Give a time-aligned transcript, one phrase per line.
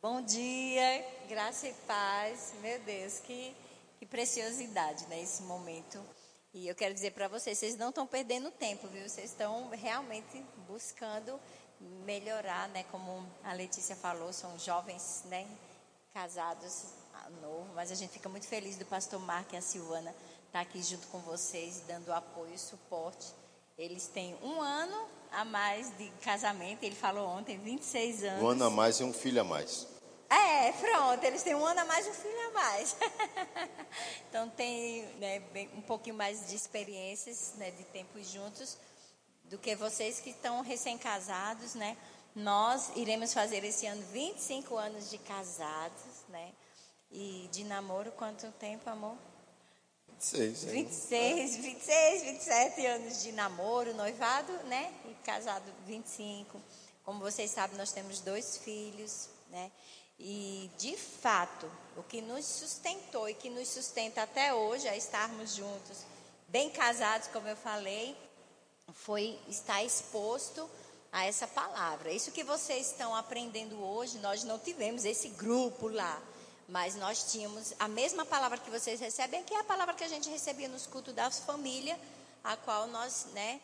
[0.00, 2.54] Bom dia, graça e paz.
[2.62, 3.52] Meu Deus, que,
[3.98, 6.00] que preciosidade, né, esse momento.
[6.54, 9.08] E eu quero dizer para vocês, vocês não estão perdendo tempo, viu?
[9.08, 11.40] Vocês estão realmente buscando
[12.06, 12.84] melhorar, né?
[12.92, 15.48] Como a Letícia falou, são jovens, né?
[16.14, 16.84] Casados
[17.14, 20.10] ah, novo, mas a gente fica muito feliz do pastor Marco e a Silvana
[20.46, 23.34] estar tá aqui junto com vocês, dando apoio e suporte.
[23.76, 28.42] Eles têm um ano a mais de casamento, ele falou ontem, 26 anos.
[28.42, 29.86] Um ano a mais e um filho a mais.
[30.30, 32.96] É, pronto, eles têm um ano a mais e um filho a mais.
[34.28, 38.76] então tem né, bem, um pouquinho mais de experiências, né, de tempos juntos,
[39.44, 41.96] do que vocês que estão recém-casados, né?
[42.34, 46.52] Nós iremos fazer esse ano 25 anos de casados, né?
[47.10, 49.16] E de namoro, quanto tempo, amor?
[50.18, 50.64] 26.
[50.64, 54.92] 26, 26, 27 anos de namoro, noivado, né?
[55.04, 56.60] E casado 25.
[57.04, 59.70] Como vocês sabem, nós temos dois filhos, né?
[60.18, 65.54] E, de fato, o que nos sustentou e que nos sustenta até hoje a estarmos
[65.54, 65.98] juntos,
[66.48, 68.16] bem casados, como eu falei,
[68.92, 70.68] foi estar exposto
[71.12, 72.10] a essa palavra.
[72.10, 76.20] Isso que vocês estão aprendendo hoje, nós não tivemos esse grupo lá,
[76.68, 80.08] mas nós tínhamos a mesma palavra que vocês recebem, que é a palavra que a
[80.08, 81.98] gente recebia nos cultos da família,
[82.44, 83.60] a qual nós, né,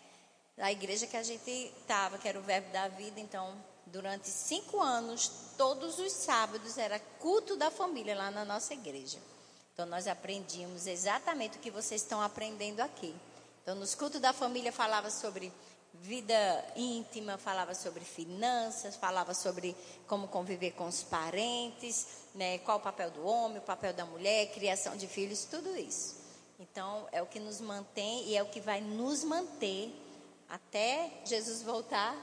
[0.56, 3.54] da igreja que a gente estava, que era o verbo da vida, então
[3.86, 9.18] durante cinco anos, todos os sábados era culto da família lá na nossa igreja.
[9.72, 13.14] Então nós aprendíamos exatamente o que vocês estão aprendendo aqui.
[13.62, 15.52] Então nos cultos da família falava sobre
[15.94, 22.80] vida íntima, falava sobre finanças, falava sobre como conviver com os parentes, né, qual o
[22.80, 26.16] papel do homem, o papel da mulher, criação de filhos, tudo isso.
[26.58, 29.92] Então é o que nos mantém e é o que vai nos manter
[30.48, 32.14] até Jesus voltar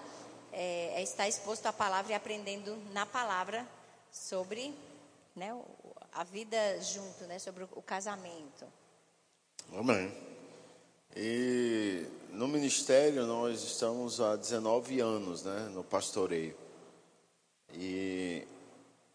[0.52, 3.66] é, é estar exposto à palavra e aprendendo na palavra
[4.12, 4.74] sobre
[5.36, 5.58] né,
[6.12, 8.66] a vida junto, né, sobre o casamento.
[9.74, 10.31] Amém.
[11.16, 16.56] E no ministério nós estamos há 19 anos, né, no pastoreio.
[17.74, 18.48] E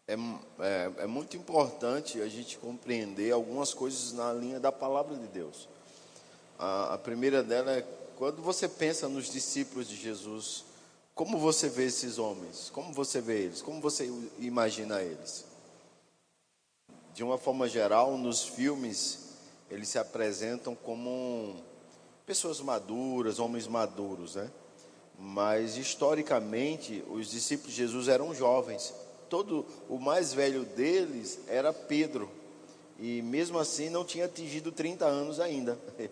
[0.07, 5.27] é, é, é, muito importante a gente compreender algumas coisas na linha da palavra de
[5.27, 5.67] Deus.
[6.57, 7.85] A, a primeira dela é
[8.15, 10.65] quando você pensa nos discípulos de Jesus,
[11.13, 12.69] como você vê esses homens?
[12.71, 13.61] Como você vê eles?
[13.61, 15.45] Como você imagina eles?
[17.13, 19.35] De uma forma geral, nos filmes,
[19.69, 21.55] eles se apresentam como
[22.27, 24.51] pessoas maduras, homens maduros, né?
[25.17, 28.93] Mas historicamente, os discípulos de Jesus eram jovens.
[29.27, 32.29] Todo o mais velho deles era Pedro.
[32.99, 35.79] E mesmo assim não tinha atingido 30 anos ainda.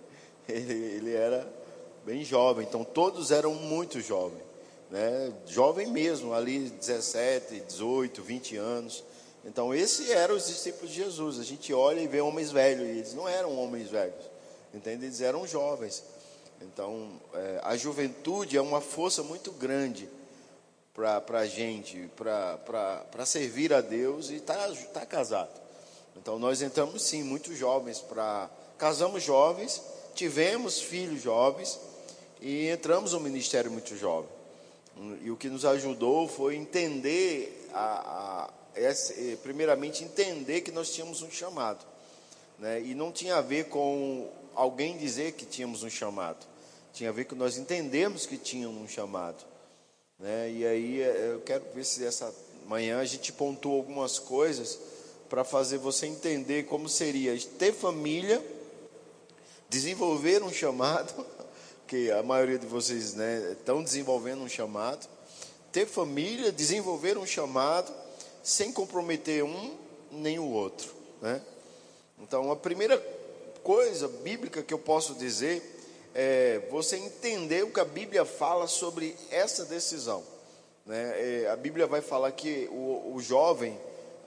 [0.48, 1.52] Ele, ele era
[2.06, 4.46] bem jovem, então todos eram muito jovens
[4.90, 9.04] né, jovem mesmo, ali 17, 18, 20 anos.
[9.44, 11.40] Então, esses eram os discípulos de Jesus.
[11.40, 14.26] A gente olha e vê homens velhos, e eles não eram homens velhos,
[14.76, 15.06] entende?
[15.06, 16.04] Eles eram jovens.
[16.62, 20.10] Então, é, a juventude é uma força muito grande
[20.94, 25.62] para a gente, para servir a Deus e estar tá, tá casado.
[26.16, 29.82] Então, nós entramos sim, muito jovens, para casamos jovens,
[30.14, 31.80] tivemos filhos jovens
[32.42, 34.30] e entramos no ministério muito jovem.
[35.22, 41.22] E o que nos ajudou foi entender, a, a, esse, primeiramente, entender que nós tínhamos
[41.22, 41.86] um chamado.
[42.58, 42.82] Né?
[42.82, 46.46] E não tinha a ver com alguém dizer que tínhamos um chamado.
[46.94, 49.44] Tinha a ver com nós entendermos que tínhamos um chamado.
[50.18, 50.52] Né?
[50.52, 52.34] E aí é, eu quero ver se essa
[52.68, 54.80] manhã a gente pontuou algumas coisas
[55.30, 58.44] para fazer você entender como seria ter família,
[59.70, 61.26] desenvolver um chamado
[61.88, 65.08] que a maioria de vocês né, estão desenvolvendo um chamado,
[65.72, 67.94] ter família, desenvolver um chamado,
[68.42, 69.76] sem comprometer um
[70.12, 70.94] nem o outro.
[71.22, 71.42] Né?
[72.22, 72.98] Então, a primeira
[73.66, 75.60] coisa bíblica que eu posso dizer
[76.14, 80.24] é você entender o que a Bíblia fala sobre essa decisão.
[80.86, 81.44] Né?
[81.46, 83.76] É, a Bíblia vai falar que o, o jovem,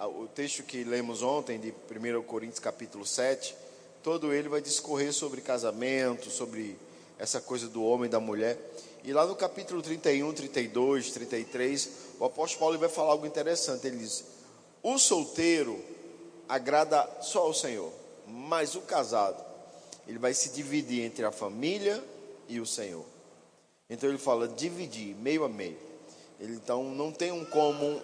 [0.01, 3.55] o texto que lemos ontem, de 1 Coríntios capítulo 7,
[4.03, 6.77] todo ele vai discorrer sobre casamento, sobre
[7.17, 8.59] essa coisa do homem e da mulher.
[9.05, 13.87] E lá no capítulo 31, 32, 33, o apóstolo Paulo vai falar algo interessante.
[13.87, 14.25] Ele diz:
[14.83, 15.79] O solteiro
[16.49, 17.93] agrada só ao Senhor,
[18.29, 19.45] mas o casado,
[20.07, 22.03] ele vai se dividir entre a família
[22.49, 23.05] e o Senhor.
[23.91, 25.79] Então ele fala dividir, meio a meio.
[26.39, 28.01] Ele, então não tem um como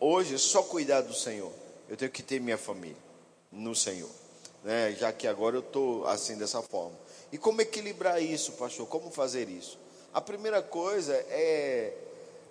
[0.00, 1.52] hoje só cuidar do Senhor.
[1.88, 2.96] Eu tenho que ter minha família
[3.52, 4.10] no Senhor,
[4.64, 4.92] né?
[4.92, 6.96] Já que agora eu estou assim dessa forma.
[7.32, 8.86] E como equilibrar isso, pastor?
[8.86, 9.78] Como fazer isso?
[10.12, 11.92] A primeira coisa é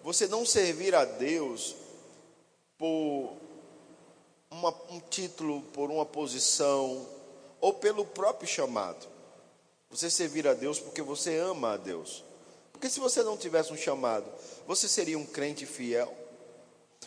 [0.04, 1.76] você não servir a Deus
[2.78, 3.34] por
[4.56, 7.06] uma, um título, por uma posição,
[7.60, 9.06] ou pelo próprio chamado.
[9.90, 12.24] Você servir a Deus porque você ama a Deus.
[12.72, 14.26] Porque se você não tivesse um chamado,
[14.66, 16.14] você seria um crente fiel?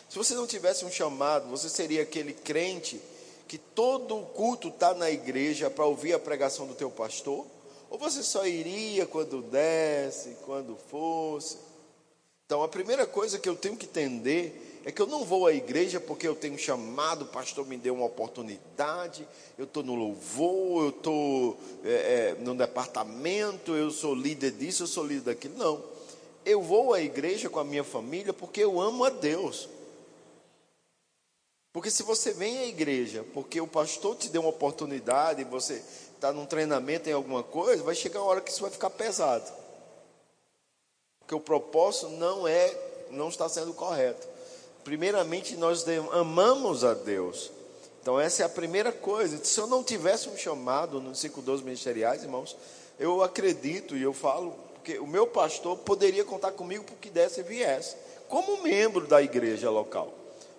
[0.07, 3.01] Se você não tivesse um chamado, você seria aquele crente
[3.47, 7.45] que todo o culto está na igreja para ouvir a pregação do teu pastor?
[7.89, 11.57] Ou você só iria quando desse, quando fosse?
[12.45, 15.53] Então, a primeira coisa que eu tenho que entender é que eu não vou à
[15.53, 19.27] igreja porque eu tenho chamado, o pastor me deu uma oportunidade,
[19.57, 24.87] eu estou no louvor, eu estou é, é, no departamento, eu sou líder disso, eu
[24.87, 25.57] sou líder daquilo.
[25.57, 25.83] Não.
[26.45, 29.69] Eu vou à igreja com a minha família porque eu amo a Deus.
[31.71, 35.83] Porque se você vem à igreja porque o pastor te deu uma oportunidade, você
[36.15, 39.59] está num treinamento em alguma coisa, vai chegar uma hora que isso vai ficar pesado
[41.29, 42.75] porque o propósito não é,
[43.11, 44.27] não está sendo correto.
[44.83, 47.51] Primeiramente, nós amamos a Deus.
[48.01, 49.43] Então, essa é a primeira coisa.
[49.43, 52.55] Se eu não tivesse um chamado nos 512 ministeriais, irmãos,
[52.97, 57.41] eu acredito e eu falo, porque o meu pastor poderia contar comigo por que desse
[57.41, 57.95] e viesse,
[58.27, 60.13] como membro da igreja local.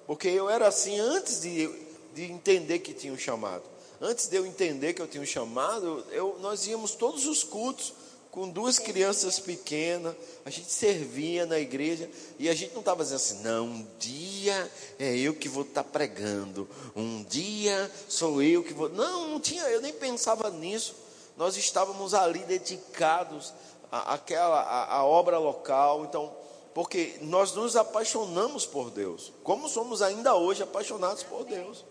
[0.07, 1.69] Porque eu era assim antes de,
[2.15, 3.63] de entender que tinha um chamado.
[4.01, 7.93] Antes de eu entender que eu tinha um chamado, eu, nós íamos todos os cultos
[8.31, 13.17] com duas crianças pequenas, a gente servia na igreja e a gente não estava dizendo
[13.17, 18.63] assim, não, um dia é eu que vou estar tá pregando, um dia sou eu
[18.63, 18.89] que vou.
[18.89, 20.95] Não, não tinha, eu nem pensava nisso.
[21.37, 23.53] Nós estávamos ali dedicados
[23.91, 26.33] à, àquela, à, à obra local, então,
[26.73, 31.85] porque nós nos apaixonamos por Deus, como somos ainda hoje apaixonados por Deus.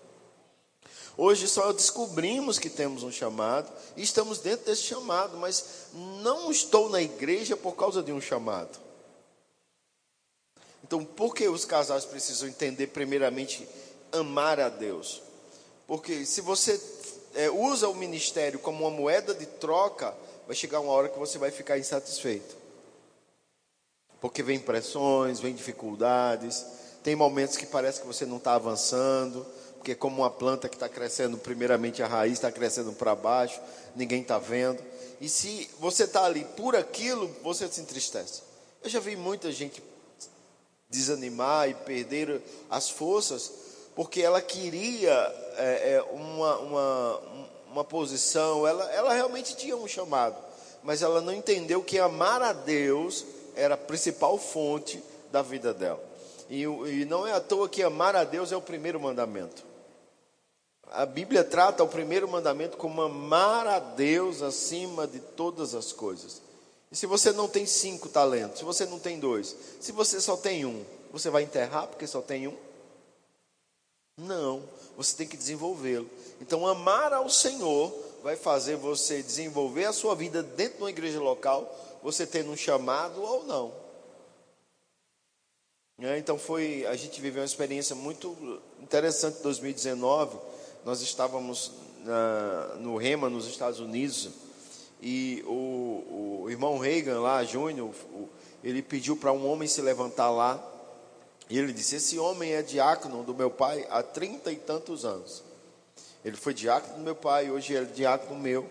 [1.21, 5.65] Hoje só descobrimos que temos um chamado e estamos dentro desse chamado, mas
[6.21, 8.79] não estou na igreja por causa de um chamado.
[10.81, 13.67] Então, por que os casais precisam entender, primeiramente,
[14.13, 15.21] amar a Deus?
[15.85, 16.81] Porque se você
[17.35, 20.15] é, usa o ministério como uma moeda de troca,
[20.47, 22.55] vai chegar uma hora que você vai ficar insatisfeito.
[24.21, 26.65] Porque vem pressões, vem dificuldades,
[27.03, 29.45] tem momentos que parece que você não está avançando
[29.79, 33.59] porque como uma planta que está crescendo, primeiramente a raiz está crescendo para baixo,
[33.95, 34.83] ninguém está vendo.
[35.21, 38.43] E se você está ali por aquilo, você se entristece.
[38.83, 39.81] Eu já vi muita gente
[40.89, 43.51] desanimar e perder as forças,
[43.95, 45.13] porque ela queria
[45.55, 47.21] é, é, uma, uma,
[47.71, 50.35] uma posição, ela, ela realmente tinha um chamado,
[50.83, 56.03] mas ela não entendeu que amar a Deus era a principal fonte da vida dela.
[56.49, 59.68] E, e não é à toa que amar a Deus é o primeiro mandamento.
[60.91, 66.41] A Bíblia trata o primeiro mandamento como amar a Deus acima de todas as coisas.
[66.91, 70.35] E se você não tem cinco talentos, se você não tem dois, se você só
[70.35, 72.57] tem um, você vai enterrar porque só tem um?
[74.17, 74.63] Não,
[74.97, 76.09] você tem que desenvolvê-lo.
[76.41, 77.93] Então, amar ao Senhor
[78.23, 82.57] vai fazer você desenvolver a sua vida dentro de uma igreja local, você tendo um
[82.57, 83.73] chamado ou não.
[86.01, 90.48] É, então foi, a gente viveu uma experiência muito interessante em 2019
[90.85, 91.71] nós estávamos
[92.03, 94.29] na, no Rema, nos Estados Unidos,
[95.01, 97.93] e o, o irmão Reagan lá, Júnior,
[98.63, 100.63] ele pediu para um homem se levantar lá,
[101.49, 105.43] e ele disse: Esse homem é diácono do meu pai há trinta e tantos anos.
[106.23, 108.69] Ele foi diácono do meu pai, hoje ele é diácono meu,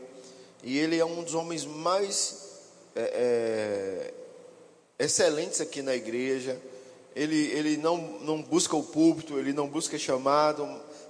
[0.62, 2.48] e ele é um dos homens mais
[2.94, 4.12] é,
[4.98, 6.60] é, excelentes aqui na igreja.
[7.16, 10.64] Ele, ele não, não busca o púlpito, ele não busca chamado,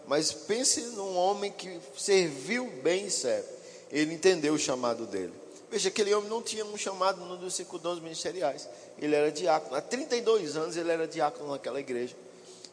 [0.08, 3.46] mas pense num homem que serviu bem serve.
[3.92, 5.32] Ele entendeu o chamado dele.
[5.70, 8.66] Veja, aquele homem não tinha um chamado no dos cinco dons ministeriais.
[8.98, 9.76] Ele era diácono.
[9.76, 12.16] Há 32 anos ele era diácono naquela igreja.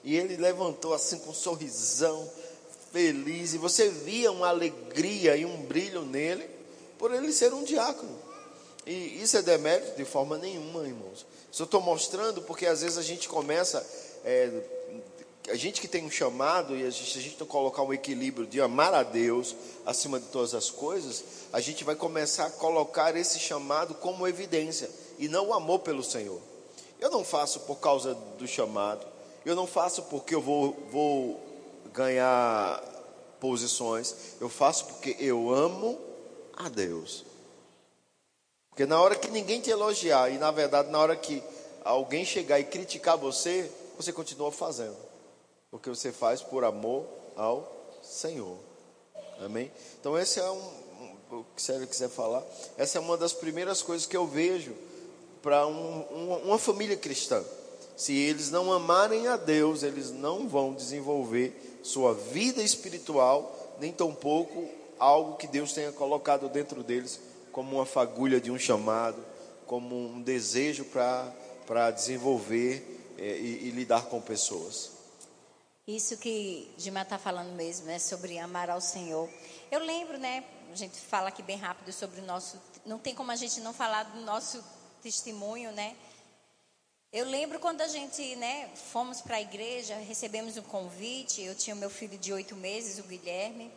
[0.02, 2.30] E ele levantou assim com um sorrisão,
[2.94, 3.54] feliz.
[3.54, 6.50] E você via uma alegria e um brilho nele,
[6.98, 8.18] por ele ser um diácono.
[8.86, 11.26] E isso é demérito de forma nenhuma, irmãos.
[11.52, 13.86] Só estou mostrando porque às vezes a gente começa
[14.24, 14.50] é,
[15.50, 18.48] a gente que tem um chamado e a gente, a gente não colocar um equilíbrio
[18.48, 21.24] de amar a Deus acima de todas as coisas,
[21.54, 26.04] a gente vai começar a colocar esse chamado como evidência e não o amor pelo
[26.04, 26.42] Senhor.
[27.00, 29.06] Eu não faço por causa do chamado,
[29.46, 31.40] eu não faço porque eu vou, vou
[31.94, 32.84] ganhar
[33.40, 36.00] posições, eu faço porque eu amo
[36.58, 37.24] a Deus.
[38.72, 41.44] Porque na hora que ninguém te elogiar, e na verdade na hora que
[41.84, 45.05] alguém chegar e criticar você, você continua fazendo
[45.76, 47.06] porque você faz por amor
[47.36, 47.70] ao
[48.02, 48.58] Senhor.
[49.42, 49.70] Amém?
[50.00, 50.86] Então, esse é um.
[51.30, 52.42] O que você quiser falar,
[52.78, 54.74] essa é uma das primeiras coisas que eu vejo
[55.42, 57.44] para um, uma família cristã.
[57.98, 64.70] Se eles não amarem a Deus, eles não vão desenvolver sua vida espiritual, nem tampouco
[64.98, 67.20] algo que Deus tenha colocado dentro deles
[67.52, 69.22] como uma fagulha de um chamado,
[69.68, 74.95] como um desejo para desenvolver é, e, e, lidar com pessoas.
[75.88, 79.30] Isso que Gima está falando mesmo, né, sobre amar ao Senhor.
[79.70, 83.32] Eu lembro, né, a gente fala aqui bem rápido sobre o nosso, não tem como
[83.32, 84.64] a gente não falar do nosso
[85.04, 85.96] testemunho, né?
[87.14, 91.42] Eu lembro quando a gente, né, fomos para a igreja, recebemos um convite.
[91.42, 93.72] Eu tinha meu filho de oito meses, o Guilherme,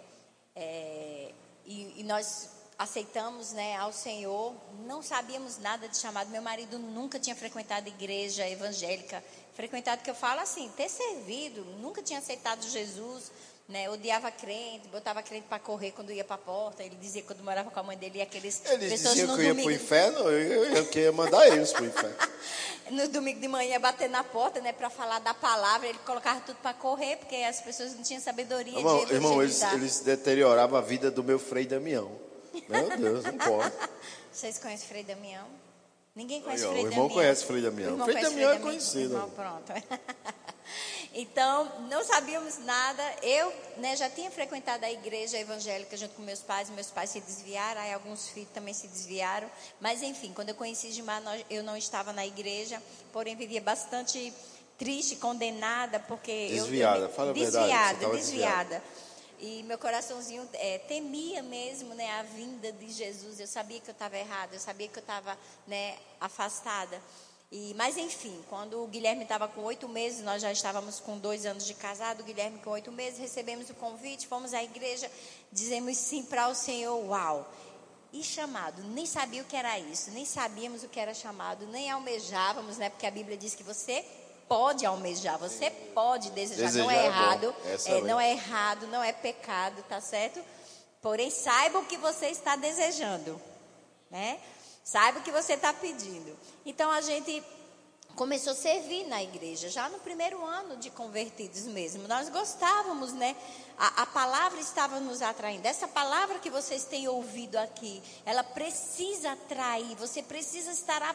[0.57, 1.33] é,
[1.65, 4.57] e, e, nós aceitamos, né, ao Senhor.
[4.87, 6.31] Não sabíamos nada de chamado.
[6.31, 9.23] Meu marido nunca tinha frequentado igreja evangélica,
[9.59, 13.33] frequentado que eu falo assim, ter servido, nunca tinha aceitado Jesus
[13.69, 16.83] né, odiava crente, botava crente para correr quando ia para a porta.
[16.83, 19.47] Ele dizia que quando morava com a mãe dele, aqueles Eles pessoas diziam que eu
[19.47, 22.17] ia para o inferno, eu, eu, eu ia mandar eles para o inferno.
[22.91, 26.41] no domingo de manhã ia bater na porta, né, para falar da palavra, ele colocava
[26.41, 30.79] tudo para correr, porque as pessoas não tinham sabedoria irmão, de Irmão, eles, eles deterioravam
[30.79, 32.11] a vida do meu Frei Damião.
[32.69, 33.75] Meu Deus, não pode.
[34.33, 35.47] Vocês conhecem o Frei Damião?
[36.15, 36.91] Ninguém conhece o Frei Damião.
[36.91, 37.97] O irmão conhece o Frei Damião.
[37.97, 39.15] O Frei Damião é conhecido.
[39.15, 39.73] Irmão, pronto.
[41.15, 43.03] Então, não sabíamos nada.
[43.23, 46.71] Eu né, já tinha frequentado a igreja evangélica junto com meus pais.
[46.71, 49.51] Meus pais se desviaram, aí alguns filhos também se desviaram.
[49.81, 52.81] Mas, enfim, quando eu conheci Gilmar, eu não estava na igreja,
[53.13, 54.33] porém vivia bastante
[54.79, 58.83] triste, condenada, porque desviada, eu, fala desviada, a verdade, desviada.
[59.41, 63.39] E meu coraçãozinho é, temia mesmo né, a vinda de Jesus.
[63.39, 67.01] Eu sabia que eu estava errada, eu sabia que eu estava né, afastada.
[67.51, 71.47] E, mas enfim, quando o Guilherme estava com oito meses, nós já estávamos com dois
[71.47, 75.11] anos de casado, o Guilherme com oito meses, recebemos o convite, fomos à igreja,
[75.51, 77.51] dizemos sim para o Senhor, uau.
[78.13, 81.91] E chamado, nem sabia o que era isso, nem sabíamos o que era chamado, nem
[81.91, 82.91] almejávamos, né?
[82.91, 84.05] Porque a Bíblia diz que você
[84.49, 87.55] pode almejar, você pode desejar, desejar não é, é errado,
[87.87, 90.41] é, não é errado, não é pecado, tá certo?
[91.03, 93.41] Porém, saiba o que você está desejando,
[94.11, 94.41] né?
[94.83, 96.35] Saiba o que você está pedindo.
[96.65, 97.45] Então a gente
[98.19, 102.09] começou a servir na igreja, já no primeiro ano de convertidos mesmo.
[102.09, 103.37] Nós gostávamos, né?
[103.79, 105.69] A, a, palavra estava nos atraindo.
[105.69, 109.95] Essa palavra que vocês têm ouvido aqui, ela precisa atrair.
[109.95, 111.01] Você precisa estar.
[111.01, 111.15] A,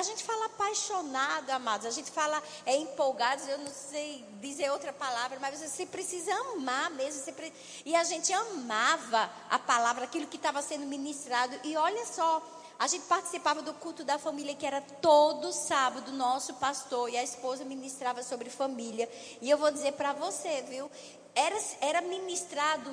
[0.00, 1.86] a, gente fala apaixonado, amados.
[1.86, 3.42] A gente fala é empolgado.
[3.42, 7.30] Eu não sei dizer outra palavra, mas você precisa amar mesmo.
[7.34, 7.52] Pre...
[7.84, 11.54] E a gente amava a palavra, aquilo que estava sendo ministrado.
[11.64, 12.42] E olha só
[12.78, 17.22] a gente participava do culto da família, que era todo sábado, nosso pastor e a
[17.22, 19.08] esposa ministrava sobre família.
[19.40, 20.90] E eu vou dizer para você, viu?
[21.34, 22.90] Era, era ministrado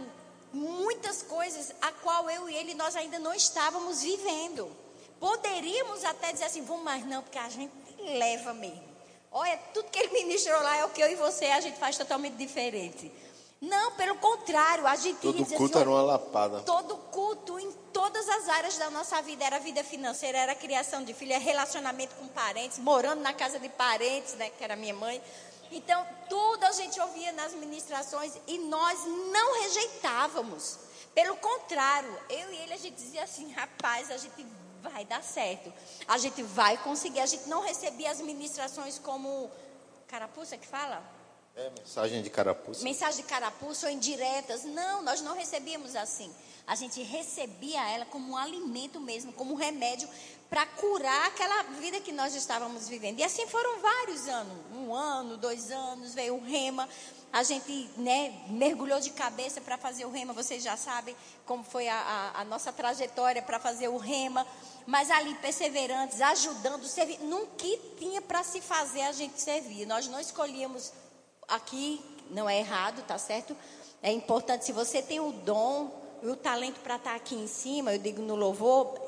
[0.53, 4.69] muitas coisas a qual eu e ele nós ainda não estávamos vivendo.
[5.19, 8.91] Poderíamos até dizer assim, vamos mais não, porque a gente leva mesmo.
[9.31, 11.97] Olha, tudo que ele ministrou lá é o que eu e você a gente faz
[11.97, 13.11] totalmente diferente.
[13.61, 16.61] Não, pelo contrário, a gente Todo culto assim, era uma lapada.
[16.61, 21.13] Todo culto em todas as áreas da nossa vida, era vida financeira, era criação de
[21.13, 25.21] filho, era relacionamento com parentes, morando na casa de parentes, né, que era minha mãe.
[25.71, 30.79] Então, tudo a gente ouvia nas ministrações e nós não rejeitávamos.
[31.13, 34.43] Pelo contrário, eu e ele a gente dizia assim, rapaz, a gente
[34.81, 35.71] vai dar certo.
[36.07, 37.19] A gente vai conseguir.
[37.19, 39.51] A gente não recebia as ministrações como
[40.07, 41.20] carapuça que fala?
[41.55, 42.83] É, mensagem de carapuça.
[42.83, 44.63] Mensagem de carapuça ou indiretas.
[44.63, 46.33] Não, nós não recebíamos assim.
[46.65, 50.07] A gente recebia ela como um alimento mesmo, como um remédio
[50.49, 53.19] para curar aquela vida que nós estávamos vivendo.
[53.19, 54.53] E assim foram vários anos.
[54.73, 56.87] Um ano, dois anos, veio o rema.
[57.33, 60.33] A gente né, mergulhou de cabeça para fazer o rema.
[60.33, 61.15] Vocês já sabem
[61.45, 64.47] como foi a, a, a nossa trajetória para fazer o rema.
[64.85, 67.19] Mas ali, perseverantes, ajudando, servir.
[67.19, 69.85] Num que tinha para se fazer, a gente servia.
[69.85, 70.91] Nós não escolhíamos
[71.51, 73.55] aqui não é errado, tá certo?
[74.01, 75.91] É importante, se você tem o dom
[76.23, 78.99] e o talento para estar tá aqui em cima, eu digo no louvor,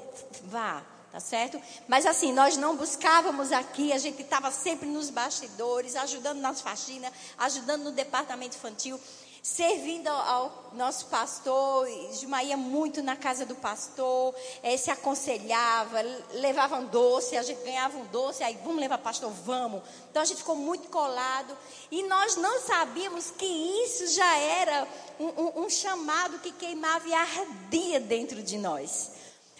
[0.44, 1.60] vá, tá certo?
[1.88, 7.12] Mas assim, nós não buscávamos aqui, a gente estava sempre nos bastidores, ajudando nas faxinas,
[7.38, 9.00] ajudando no departamento infantil
[9.44, 14.34] servindo ao nosso pastor, Ismael ia muito na casa do pastor,
[14.64, 16.02] é, se aconselhava,
[16.36, 19.82] levavam doce, a gente ganhava um doce, aí vamos levar pastor, vamos.
[20.10, 21.58] Então a gente ficou muito colado
[21.92, 24.88] e nós não sabíamos que isso já era
[25.20, 29.12] um, um, um chamado que queimava e ardia dentro de nós.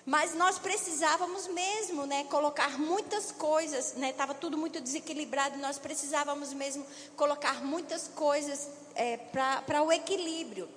[0.06, 6.52] Mas nós precisávamos mesmo, né, colocar muitas coisas, né, estava tudo muito desequilibrado, nós precisávamos
[6.54, 10.68] mesmo colocar muitas coisas é, para o equilíbrio.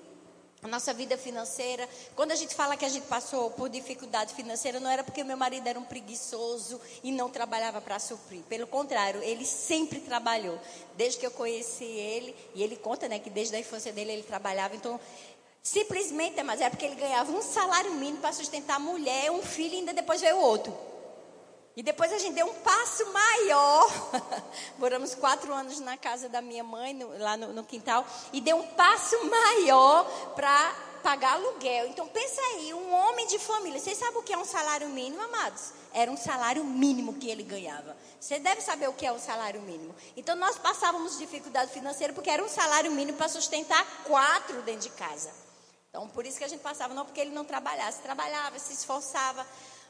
[0.62, 1.88] a nossa vida financeira.
[2.16, 5.36] Quando a gente fala que a gente passou por dificuldade financeira, não era porque meu
[5.36, 8.42] marido era um preguiçoso e não trabalhava para suprir.
[8.48, 10.58] Pelo contrário, ele sempre trabalhou.
[10.96, 14.22] Desde que eu conheci ele, e ele conta, né, que desde a infância dele ele
[14.22, 14.74] trabalhava.
[14.74, 14.98] Então,
[15.66, 19.74] simplesmente, mas é porque ele ganhava um salário mínimo para sustentar a mulher, um filho
[19.74, 20.72] e ainda depois veio outro.
[21.76, 24.12] E depois a gente deu um passo maior.
[24.78, 28.06] Moramos quatro anos na casa da minha mãe, no, lá no, no, quintal.
[28.32, 30.04] E deu um passo maior
[30.36, 31.88] para pagar aluguel.
[31.88, 33.80] Então pensa aí, um homem de família.
[33.80, 35.72] Vocês sabem o que é um salário mínimo, amados?
[35.92, 37.96] Era um salário mínimo que ele ganhava.
[38.20, 39.94] Você deve saber o que é o salário mínimo.
[40.16, 44.90] Então nós passávamos dificuldade financeira porque era um salário mínimo para sustentar quatro dentro de
[44.90, 45.45] casa.
[45.96, 49.46] Então por isso que a gente passava, não porque ele não trabalhasse, trabalhava, se esforçava.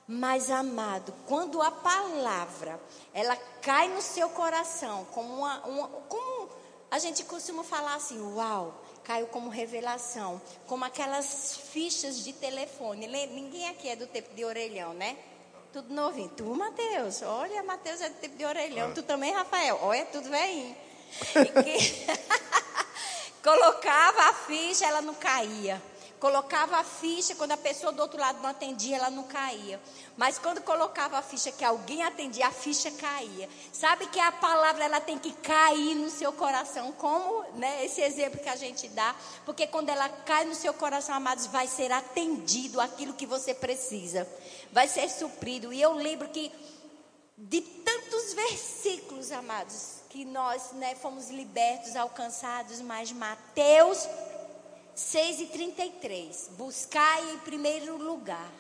[0.07, 2.81] Mas, amado, quando a palavra
[3.13, 6.49] ela cai no seu coração, como, uma, uma, como
[6.93, 13.09] a gente costuma falar assim, uau, caiu como revelação, como aquelas fichas de telefone.
[13.09, 15.17] Ninguém aqui é do tempo de orelhão, né?
[15.73, 16.29] Tudo novinho.
[16.37, 18.91] Tu, Mateus, olha, Mateus é do tempo de orelhão.
[18.91, 18.95] Ah.
[18.95, 20.77] Tu também, Rafael, olha, tudo velhinho.
[21.65, 22.07] Que...
[23.43, 25.83] Colocava a ficha, ela não caía.
[26.27, 29.81] Colocava a ficha, quando a pessoa do outro lado não atendia, ela não caía.
[30.17, 33.49] Mas quando colocava a ficha que alguém atendia, a ficha caía.
[33.73, 38.41] Sabe que a palavra ela tem que cair no seu coração, como né, esse exemplo
[38.41, 39.15] que a gente dá.
[39.45, 44.27] Porque quando ela cai no seu coração, amados, vai ser atendido aquilo que você precisa.
[44.73, 45.73] Vai ser suprido.
[45.73, 46.51] E eu lembro que
[47.39, 54.09] de tantos versículos, amados, que nós né, fomos libertos, alcançados, mas Mateus
[54.97, 56.51] 6 e 33.
[56.57, 58.51] Buscai em primeiro lugar.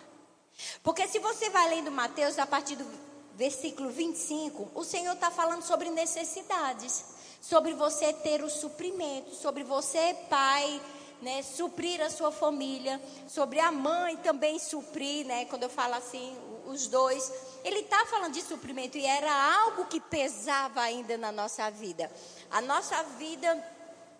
[0.82, 2.86] Porque se você vai lendo Mateus a partir do
[3.34, 7.04] versículo 25, o Senhor está falando sobre necessidades,
[7.40, 10.80] sobre você ter o suprimento, sobre você, pai,
[11.22, 16.36] né, suprir a sua família, sobre a mãe também suprir, né, quando eu falo assim,
[16.66, 17.32] os dois.
[17.64, 22.10] Ele está falando de suprimento e era algo que pesava ainda na nossa vida.
[22.50, 23.75] A nossa vida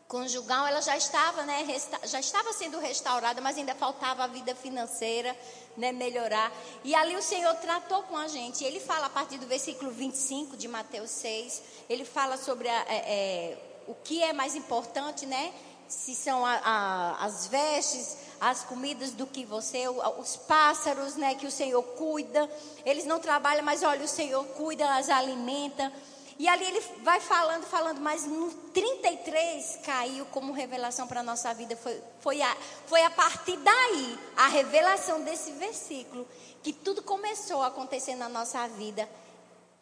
[0.09, 1.67] conjugal, ela já estava, né,
[2.05, 5.37] já estava sendo restaurada, mas ainda faltava a vida financeira,
[5.77, 6.53] né, melhorar.
[6.85, 8.65] E ali o Senhor tratou com a gente.
[8.65, 12.97] Ele fala a partir do versículo 25 de Mateus 6, ele fala sobre a, é,
[12.97, 15.53] é, o que é mais importante, né?
[15.89, 21.47] Se são a, a, as vestes, as comidas do que você, os pássaros, né, que
[21.47, 22.51] o Senhor cuida.
[22.85, 25.93] Eles não trabalham, mas olha, o Senhor cuida, as alimenta.
[26.39, 31.53] E ali ele vai falando, falando, mas no 33 caiu como revelação para a nossa
[31.55, 31.75] vida.
[31.77, 36.27] Foi, foi, a, foi a partir daí, a revelação desse versículo,
[36.63, 39.09] que tudo começou a acontecer na nossa vida,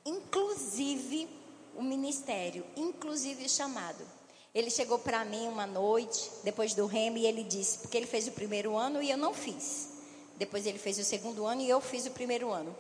[0.05, 1.29] inclusive
[1.75, 4.07] o ministério, inclusive o chamado.
[4.55, 8.29] Ele chegou para mim uma noite, depois do remo, e ele disse, porque ele fez
[8.29, 9.89] o primeiro ano e eu não fiz.
[10.37, 12.75] Depois ele fez o segundo ano e eu fiz o primeiro ano.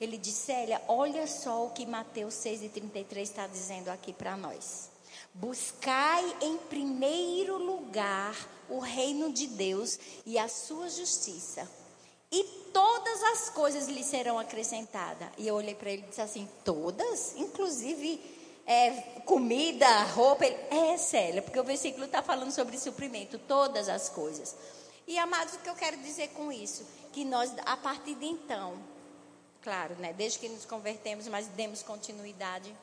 [0.00, 4.88] Ele disse: Célia, olha só o que Mateus 6,33 está dizendo aqui para nós.
[5.34, 8.34] Buscai em primeiro lugar
[8.68, 11.70] o reino de Deus e a sua justiça,
[12.32, 15.28] e todas as coisas lhe serão acrescentadas.
[15.36, 17.34] E eu olhei para ele e disse assim: Todas?
[17.36, 18.20] Inclusive
[18.66, 18.90] é,
[19.24, 20.46] comida, roupa.
[20.46, 24.56] Ele, é, Célia, porque o versículo está falando sobre suprimento, todas as coisas.
[25.06, 26.86] E amados, o que eu quero dizer com isso?
[27.12, 28.78] Que nós, a partir de então,
[29.62, 30.12] claro, né?
[30.12, 32.74] Desde que nos convertemos, mas demos continuidade.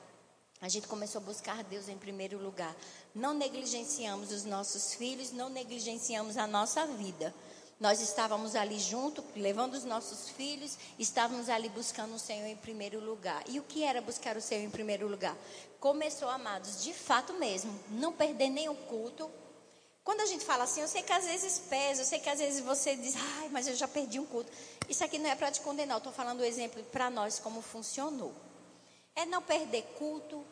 [0.59, 2.75] A gente começou a buscar Deus em primeiro lugar.
[3.13, 7.33] Não negligenciamos os nossos filhos, não negligenciamos a nossa vida.
[7.79, 12.99] Nós estávamos ali junto, levando os nossos filhos, estávamos ali buscando o Senhor em primeiro
[12.99, 13.43] lugar.
[13.47, 15.37] E o que era buscar o Senhor em primeiro lugar?
[15.79, 19.29] Começou, amados, de fato mesmo, não perder nenhum culto,
[20.07, 22.39] quando a gente fala assim, eu sei que às vezes pesa, eu sei que às
[22.39, 24.49] vezes você diz, ai, mas eu já perdi um culto.
[24.89, 27.61] Isso aqui não é para te condenar, eu estou falando o exemplo para nós como
[27.61, 28.33] funcionou.
[29.15, 30.43] É não perder culto,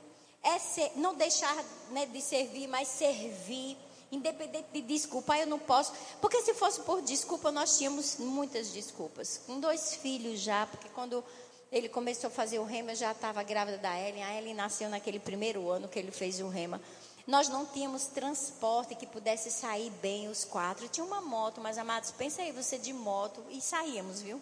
[0.43, 1.55] é ser, não deixar
[1.91, 3.77] né, de servir, mas servir,
[4.11, 5.93] independente de desculpa, eu não posso.
[6.21, 9.41] Porque se fosse por desculpa, nós tínhamos muitas desculpas.
[9.45, 11.23] Com dois filhos já, porque quando
[11.71, 14.23] ele começou a fazer o rema, eu já estava grávida da Ellen.
[14.23, 16.81] A Ellen nasceu naquele primeiro ano que ele fez o rema.
[17.27, 20.87] Nós não tínhamos transporte que pudesse sair bem os quatro.
[20.87, 24.39] Tinha uma moto, mas amados, pensa aí você de moto e saíamos, viu?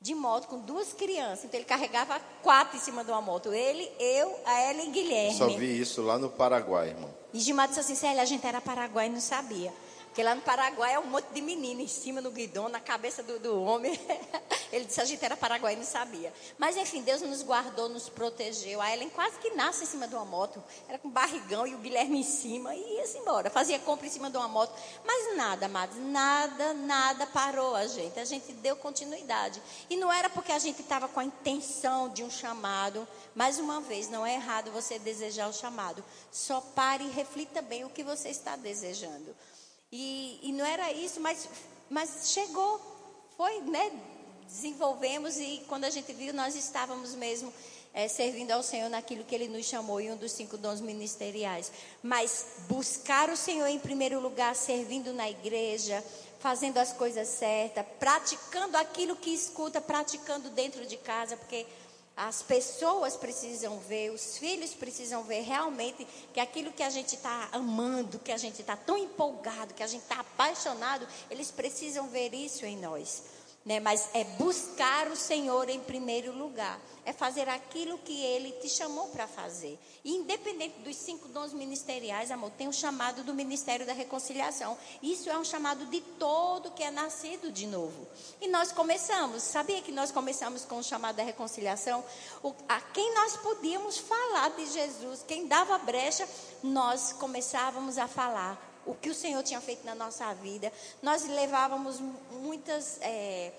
[0.00, 1.46] De moto com duas crianças.
[1.46, 3.52] Então ele carregava quatro em cima de uma moto.
[3.52, 5.38] Ele, eu, a Ellen e Guilherme.
[5.38, 7.10] Só vi isso lá no Paraguai, irmão.
[7.32, 9.72] E Gilmar disse assim, Célia, a gente era Paraguai e não sabia.
[10.14, 13.20] Porque lá no Paraguai é um monte de menino em cima do guidão, na cabeça
[13.20, 13.98] do, do homem.
[14.70, 16.32] Ele disse, a gente era paraguai e não sabia.
[16.56, 18.80] Mas enfim, Deus nos guardou, nos protegeu.
[18.80, 20.62] A Ellen quase que nasce em cima de uma moto.
[20.88, 23.50] Era com barrigão e o Guilherme em cima e ia-se embora.
[23.50, 24.72] Fazia compra em cima de uma moto.
[25.04, 28.20] Mas nada, amados, nada, nada parou a gente.
[28.20, 29.60] A gente deu continuidade.
[29.90, 33.04] E não era porque a gente estava com a intenção de um chamado.
[33.34, 36.04] Mais uma vez, não é errado você desejar o chamado.
[36.30, 39.34] Só pare e reflita bem o que você está desejando.
[39.96, 41.48] E, e não era isso, mas,
[41.88, 42.80] mas chegou,
[43.36, 43.92] foi, né?
[44.44, 47.54] Desenvolvemos e quando a gente viu, nós estávamos mesmo
[47.92, 51.70] é, servindo ao Senhor naquilo que Ele nos chamou em um dos cinco dons ministeriais.
[52.02, 56.04] Mas buscar o Senhor em primeiro lugar, servindo na igreja,
[56.40, 61.66] fazendo as coisas certas, praticando aquilo que escuta, praticando dentro de casa, porque
[62.16, 67.48] as pessoas precisam ver, os filhos precisam ver realmente que aquilo que a gente está
[67.50, 72.32] amando, que a gente está tão empolgado, que a gente está apaixonado, eles precisam ver
[72.32, 73.22] isso em nós.
[73.64, 73.80] Né?
[73.80, 76.78] Mas é buscar o Senhor em primeiro lugar.
[77.06, 79.78] É fazer aquilo que Ele te chamou para fazer.
[80.04, 84.76] E independente dos cinco dons ministeriais, amor, tem um chamado do Ministério da Reconciliação.
[85.02, 88.06] Isso é um chamado de todo que é nascido de novo.
[88.40, 92.04] E nós começamos, sabia que nós começamos com o chamado da reconciliação?
[92.42, 96.28] O, a quem nós podíamos falar de Jesus, quem dava brecha,
[96.62, 100.72] nós começávamos a falar o que o Senhor tinha feito na nossa vida.
[101.02, 103.52] Nós levávamos muitas é,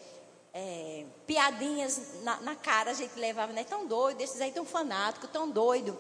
[0.54, 3.64] é, piadinhas na, na, cara, a gente levava, né?
[3.64, 5.98] Tão doido, esses aí tão fanático, tão doido.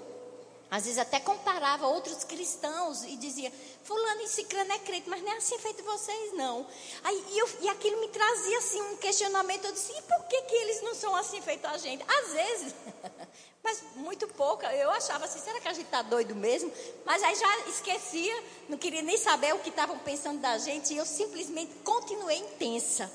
[0.69, 3.51] Às vezes até comparava outros cristãos e dizia,
[3.83, 6.65] fulano e ciclano é crente, mas não é assim feito vocês, não.
[7.03, 10.41] Aí, e, eu, e aquilo me trazia assim um questionamento, eu disse, e por que,
[10.41, 12.03] que eles não são assim feito a gente?
[12.07, 12.75] Às vezes,
[13.65, 16.71] mas muito pouca, eu achava assim, será que a gente está doido mesmo?
[17.03, 20.97] Mas aí já esquecia, não queria nem saber o que estavam pensando da gente, e
[20.97, 23.11] eu simplesmente continuei intensa.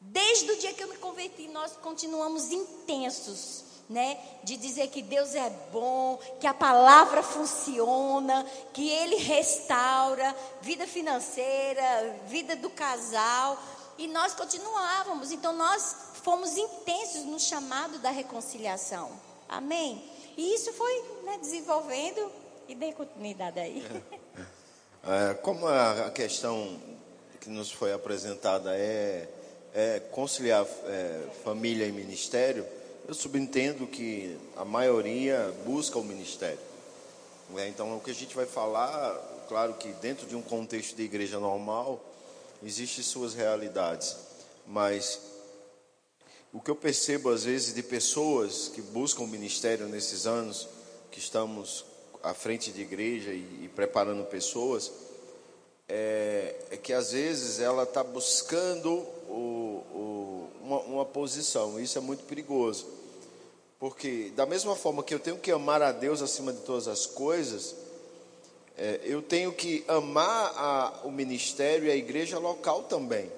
[0.00, 5.34] Desde o dia que eu me converti, nós continuamos intensos né, de dizer que Deus
[5.34, 13.62] é bom, que a palavra funciona, que Ele restaura vida financeira, vida do casal,
[13.98, 15.32] e nós continuávamos.
[15.32, 19.25] Então nós fomos intensos no chamado da reconciliação.
[19.48, 20.02] Amém?
[20.36, 22.30] E isso foi né, desenvolvendo
[22.68, 23.84] e dei continuidade aí.
[25.08, 26.80] É, como a questão
[27.40, 29.28] que nos foi apresentada é,
[29.72, 32.66] é conciliar é, família e ministério,
[33.06, 36.58] eu subentendo que a maioria busca o ministério.
[37.50, 37.68] Né?
[37.68, 39.14] Então, o que a gente vai falar,
[39.48, 42.00] claro que dentro de um contexto de igreja normal,
[42.64, 44.16] existem suas realidades,
[44.66, 45.20] mas
[46.56, 50.66] o que eu percebo às vezes de pessoas que buscam o ministério nesses anos
[51.10, 51.84] que estamos
[52.22, 54.90] à frente de igreja e, e preparando pessoas,
[55.86, 58.90] é, é, que às vezes ela está buscando
[59.28, 62.86] o, o, uma, uma posição, isso é muito perigoso.
[63.78, 67.04] Porque, da mesma forma que eu tenho que amar a Deus acima de todas as
[67.04, 67.76] coisas,
[68.78, 73.30] é, eu tenho que amar a, o ministério e a igreja local também.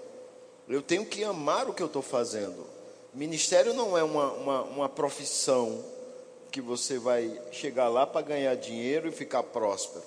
[0.68, 2.77] Eu tenho que amar o que eu estou fazendo.
[3.18, 5.84] Ministério não é uma, uma, uma profissão
[6.52, 10.04] que você vai chegar lá para ganhar dinheiro e ficar próspero.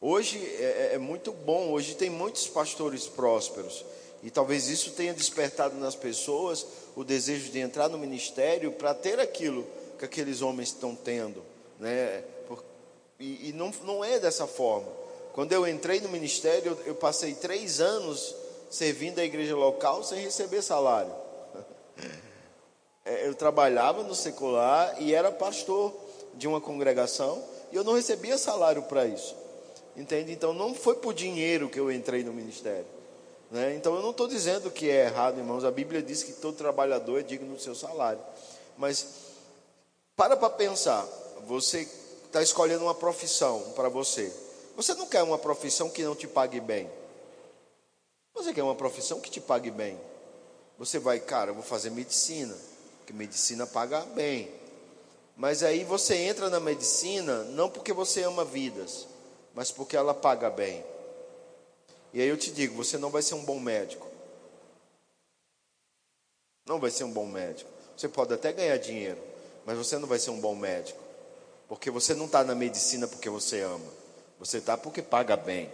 [0.00, 3.84] Hoje é, é, é muito bom, hoje tem muitos pastores prósperos.
[4.22, 6.64] E talvez isso tenha despertado nas pessoas
[6.94, 9.66] o desejo de entrar no ministério para ter aquilo
[9.98, 11.42] que aqueles homens estão tendo.
[11.80, 12.22] Né?
[13.18, 14.92] E, e não, não é dessa forma.
[15.32, 18.32] Quando eu entrei no ministério, eu, eu passei três anos
[18.70, 21.12] servindo a igreja local sem receber salário.
[23.04, 25.92] É, eu trabalhava no secular e era pastor
[26.34, 29.36] de uma congregação e eu não recebia salário para isso.
[29.96, 30.32] Entende?
[30.32, 32.86] Então não foi por dinheiro que eu entrei no ministério.
[33.50, 33.74] Né?
[33.76, 35.64] Então eu não estou dizendo que é errado, irmãos.
[35.64, 38.20] A Bíblia diz que todo trabalhador é digno do seu salário.
[38.76, 39.06] Mas
[40.16, 41.06] para para pensar.
[41.46, 41.88] Você
[42.24, 44.32] está escolhendo uma profissão para você.
[44.76, 46.90] Você não quer uma profissão que não te pague bem.
[48.34, 50.00] Você quer uma profissão que te pague bem.
[50.78, 52.56] Você vai, cara, eu vou fazer medicina,
[53.04, 54.50] porque medicina paga bem.
[55.36, 59.06] Mas aí você entra na medicina não porque você ama vidas,
[59.54, 60.82] mas porque ela paga bem.
[62.14, 64.08] E aí eu te digo, você não vai ser um bom médico.
[66.64, 67.70] Não vai ser um bom médico.
[67.94, 69.20] Você pode até ganhar dinheiro,
[69.66, 70.98] mas você não vai ser um bom médico.
[71.68, 73.92] Porque você não está na medicina porque você ama.
[74.38, 75.70] Você está porque paga bem.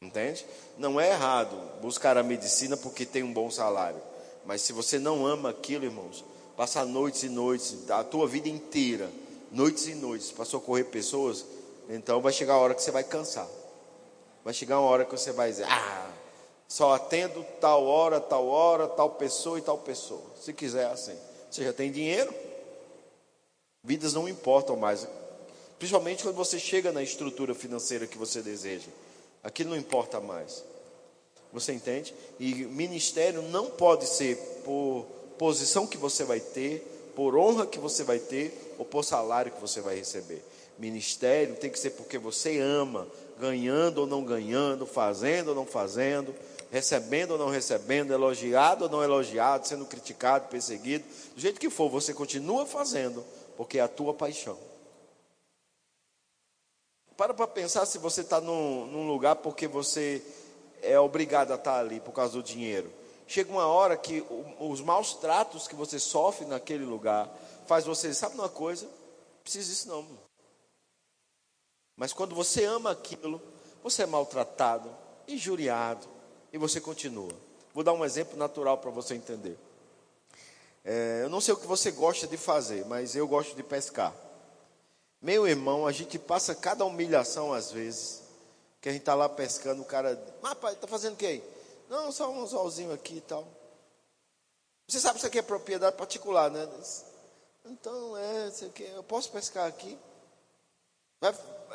[0.00, 0.46] Entende?
[0.78, 4.00] Não é errado buscar a medicina porque tem um bom salário.
[4.46, 6.24] Mas se você não ama aquilo, irmãos,
[6.56, 9.10] passar noites e noites, a tua vida inteira,
[9.50, 11.44] noites e noites, para socorrer pessoas,
[11.88, 13.48] então vai chegar a hora que você vai cansar.
[14.44, 16.10] Vai chegar uma hora que você vai dizer: Ah,
[16.68, 20.22] Só atendo tal hora, tal hora, tal pessoa e tal pessoa.
[20.40, 21.16] Se quiser assim.
[21.50, 22.32] Você já tem dinheiro?
[23.82, 25.06] Vidas não importam mais.
[25.78, 28.88] Principalmente quando você chega na estrutura financeira que você deseja.
[29.42, 30.64] Aquilo não importa mais.
[31.56, 32.14] Você entende?
[32.38, 35.06] E ministério não pode ser por
[35.38, 39.58] posição que você vai ter, por honra que você vai ter ou por salário que
[39.58, 40.44] você vai receber.
[40.78, 43.08] Ministério tem que ser porque você ama,
[43.40, 46.34] ganhando ou não ganhando, fazendo ou não fazendo,
[46.70, 51.88] recebendo ou não recebendo, elogiado ou não elogiado, sendo criticado, perseguido, do jeito que for,
[51.88, 53.24] você continua fazendo,
[53.56, 54.58] porque é a tua paixão.
[57.16, 60.22] Para para pensar se você está num, num, lugar porque você
[60.82, 62.92] é obrigado a estar ali por causa do dinheiro.
[63.26, 64.24] Chega uma hora que
[64.60, 67.28] os maus tratos que você sofre naquele lugar
[67.66, 68.88] faz você, sabe uma coisa?
[69.42, 70.06] Precisa disso não.
[71.96, 73.40] Mas quando você ama aquilo,
[73.82, 74.88] você é maltratado,
[75.26, 76.06] injuriado,
[76.52, 77.32] e você continua.
[77.74, 79.58] Vou dar um exemplo natural para você entender.
[80.84, 84.14] É, eu não sei o que você gosta de fazer, mas eu gosto de pescar.
[85.20, 88.22] Meu irmão, a gente passa cada humilhação às vezes,
[88.80, 91.56] que a gente está lá pescando, o cara, rapaz, está fazendo o que aí?
[91.88, 93.46] Não, só um anzolzinho aqui e tal.
[94.88, 96.68] Você sabe que isso aqui é propriedade particular, né?
[97.64, 99.98] Então, é, isso aqui, eu posso pescar aqui?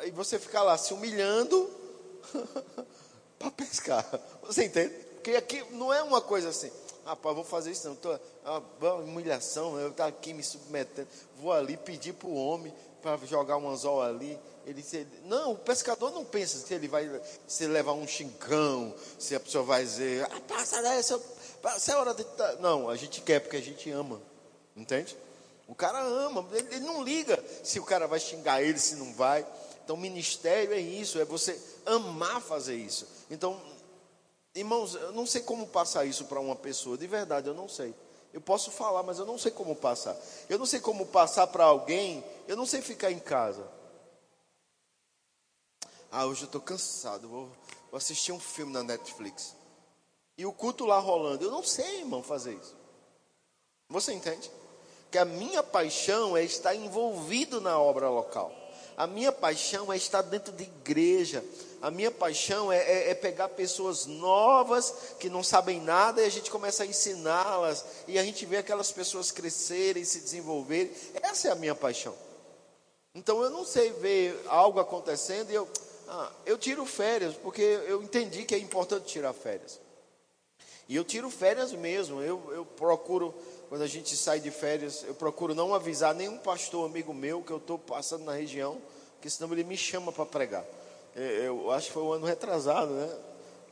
[0.04, 1.68] e você ficar lá se humilhando
[3.38, 4.06] para pescar.
[4.42, 4.94] Você entende?
[5.14, 6.70] Porque aqui não é uma coisa assim,
[7.04, 8.12] rapaz, vou fazer isso não, tô,
[8.44, 13.16] ah, uma humilhação, eu estou aqui me submetendo, vou ali pedir para o homem para
[13.26, 14.38] jogar um anzol ali.
[14.64, 17.10] Ele, se, não, o pescador não pensa se ele vai
[17.46, 21.18] se levar um chincão, se a pessoa vai dizer, ah, passa dessa,
[21.60, 22.24] passa é hora de.
[22.60, 24.20] Não, a gente quer porque a gente ama,
[24.76, 25.16] entende?
[25.66, 29.12] O cara ama, ele, ele não liga se o cara vai xingar ele, se não
[29.14, 29.46] vai.
[29.84, 33.06] Então, ministério é isso, é você amar fazer isso.
[33.30, 33.60] Então,
[34.54, 37.94] irmãos, eu não sei como passar isso para uma pessoa, de verdade, eu não sei.
[38.32, 40.16] Eu posso falar, mas eu não sei como passar.
[40.48, 43.66] Eu não sei como passar para alguém, eu não sei ficar em casa.
[46.14, 47.48] Ah, hoje eu estou cansado, vou,
[47.90, 49.56] vou assistir um filme na Netflix.
[50.36, 51.42] E o culto lá rolando.
[51.42, 52.76] Eu não sei, irmão, fazer isso.
[53.88, 54.50] Você entende?
[55.10, 58.54] Que a minha paixão é estar envolvido na obra local.
[58.94, 61.42] A minha paixão é estar dentro de igreja.
[61.80, 66.30] A minha paixão é, é, é pegar pessoas novas que não sabem nada e a
[66.30, 70.92] gente começa a ensiná-las e a gente vê aquelas pessoas crescerem, se desenvolverem.
[71.22, 72.14] Essa é a minha paixão.
[73.14, 75.68] Então eu não sei ver algo acontecendo e eu,
[76.08, 79.80] ah, eu tiro férias porque eu entendi que é importante tirar férias.
[80.88, 82.20] E eu tiro férias mesmo.
[82.20, 83.34] Eu, eu procuro
[83.72, 87.50] quando a gente sai de férias, eu procuro não avisar nenhum pastor amigo meu que
[87.50, 88.78] eu estou passando na região,
[89.14, 90.62] porque senão ele me chama para pregar.
[91.16, 93.18] É, eu acho que foi um ano retrasado, né?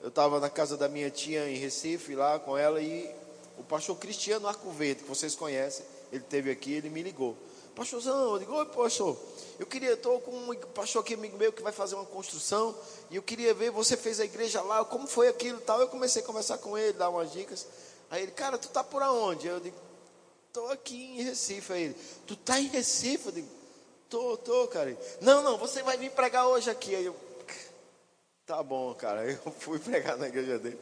[0.00, 3.14] Eu estava na casa da minha tia em Recife, lá com ela, e
[3.58, 7.36] o pastor Cristiano Arcoverde, que vocês conhecem, ele teve aqui, ele me ligou.
[7.74, 9.16] Pastorzão, eu digo, oi pastor,
[9.58, 12.76] eu queria, estou com um pastor aqui amigo meu que vai fazer uma construção,
[13.10, 15.80] e eu queria ver, você fez a igreja lá, como foi aquilo e tal.
[15.80, 17.66] Eu comecei a conversar com ele, dar umas dicas.
[18.10, 19.46] Aí ele, cara, tu tá por aonde?
[19.46, 19.76] Eu digo,
[20.50, 21.72] Estou aqui em Recife.
[21.72, 23.26] Aí ele, tu tá em Recife?
[23.26, 23.48] Eu digo,
[24.08, 24.98] tô, tô, cara.
[25.20, 26.92] Não, não, você vai vir pregar hoje aqui.
[26.92, 27.14] Aí eu,
[28.44, 29.22] tá bom, cara.
[29.30, 30.76] Eu fui pregar na igreja dele.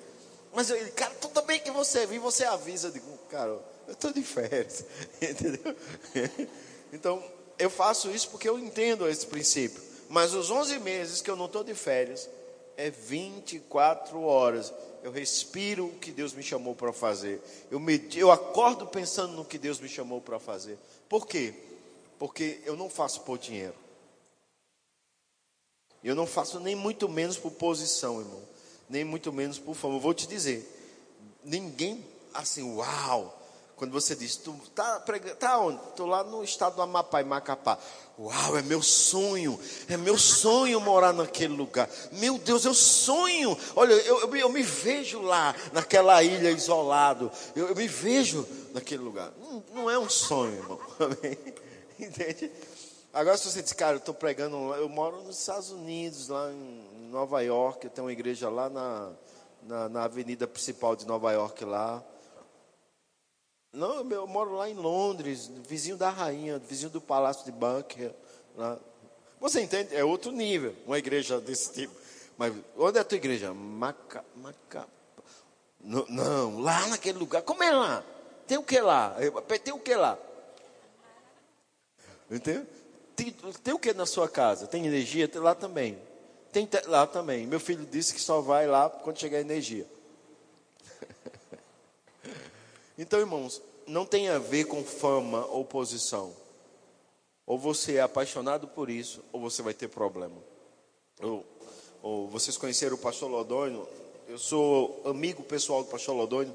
[0.54, 2.88] Mas ele, cara, tudo bem que você vir, você avisa.
[2.88, 4.82] Eu digo, cara, eu estou de férias.
[5.20, 5.76] Entendeu?
[6.92, 7.22] Então,
[7.58, 9.82] eu faço isso porque eu entendo esse princípio.
[10.08, 12.28] Mas os 11 meses que eu não estou de férias,
[12.76, 14.72] é 24 horas
[15.02, 17.40] eu respiro o que Deus me chamou para fazer.
[17.70, 20.78] Eu, me, eu acordo pensando no que Deus me chamou para fazer.
[21.08, 21.54] Por quê?
[22.18, 23.74] Porque eu não faço por dinheiro.
[26.02, 28.42] Eu não faço nem muito menos por posição, irmão.
[28.88, 29.94] Nem muito menos por fama.
[29.94, 30.66] Eu vou te dizer.
[31.44, 33.37] Ninguém, assim, uau,
[33.78, 34.98] quando você diz, tu tá,
[35.38, 35.80] tá onde?
[35.90, 37.78] Estou lá no estado do Amapá, em Macapá.
[38.18, 41.88] Uau, é meu sonho, é meu sonho morar naquele lugar.
[42.10, 43.56] Meu Deus, eu sonho.
[43.76, 47.30] Olha, eu, eu, eu me vejo lá, naquela ilha isolado.
[47.54, 49.32] Eu, eu me vejo naquele lugar.
[49.40, 50.80] Não, não, é um sonho, irmão.
[51.96, 52.50] Entende?
[53.12, 57.08] Agora, se você diz, cara, eu estou pregando, eu moro nos Estados Unidos, lá em
[57.10, 57.86] Nova York.
[57.86, 59.12] Eu tenho uma igreja lá na,
[59.62, 62.02] na, na avenida principal de Nova York, lá.
[63.72, 68.14] Não, eu moro lá em Londres, vizinho da rainha, vizinho do palácio de Buckingham.
[68.56, 68.78] Lá.
[69.40, 69.94] Você entende?
[69.94, 71.94] É outro nível, uma igreja desse tipo.
[72.36, 73.52] Mas onde é a tua igreja?
[73.52, 74.86] Maca, Maca.
[75.80, 77.42] Não, não, lá naquele lugar.
[77.42, 78.04] Como é lá?
[78.46, 79.16] Tem o que lá?
[79.62, 80.18] Tem o que lá?
[82.30, 82.66] Entendeu?
[83.14, 83.30] Tem,
[83.62, 84.66] tem o que na sua casa?
[84.66, 85.28] Tem energia?
[85.28, 85.98] Tem lá também.
[86.52, 87.46] Tem lá também.
[87.46, 89.86] Meu filho disse que só vai lá quando chegar energia.
[92.98, 96.34] Então, irmãos, não tem a ver com fama ou posição.
[97.46, 100.36] Ou você é apaixonado por isso, ou você vai ter problema.
[101.22, 101.46] Ou,
[102.02, 103.88] ou vocês conheceram o pastor Lodônio?
[104.28, 106.54] Eu sou amigo pessoal do pastor Lodônio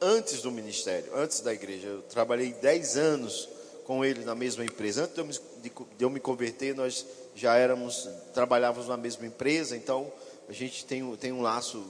[0.00, 1.86] antes do ministério, antes da igreja.
[1.86, 3.48] Eu trabalhei 10 anos
[3.84, 5.04] com ele na mesma empresa.
[5.04, 9.26] Antes de eu me, de, de eu me converter, nós já éramos, trabalhávamos na mesma
[9.26, 10.12] empresa, então
[10.48, 11.84] a gente tem, tem um laço.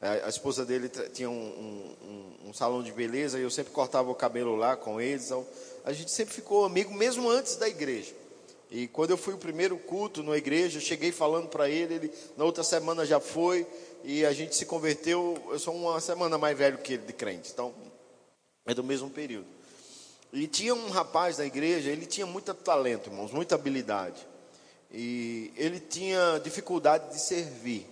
[0.00, 4.14] A, esposa dele tinha um, um, um, salão de beleza e eu sempre cortava o
[4.14, 5.26] cabelo lá com eles.
[5.26, 5.46] Então
[5.84, 8.14] a gente sempre ficou amigo, mesmo antes da igreja.
[8.70, 12.12] E quando eu fui o primeiro culto na igreja, eu cheguei falando para ele, ele
[12.36, 13.66] na outra semana já foi,
[14.02, 15.36] e a gente se converteu.
[15.50, 17.74] Eu sou uma semana mais velho que ele de crente, então
[18.64, 19.46] é do mesmo período.
[20.32, 24.24] E tinha um rapaz da igreja, ele tinha muito talento, irmãos, muita habilidade.
[24.92, 27.86] E ele tinha dificuldade de servir.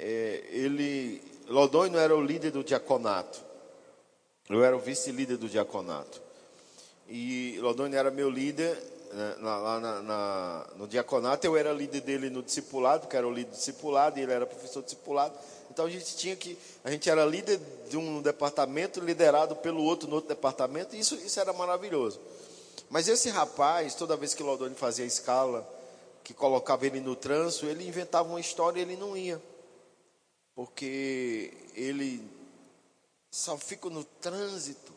[0.00, 3.42] É, ele, Lodônio era o líder do diaconato.
[4.48, 6.22] Eu era o vice-líder do diaconato.
[7.08, 8.80] E Lodônio era meu líder
[9.12, 11.44] né, lá na, na, no diaconato.
[11.44, 14.84] Eu era líder dele no discipulado, que era o líder discipulado, e ele era professor
[14.84, 15.36] discipulado.
[15.68, 20.08] Então a gente tinha que, a gente era líder de um departamento liderado pelo outro
[20.08, 22.20] no outro departamento, e isso, isso era maravilhoso.
[22.88, 25.68] Mas esse rapaz, toda vez que Lodone fazia a escala,
[26.22, 29.42] que colocava ele no trânsito, ele inventava uma história e ele não ia.
[30.58, 32.20] Porque ele
[33.30, 34.92] só fica no trânsito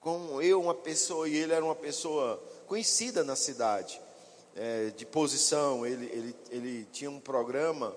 [0.00, 4.00] com eu, uma pessoa, e ele era uma pessoa conhecida na cidade,
[4.56, 5.86] é, de posição.
[5.86, 7.94] Ele, ele, ele tinha um programa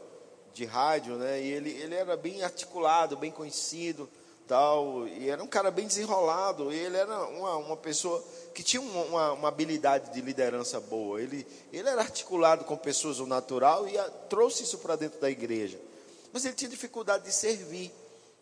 [0.53, 1.41] de rádio, né?
[1.41, 4.07] E ele, ele era bem articulado, bem conhecido,
[4.47, 5.07] tal.
[5.07, 6.71] E era um cara bem desenrolado.
[6.71, 11.19] E ele era uma, uma pessoa que tinha uma, uma habilidade de liderança boa.
[11.19, 15.31] Ele, ele era articulado com pessoas do natural e a, trouxe isso para dentro da
[15.31, 15.86] igreja.
[16.31, 17.91] Mas ele tinha dificuldade de servir,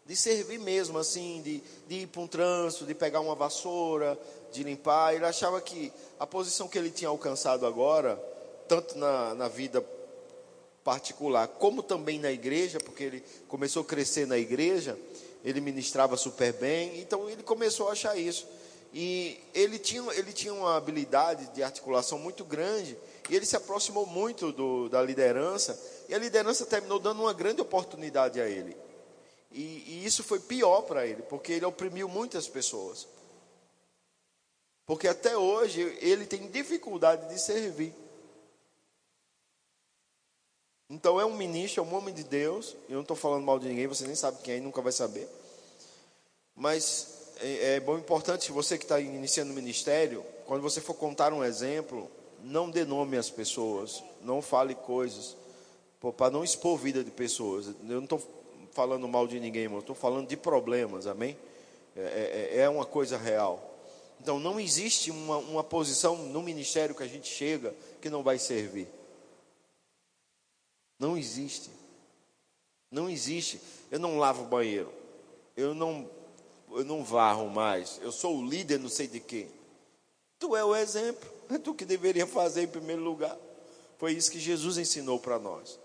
[0.05, 4.17] de servir mesmo, assim, de, de ir para um trânsito, de pegar uma vassoura,
[4.51, 5.15] de limpar.
[5.15, 8.15] Ele achava que a posição que ele tinha alcançado agora,
[8.67, 9.83] tanto na, na vida
[10.83, 14.97] particular, como também na igreja, porque ele começou a crescer na igreja,
[15.43, 18.47] ele ministrava super bem, então ele começou a achar isso.
[18.93, 22.95] E ele tinha, ele tinha uma habilidade de articulação muito grande,
[23.29, 27.61] e ele se aproximou muito do, da liderança, e a liderança terminou dando uma grande
[27.61, 28.75] oportunidade a ele.
[29.51, 33.07] E, e isso foi pior para ele, porque ele oprimiu muitas pessoas.
[34.85, 37.93] Porque até hoje ele tem dificuldade de servir.
[40.89, 42.75] Então é um ministro, é um homem de Deus.
[42.87, 45.27] Eu não estou falando mal de ninguém, você nem sabe quem é, nunca vai saber.
[46.55, 51.33] Mas é, é bom, importante você que está iniciando o ministério, quando você for contar
[51.33, 52.09] um exemplo,
[52.45, 55.35] não dê nome às pessoas, não fale coisas,
[56.15, 57.67] para não expor vida de pessoas.
[57.67, 58.21] Eu não estou
[58.71, 61.37] falando mal de ninguém, irmão, estou falando de problemas, amém?
[61.95, 63.73] É, é, é, uma coisa real.
[64.21, 68.37] Então não existe uma, uma posição no ministério que a gente chega que não vai
[68.37, 68.87] servir.
[70.99, 71.69] Não existe.
[72.91, 73.59] Não existe.
[73.89, 74.91] Eu não lavo o banheiro.
[75.57, 76.09] Eu não,
[76.71, 77.99] eu não varro mais.
[78.01, 79.47] Eu sou o líder, não sei de quê.
[80.37, 81.34] Tu é o exemplo.
[81.49, 83.37] É tu que deveria fazer em primeiro lugar.
[83.97, 85.79] Foi isso que Jesus ensinou para nós.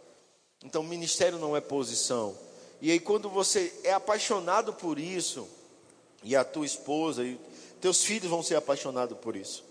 [0.64, 2.36] Então, ministério não é posição.
[2.80, 5.46] E aí, quando você é apaixonado por isso,
[6.22, 7.38] e a tua esposa e
[7.80, 9.64] teus filhos vão ser apaixonados por isso.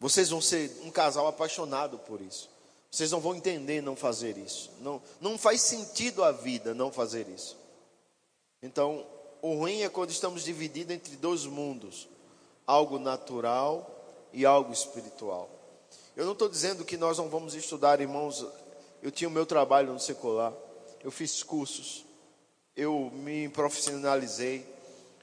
[0.00, 2.48] Vocês vão ser um casal apaixonado por isso.
[2.90, 4.70] Vocês não vão entender não fazer isso.
[4.80, 7.56] Não, não faz sentido a vida não fazer isso.
[8.62, 9.04] Então,
[9.42, 12.08] o ruim é quando estamos divididos entre dois mundos:
[12.66, 13.97] algo natural
[14.32, 15.48] e algo espiritual.
[16.16, 18.44] Eu não estou dizendo que nós não vamos estudar, irmãos.
[19.02, 20.52] Eu tinha o meu trabalho no secular,
[21.04, 22.04] eu fiz cursos,
[22.76, 24.66] eu me profissionalizei,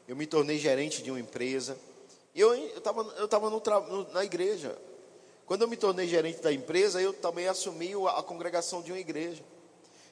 [0.08, 1.78] eu me tornei gerente de uma empresa.
[2.34, 3.62] Eu estava eu tava no,
[4.13, 4.78] na igreja,
[5.46, 9.44] quando eu me tornei gerente da empresa, eu também assumi a congregação de uma igreja.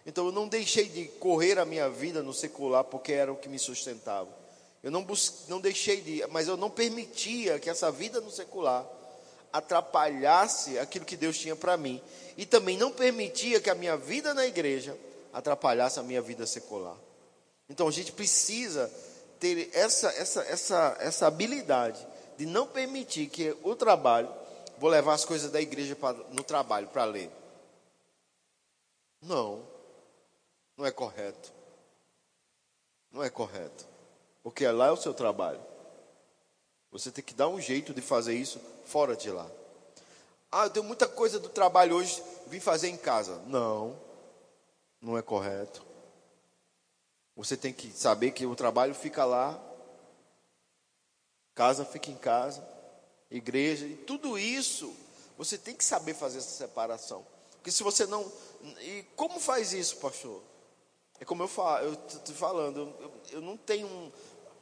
[0.06, 3.50] Então eu não deixei de correr a minha vida no secular porque era o que
[3.50, 4.43] me sustentava.
[4.84, 5.08] Eu não,
[5.48, 8.86] não deixei de, mas eu não permitia que essa vida no secular
[9.52, 12.02] atrapalhasse aquilo que Deus tinha para mim.
[12.36, 14.98] E também não permitia que a minha vida na igreja
[15.32, 16.98] atrapalhasse a minha vida secular.
[17.70, 18.92] Então a gente precisa
[19.40, 22.06] ter essa, essa, essa, essa habilidade
[22.38, 24.30] de não permitir que o trabalho
[24.78, 27.32] vou levar as coisas da igreja pra, no trabalho para ler.
[29.22, 29.66] Não,
[30.76, 31.54] não é correto.
[33.12, 33.93] Não é correto.
[34.44, 35.62] Porque lá é o seu trabalho.
[36.92, 39.50] Você tem que dar um jeito de fazer isso fora de lá.
[40.52, 43.42] Ah, eu tenho muita coisa do trabalho hoje, vim fazer em casa.
[43.48, 43.98] Não,
[45.02, 45.84] não é correto.
[47.36, 49.60] Você tem que saber que o trabalho fica lá
[51.56, 52.68] Casa fica em casa,
[53.30, 54.94] igreja, e tudo isso
[55.38, 57.26] você tem que saber fazer essa separação.
[57.54, 58.30] Porque se você não.
[58.82, 60.42] E como faz isso, pastor?
[61.20, 61.50] É como eu
[61.84, 64.12] eu estou falando, eu, eu, não tenho um,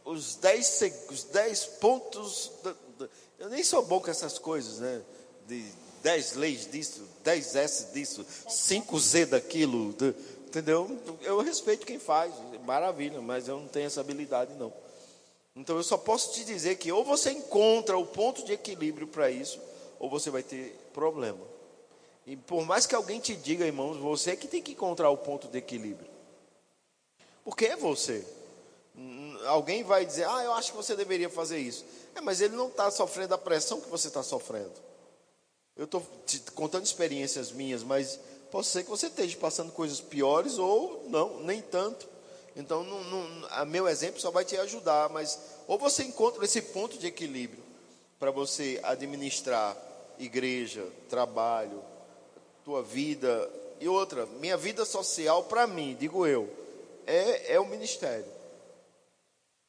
[0.05, 2.51] os 10 os dez pontos.
[2.63, 5.01] Da, da, eu nem sou bom com essas coisas, né?
[5.47, 5.65] De
[6.03, 10.15] 10 leis disso, 10 S disso, 5 Z daquilo, de,
[10.47, 10.99] entendeu?
[11.21, 12.33] Eu respeito quem faz,
[12.65, 14.73] maravilha, mas eu não tenho essa habilidade não.
[15.55, 19.29] Então eu só posso te dizer que ou você encontra o ponto de equilíbrio para
[19.29, 19.59] isso,
[19.99, 21.51] ou você vai ter problema.
[22.25, 25.17] E por mais que alguém te diga, irmãos, você é que tem que encontrar o
[25.17, 26.09] ponto de equilíbrio.
[27.43, 28.25] Porque é você.
[29.45, 31.85] Alguém vai dizer, ah, eu acho que você deveria fazer isso.
[32.15, 34.73] É, mas ele não está sofrendo a pressão que você está sofrendo.
[35.75, 36.05] Eu estou
[36.53, 38.19] contando experiências minhas, mas
[38.51, 42.07] pode ser que você esteja passando coisas piores ou não, nem tanto.
[42.55, 46.61] Então, não, não, a meu exemplo só vai te ajudar, mas ou você encontra esse
[46.61, 47.63] ponto de equilíbrio
[48.19, 49.77] para você administrar
[50.19, 51.81] igreja, trabalho,
[52.63, 56.47] tua vida e outra, minha vida social para mim, digo eu,
[57.07, 58.25] é, é o ministério.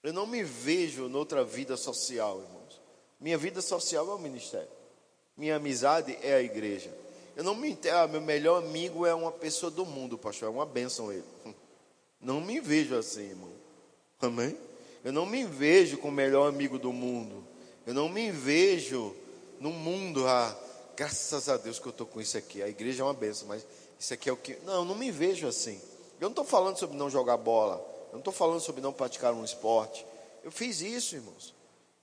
[0.03, 2.81] Eu não me vejo noutra vida social, irmãos.
[3.21, 4.69] Minha vida social é o ministério.
[5.37, 6.93] Minha amizade é a igreja.
[7.37, 10.67] Eu não me ah, meu melhor amigo é uma pessoa do mundo, pastor, é uma
[10.67, 11.25] bênção ele.
[12.21, 13.51] Não me vejo assim, irmão.
[14.21, 14.57] Amém?
[15.03, 17.45] Eu não me vejo como o melhor amigo do mundo.
[17.85, 19.13] Eu não me vejo
[19.59, 20.57] no mundo, ah,
[20.97, 22.63] graças a Deus que eu estou com isso aqui.
[22.63, 23.67] A igreja é uma benção, mas
[23.99, 24.57] isso aqui é o que.
[24.65, 25.81] Não, eu não me vejo assim.
[26.21, 27.85] Eu não estou falando sobre não jogar bola.
[28.13, 30.07] Eu não estou falando sobre não praticar um esporte.
[30.45, 31.55] Eu fiz isso, irmãos.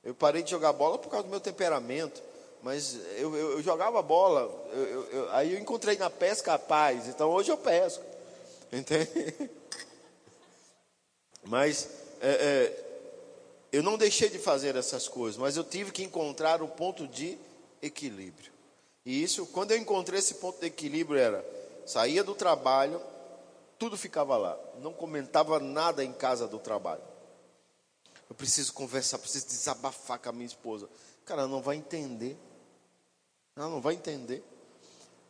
[0.03, 2.21] Eu parei de jogar bola por causa do meu temperamento.
[2.63, 4.51] Mas eu, eu, eu jogava bola.
[4.73, 7.07] Eu, aí eu encontrei na pesca a paz.
[7.07, 8.03] Então hoje eu pesco.
[8.73, 9.49] Entende?
[11.43, 11.89] Mas
[12.21, 12.85] é, é,
[13.71, 17.37] eu não deixei de fazer essas coisas, mas eu tive que encontrar o ponto de
[17.81, 18.51] equilíbrio.
[19.05, 21.45] E isso, quando eu encontrei esse ponto de equilíbrio, era
[21.85, 23.01] saía do trabalho,
[23.79, 27.01] tudo ficava lá, não comentava nada em casa do trabalho.
[28.29, 30.87] Eu preciso conversar, preciso desabafar com a minha esposa.
[31.25, 32.37] Cara, ela não vai entender.
[33.55, 34.43] Ela não vai entender.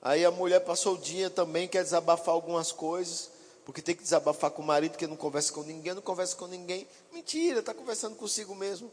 [0.01, 3.31] Aí a mulher passou o dia também, quer desabafar algumas coisas
[3.69, 6.47] porque tem que desabafar com o marido que não conversa com ninguém, não conversa com
[6.47, 6.87] ninguém.
[7.11, 8.91] Mentira, está conversando consigo mesmo.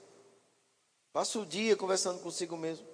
[1.15, 2.87] Passa o dia conversando consigo mesmo.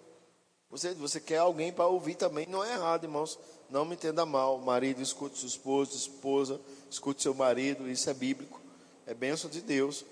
[0.73, 3.39] Você, você quer alguém para ouvir também, não é errado, irmãos.
[3.69, 4.59] Não me entenda mal.
[4.59, 6.61] Marido, escute sua esposa, esposa,
[6.91, 8.59] escute seu marido, isso é bíblico,
[9.07, 10.03] é bênção de Deus.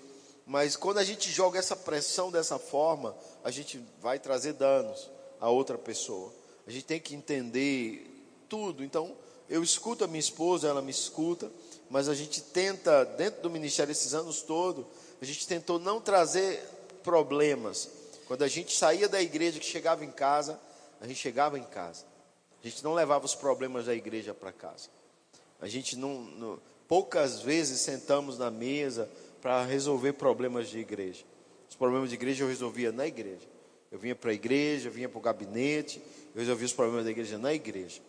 [0.45, 5.09] Mas quando a gente joga essa pressão dessa forma, a gente vai trazer danos
[5.39, 6.31] a outra pessoa.
[6.67, 8.07] A gente tem que entender
[8.47, 8.83] tudo.
[8.83, 9.15] Então,
[9.49, 11.51] eu escuto a minha esposa, ela me escuta,
[11.89, 14.85] mas a gente tenta, dentro do ministério esses anos todos,
[15.19, 16.63] a gente tentou não trazer
[17.01, 17.89] problemas.
[18.31, 20.57] Quando a gente saía da igreja, que chegava em casa,
[21.01, 22.05] a gente chegava em casa.
[22.63, 24.87] A gente não levava os problemas da igreja para casa.
[25.59, 29.11] A gente não, não, poucas vezes sentamos na mesa
[29.41, 31.25] para resolver problemas de igreja.
[31.69, 33.45] Os problemas de igreja eu resolvia na igreja.
[33.91, 36.01] Eu vinha para a igreja, eu vinha para o gabinete,
[36.33, 37.99] eu resolvia os problemas da igreja na igreja.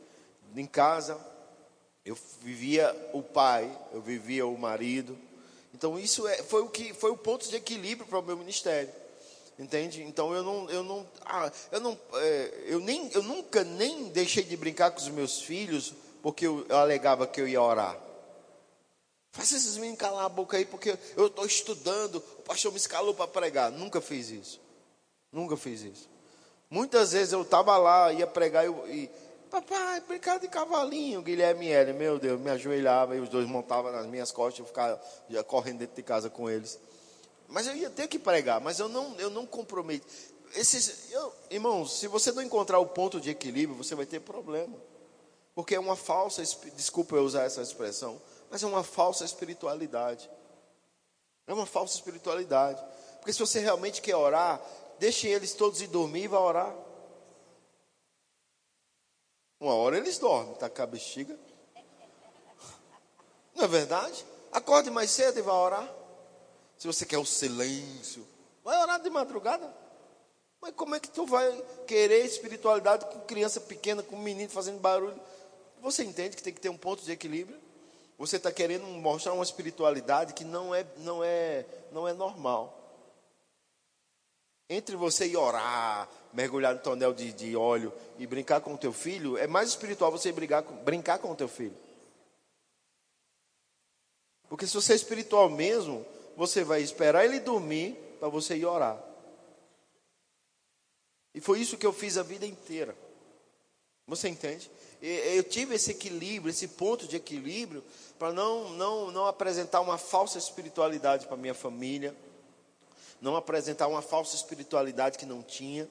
[0.54, 1.18] Em casa,
[2.04, 5.18] eu vivia o pai, eu vivia o marido.
[5.74, 9.01] Então isso é, foi o que foi o ponto de equilíbrio para o meu ministério.
[9.58, 10.02] Entende?
[10.02, 14.42] Então eu não eu não ah, eu não é, eu nem eu nunca nem deixei
[14.42, 17.98] de brincar com os meus filhos porque eu, eu alegava que eu ia orar.
[19.30, 23.14] Faça esses meninos calar a boca aí porque eu estou estudando, o pastor me escalou
[23.14, 23.70] para pregar.
[23.70, 24.60] Nunca fiz isso.
[25.30, 26.08] Nunca fiz isso.
[26.68, 29.10] Muitas vezes eu estava lá, ia pregar e
[29.52, 34.06] Papai, brincar de cavalinho, Guilherme Hélio, meu Deus, me ajoelhava e os dois montavam nas
[34.06, 34.98] minhas costas, eu ficava
[35.46, 36.80] correndo dentro de casa com eles.
[37.52, 40.06] Mas eu ia ter que pregar, mas eu não, eu não comprometo.
[40.54, 44.74] Esses, eu, irmãos, se você não encontrar o ponto de equilíbrio, você vai ter problema.
[45.54, 46.42] Porque é uma falsa,
[46.74, 50.30] desculpa eu usar essa expressão, mas é uma falsa espiritualidade.
[51.46, 52.82] É uma falsa espiritualidade.
[53.18, 54.58] Porque se você realmente quer orar,
[54.98, 56.74] deixe eles todos ir dormir e vá orar.
[59.60, 61.38] Uma hora eles dormem, tá com a bexiga.
[63.54, 64.24] Não é verdade?
[64.50, 66.01] Acorde mais cedo e vá orar.
[66.82, 68.26] Se você quer o silêncio,
[68.64, 69.72] vai orar de madrugada.
[70.60, 71.48] Mas como é que tu vai
[71.86, 75.20] querer espiritualidade com criança pequena, com menino fazendo barulho?
[75.80, 77.56] Você entende que tem que ter um ponto de equilíbrio?
[78.18, 82.76] Você está querendo mostrar uma espiritualidade que não é, não é, não é normal.
[84.68, 88.92] Entre você e orar, mergulhar no tonel de, de óleo e brincar com o teu
[88.92, 91.76] filho, é mais espiritual você brincar, brincar com o teu filho.
[94.48, 96.04] Porque se você é espiritual mesmo,
[96.42, 99.00] você vai esperar ele dormir para você ir orar.
[101.32, 102.96] E foi isso que eu fiz a vida inteira.
[104.08, 104.68] Você entende?
[105.00, 107.84] Eu tive esse equilíbrio, esse ponto de equilíbrio,
[108.18, 112.12] para não, não, não apresentar uma falsa espiritualidade para minha família,
[113.20, 115.88] não apresentar uma falsa espiritualidade que não tinha.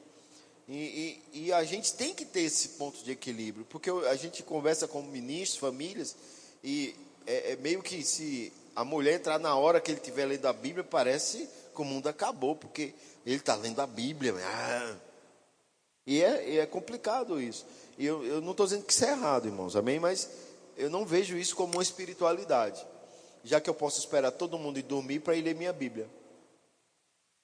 [0.67, 4.43] E, e, e, a gente tem que ter esse ponto de equilíbrio, porque a gente
[4.43, 6.15] conversa com ministros, famílias,
[6.61, 6.93] e
[7.25, 10.53] é, é meio que se a mulher entrar na hora que ele estiver lendo a
[10.53, 12.93] Bíblia, parece que o mundo acabou, porque
[13.25, 14.33] ele está lendo a Bíblia.
[14.43, 14.95] Ah.
[16.05, 17.65] E, é, e é complicado isso.
[17.97, 19.99] E eu, eu não estou dizendo que isso é errado, irmãos, amém?
[19.99, 20.29] Mas
[20.77, 22.85] eu não vejo isso como uma espiritualidade.
[23.43, 26.09] Já que eu posso esperar todo mundo ir dormir para ir ler minha Bíblia.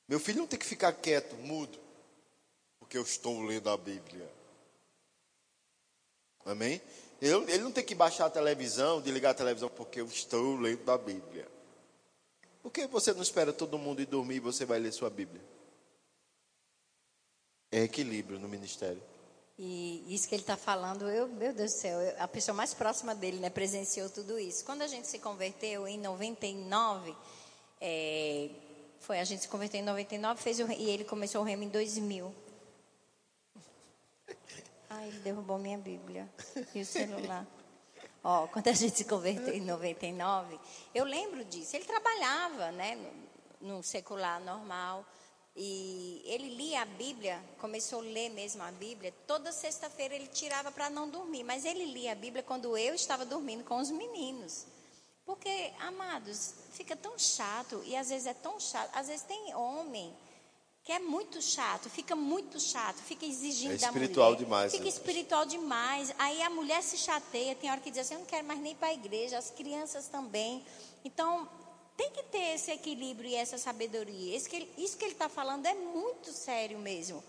[0.07, 1.77] Meu filho não tem que ficar quieto, mudo,
[2.79, 4.27] porque eu estou lendo a Bíblia.
[6.45, 6.81] Amém?
[7.21, 10.97] Ele, não tem que baixar a televisão, desligar a televisão, porque eu estou lendo a
[10.97, 11.47] Bíblia.
[12.61, 15.41] Por que você não espera todo mundo ir dormir e você vai ler sua Bíblia?
[17.71, 19.01] É equilíbrio no ministério.
[19.57, 23.15] E isso que ele está falando, eu, meu Deus do céu, a pessoa mais próxima
[23.15, 24.63] dele, né, presenciou tudo isso.
[24.63, 27.15] Quando a gente se converteu em 99,
[27.81, 28.49] é,
[28.99, 31.69] foi a gente se converteu em 99, fez o, e ele começou o remo em
[31.69, 32.31] 2000.
[34.89, 36.29] Ai, ele derrubou minha Bíblia
[36.73, 37.45] e o celular.
[38.23, 40.59] Ó, quando a gente se converteu em 99,
[40.93, 41.75] eu lembro disso.
[41.75, 42.97] Ele trabalhava, né,
[43.59, 45.05] no secular normal.
[45.59, 49.11] E ele lia a Bíblia, começou a ler mesmo a Bíblia.
[49.25, 53.25] Toda sexta-feira ele tirava para não dormir, mas ele lia a Bíblia quando eu estava
[53.25, 54.67] dormindo com os meninos.
[55.25, 58.95] Porque, amados, fica tão chato e às vezes é tão chato.
[58.95, 60.15] Às vezes tem homem
[60.87, 64.03] que é muito chato, fica muito chato, fica exigindo é da mulher.
[64.03, 64.71] espiritual demais.
[64.71, 66.13] Fica espiritual demais.
[66.17, 68.73] Aí a mulher se chateia, tem hora que diz assim, eu não quero mais nem
[68.73, 70.63] para a igreja, as crianças também.
[71.03, 71.45] Então,
[71.97, 74.33] tem que ter esse equilíbrio e essa sabedoria.
[74.33, 77.21] Isso que ele, isso que ele está falando é muito sério mesmo.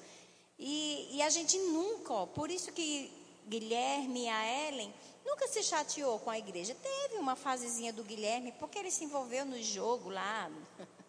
[0.56, 3.11] E, e, a gente nunca, ó, por isso que
[3.48, 4.94] Guilherme e a Ellen
[5.26, 6.76] nunca se chateou com a igreja.
[6.80, 10.48] Teve uma fasezinha do Guilherme, porque ele se envolveu no jogo lá,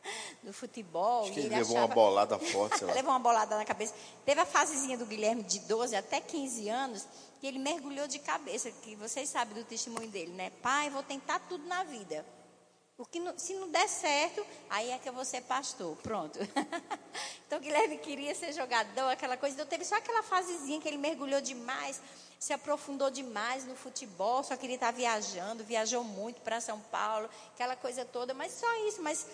[0.43, 1.23] do futebol.
[1.23, 1.87] Acho que ele, ele levou achava...
[1.87, 2.83] uma bolada forte.
[2.93, 3.93] levou uma bolada na cabeça.
[4.25, 7.07] Teve a fasezinha do Guilherme de 12 até 15 anos,
[7.39, 10.51] que ele mergulhou de cabeça, que vocês sabem do testemunho dele, né?
[10.61, 12.25] Pai, vou tentar tudo na vida.
[12.99, 15.95] O que não, se não der certo, aí é que eu vou ser pastor.
[16.03, 16.37] Pronto.
[17.47, 19.55] então Guilherme queria ser jogador, aquela coisa.
[19.55, 22.01] Então teve só aquela fasezinha que ele mergulhou demais,
[22.37, 27.77] se aprofundou demais no futebol, só queria estar viajando, viajou muito para São Paulo, aquela
[27.77, 29.01] coisa toda, mas só isso.
[29.01, 29.25] Mas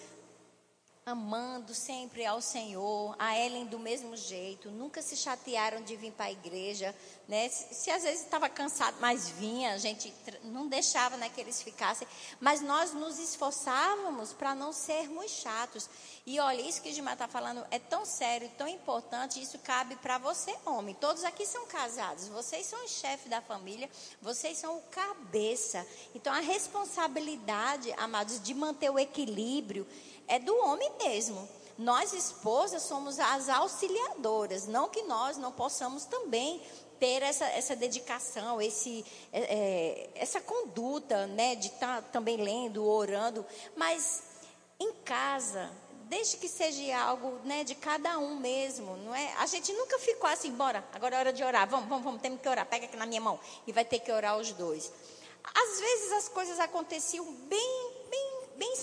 [1.08, 6.26] amando sempre ao Senhor, a Ellen do mesmo jeito, nunca se chatearam de vir para
[6.26, 6.95] a igreja,
[7.28, 7.47] né?
[7.47, 10.12] Se, se, às vezes estava cansado, mas vinha, a gente
[10.45, 12.08] não deixava né, que eles ficassem,
[12.39, 15.88] mas nós nos esforçávamos para não sermos chatos.
[16.26, 20.18] E olha, isso que Gilmar está falando é tão sério, tão importante, isso cabe para
[20.18, 20.95] você, homem.
[20.95, 23.88] Todos aqui são casados, vocês são o chefe da família,
[24.24, 25.86] vocês são o cabeça.
[26.16, 29.86] Então a responsabilidade, amados, de manter o equilíbrio
[30.28, 31.47] é do homem mesmo.
[31.78, 36.61] Nós, esposas, somos as auxiliadoras, não que nós não possamos também
[36.99, 42.86] ter essa, essa dedicação, esse, é, é essa conduta, né, de estar tá também lendo,
[42.86, 43.45] orando,
[43.76, 44.23] mas
[44.80, 45.69] em casa,
[46.03, 49.34] desde que seja algo, né, de cada um mesmo, não é?
[49.39, 52.39] A gente nunca ficou assim, bora, agora é hora de orar, vamos, vamos, vamos, temos
[52.41, 54.91] que orar, pega aqui na minha mão e vai ter que orar os dois.
[55.43, 58.76] Às vezes as coisas aconteciam bem, bem, bem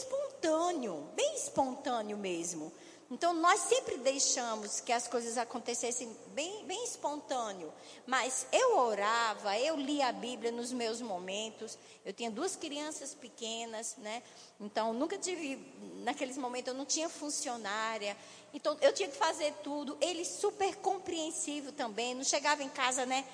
[0.43, 2.72] espontâneo, bem espontâneo mesmo.
[3.09, 7.70] Então, nós sempre deixamos que as coisas acontecessem bem, bem espontâneo.
[8.07, 11.78] Mas eu orava, eu lia a Bíblia nos meus momentos.
[12.07, 14.22] Eu tinha duas crianças pequenas, né?
[14.59, 15.62] Então, nunca tive,
[16.03, 18.16] naqueles momentos, eu não tinha funcionária.
[18.55, 19.97] Então, eu tinha que fazer tudo.
[20.01, 22.14] Ele super compreensivo também.
[22.14, 23.26] Não chegava em casa, né?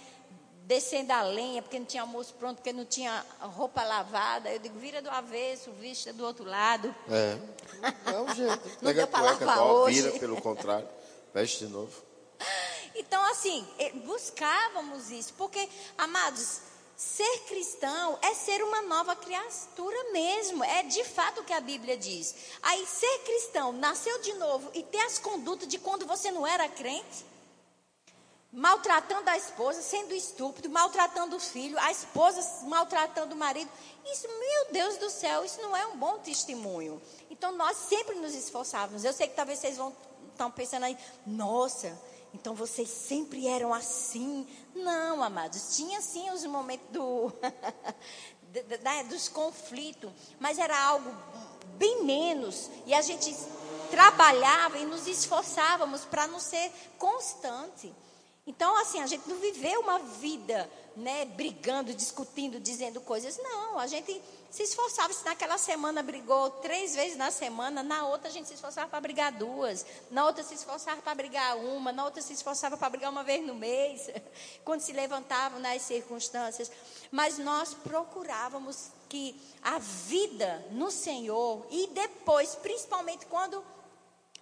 [0.69, 4.51] Descendo a lenha, porque não tinha almoço pronto, porque não tinha roupa lavada.
[4.51, 6.95] Eu digo, vira do avesso, vista do outro lado.
[7.11, 7.39] É,
[8.13, 8.69] é um jeito.
[8.83, 10.03] não Pega deu para lavar hoje.
[10.03, 10.87] Vira pelo contrário,
[11.33, 11.91] veste de novo.
[13.01, 16.59] Então, assim, eh, buscávamos isso, porque, amados,
[16.97, 20.65] ser cristão é ser uma nova criatura mesmo.
[20.65, 22.35] É de fato o que a Bíblia diz.
[22.61, 26.69] Aí, ser cristão, nasceu de novo e ter as condutas de quando você não era
[26.69, 27.25] crente
[28.53, 33.71] maltratando a esposa, sendo estúpido, maltratando o filho, a esposa maltratando o marido.
[34.11, 37.01] Isso, meu Deus do céu, isso não é um bom testemunho.
[37.31, 39.05] Então nós sempre nos esforçávamos.
[39.05, 39.95] Eu sei que talvez vocês vão
[40.39, 40.97] estão pensando aí,
[41.27, 42.01] nossa,
[42.33, 44.47] então vocês sempre eram assim.
[44.75, 47.33] Não, amados, tinha sim os momentos do,
[49.11, 51.11] dos conflitos, mas era algo
[51.77, 52.71] bem menos.
[52.87, 53.35] E a gente
[53.91, 57.93] trabalhava e nos esforçávamos para não ser constante.
[58.49, 63.37] Então, assim, a gente não viveu uma vida, né, brigando, discutindo, dizendo coisas.
[63.37, 65.13] Não, a gente se esforçava.
[65.13, 69.03] Se naquela semana brigou três vezes na semana, na outra a gente se esforçava para
[69.03, 73.11] brigar duas, na outra se esforçava para brigar uma, na outra se esforçava para brigar
[73.11, 74.09] uma vez no mês,
[74.65, 76.73] quando se levantavam nas circunstâncias.
[77.11, 83.63] Mas nós procurávamos que a vida no Senhor e depois, principalmente quando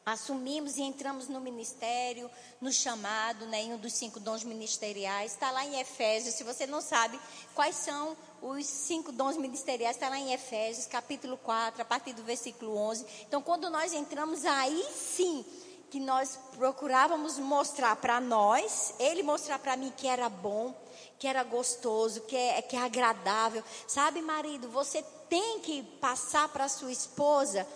[0.06, 2.30] assumimos e entramos no ministério,
[2.60, 5.32] no chamado, né, em um dos cinco dons ministeriais.
[5.32, 6.36] Está lá em Efésios.
[6.36, 7.18] Se você não sabe
[7.56, 12.22] quais são os cinco dons ministeriais, está lá em Efésios, capítulo 4, a partir do
[12.22, 13.04] versículo 11.
[13.26, 15.44] Então, quando nós entramos, aí sim
[15.90, 20.72] que nós procurávamos mostrar para nós, ele mostrar para mim que era bom,
[21.18, 23.62] que era gostoso, que é, que é agradável.
[23.88, 27.66] Sabe, marido, você tem que passar para sua esposa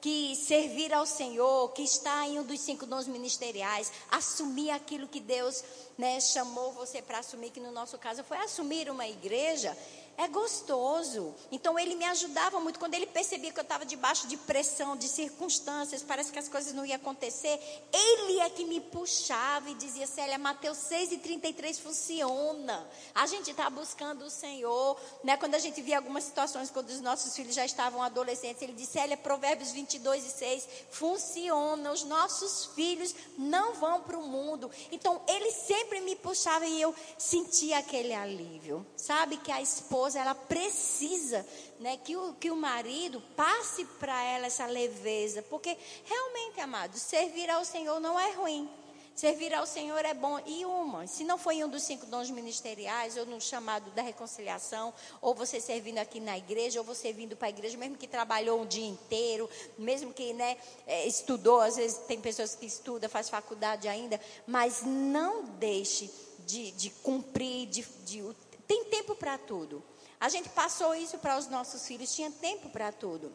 [0.00, 5.20] que servir ao Senhor, que está em um dos cinco dons ministeriais, assumir aquilo que
[5.20, 5.62] Deus
[5.98, 9.76] né, chamou você para assumir, que no nosso caso foi assumir uma igreja,
[10.20, 11.34] é gostoso.
[11.50, 12.78] Então ele me ajudava muito.
[12.78, 16.74] Quando ele percebia que eu estava debaixo de pressão, de circunstâncias, parece que as coisas
[16.74, 17.58] não iam acontecer,
[17.90, 22.86] ele é que me puxava e dizia: Célia, Mateus 6 e 33 funciona.
[23.14, 25.00] A gente está buscando o Senhor.
[25.24, 25.38] Né?
[25.38, 28.92] Quando a gente via algumas situações, quando os nossos filhos já estavam adolescentes, ele disse:
[28.92, 31.92] Célia, Provérbios 22 e 6 funciona.
[31.92, 34.70] Os nossos filhos não vão para o mundo.
[34.92, 38.84] Então ele sempre me puxava e eu sentia aquele alívio.
[38.94, 41.46] Sabe que a esposa esposa ela precisa
[41.78, 47.48] né, que, o, que o marido passe para ela essa leveza, porque realmente, amados, servir
[47.48, 48.68] ao Senhor não é ruim.
[49.14, 50.40] Servir ao Senhor é bom.
[50.46, 54.94] E uma, se não foi um dos cinco dons ministeriais, ou no chamado da reconciliação,
[55.20, 58.60] ou você servindo aqui na igreja, ou você vindo para a igreja, mesmo que trabalhou
[58.62, 60.56] um dia inteiro, mesmo que né,
[60.86, 66.10] é, estudou, às vezes tem pessoas que estudam, faz faculdade ainda, mas não deixe
[66.46, 68.24] de, de cumprir, de, de,
[68.66, 69.82] tem tempo para tudo.
[70.20, 73.34] A gente passou isso para os nossos filhos, tinha tempo para tudo.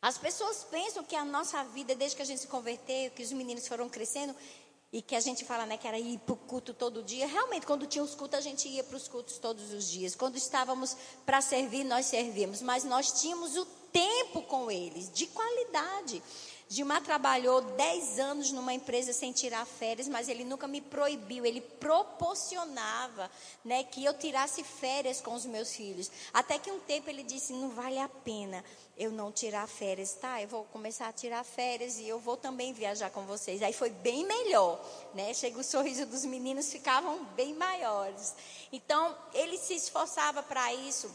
[0.00, 3.32] As pessoas pensam que a nossa vida, desde que a gente se converteu, que os
[3.32, 4.36] meninos foram crescendo,
[4.92, 7.26] e que a gente fala né, que era ir para o culto todo dia.
[7.26, 10.14] Realmente, quando tinha os cultos, a gente ia para os cultos todos os dias.
[10.14, 12.62] Quando estávamos para servir, nós servíamos.
[12.62, 16.22] Mas nós tínhamos o tempo com eles, de qualidade.
[16.70, 21.62] Gilmar trabalhou 10 anos numa empresa sem tirar férias, mas ele nunca me proibiu, ele
[21.62, 23.30] proporcionava
[23.64, 26.10] né, que eu tirasse férias com os meus filhos.
[26.32, 28.62] Até que um tempo ele disse: não vale a pena
[28.98, 30.42] eu não tirar férias, tá?
[30.42, 33.62] Eu vou começar a tirar férias e eu vou também viajar com vocês.
[33.62, 34.78] Aí foi bem melhor,
[35.14, 35.32] né?
[35.32, 38.34] Chega o sorriso dos meninos ficavam bem maiores.
[38.72, 41.10] Então, ele se esforçava para isso.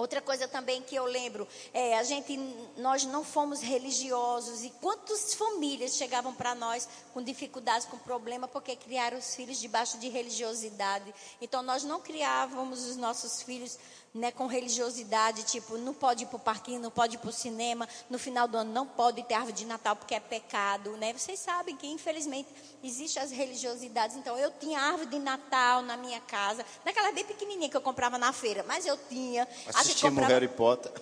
[0.00, 2.34] Outra coisa também que eu lembro, é, a gente,
[2.78, 8.74] nós não fomos religiosos e quantas famílias chegavam para nós com dificuldades, com problema, porque
[8.74, 11.14] criaram os filhos debaixo de religiosidade.
[11.38, 13.78] Então nós não criávamos os nossos filhos
[14.14, 17.32] né, com religiosidade, tipo, não pode ir para o parquinho, não pode ir para o
[17.32, 21.12] cinema, no final do ano não pode ter árvore de Natal porque é pecado, né?
[21.12, 22.48] Vocês sabem que, infelizmente,
[22.82, 24.16] existem as religiosidades.
[24.16, 28.18] Então, eu tinha árvore de Natal na minha casa, naquela bem pequenininha que eu comprava
[28.18, 29.46] na feira, mas eu tinha.
[29.68, 30.32] Assistimos comprava...
[30.32, 30.92] Harry Potter.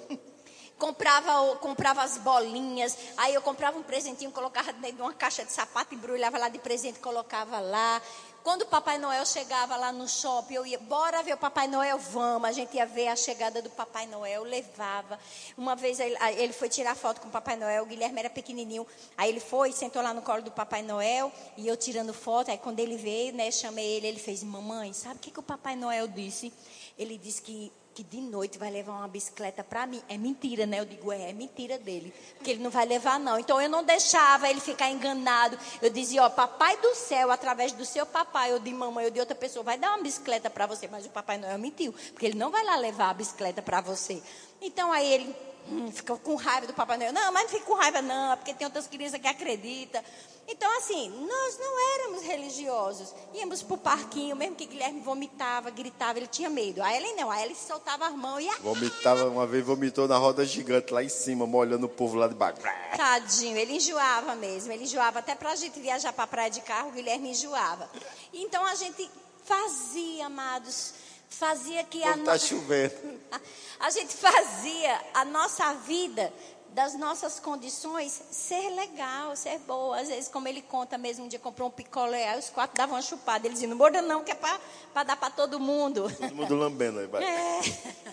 [0.79, 5.53] Comprava, comprava as bolinhas, aí eu comprava um presentinho, colocava dentro de uma caixa de
[5.53, 8.01] sapato, embrulhava lá de presente, colocava lá.
[8.45, 11.99] Quando o Papai Noel chegava lá no shopping, eu ia, bora ver o Papai Noel,
[11.99, 12.49] vamos.
[12.49, 15.18] A gente ia ver a chegada do Papai Noel, levava.
[15.57, 18.87] Uma vez ele, foi tirar foto com o Papai Noel, o Guilherme era pequenininho.
[19.18, 22.51] Aí ele foi, sentou lá no colo do Papai Noel, e eu tirando foto.
[22.51, 25.43] Aí quando ele veio, né, chamei ele, ele fez, mamãe, sabe o que, que o
[25.43, 26.51] Papai Noel disse?
[26.97, 30.01] Ele disse que que de noite vai levar uma bicicleta para mim.
[30.09, 30.79] É mentira, né?
[30.79, 32.15] Eu digo, é, é mentira dele.
[32.37, 33.41] Porque ele não vai levar, não.
[33.41, 35.59] Então eu não deixava ele ficar enganado.
[35.83, 39.19] Eu dizia, ó, papai do céu, através do seu papai, ou de mamãe, ou de
[39.19, 40.87] outra pessoa, vai dar uma bicicleta para você.
[40.87, 41.93] Mas o papai Noel mentiu.
[42.13, 44.23] Porque ele não vai lá levar a bicicleta para você.
[44.63, 45.37] Então aí ele
[45.69, 47.13] hum, ficou com raiva do Papai Noel.
[47.13, 50.01] Não, mas não fica com raiva, não, porque tem outras crianças que acreditam.
[50.51, 53.15] Então, assim, nós não éramos religiosos.
[53.35, 56.83] Íamos para o parquinho, mesmo que Guilherme vomitava, gritava, ele tinha medo.
[56.83, 58.49] A Ellen não, a Ellen soltava as mãos e...
[58.63, 62.35] Vomitava, uma vez vomitou na roda gigante lá em cima, molhando o povo lá de
[62.35, 62.63] baixo.
[62.97, 64.73] Tadinho, ele enjoava mesmo.
[64.73, 67.91] Ele enjoava até para a gente viajar para a praia de carro, o Guilherme enjoava.
[68.33, 69.11] Então, a gente
[69.45, 70.95] fazia, amados,
[71.29, 72.33] fazia que Quando a...
[72.33, 72.41] No...
[72.41, 73.21] chovendo.
[73.81, 76.33] A gente fazia a nossa vida
[76.71, 80.01] das nossas condições ser legal, ser boa.
[80.01, 82.97] Às vezes, como ele conta mesmo, um dia comprou um picolé, aí os quatro davam
[82.97, 83.47] uma chupada.
[83.47, 86.11] Ele dizia, não morda não, que é para dar para todo mundo.
[86.19, 87.25] Todo mundo lambendo aí, vai.
[87.25, 87.61] É.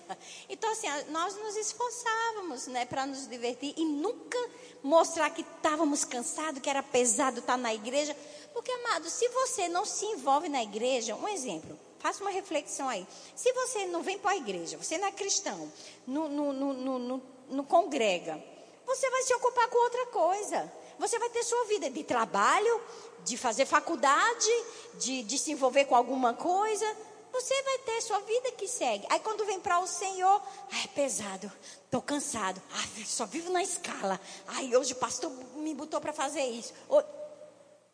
[0.47, 4.37] Então, assim, nós nos esforçávamos, né, para nos divertir e nunca
[4.83, 8.15] mostrar que estávamos cansados, que era pesado estar na igreja.
[8.53, 13.05] Porque, amado, se você não se envolve na igreja, um exemplo, faça uma reflexão aí.
[13.35, 15.71] Se você não vem para a igreja, você não é cristão,
[16.05, 18.41] não, não, não, não, não congrega,
[18.85, 20.71] você vai se ocupar com outra coisa.
[20.97, 22.81] Você vai ter sua vida de trabalho,
[23.23, 24.49] de fazer faculdade,
[24.95, 26.85] de, de se envolver com alguma coisa.
[27.33, 29.05] Você vai ter sua vida que segue.
[29.09, 30.41] Aí quando vem para o Senhor,
[30.71, 31.51] ai, é pesado,
[31.83, 34.19] estou cansado, ai, só vivo na escala.
[34.47, 36.73] Ai, hoje o pastor me botou para fazer isso.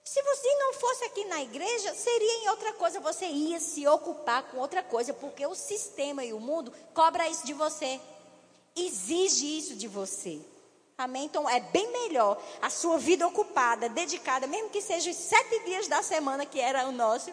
[0.04, 2.99] Se você não fosse aqui na igreja, seria em outra coisa.
[2.99, 7.45] Você ia se ocupar com outra coisa, porque o sistema e o mundo cobra isso
[7.45, 7.99] de você.
[8.76, 10.39] Exige isso de você.
[10.97, 11.26] Amém?
[11.26, 15.88] Então é bem melhor a sua vida ocupada, dedicada, mesmo que seja os sete dias
[15.88, 17.32] da semana que era o nosso,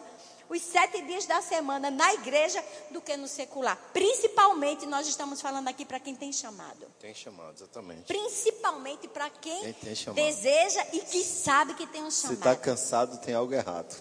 [0.49, 3.77] os sete dias da semana na igreja do que no secular.
[3.93, 6.87] Principalmente, nós estamos falando aqui para quem tem chamado.
[6.99, 8.05] Tem chamado, exatamente.
[8.05, 12.33] Principalmente para quem, quem deseja e que sabe que tem um chamado.
[12.35, 13.95] Se está cansado, tem algo errado.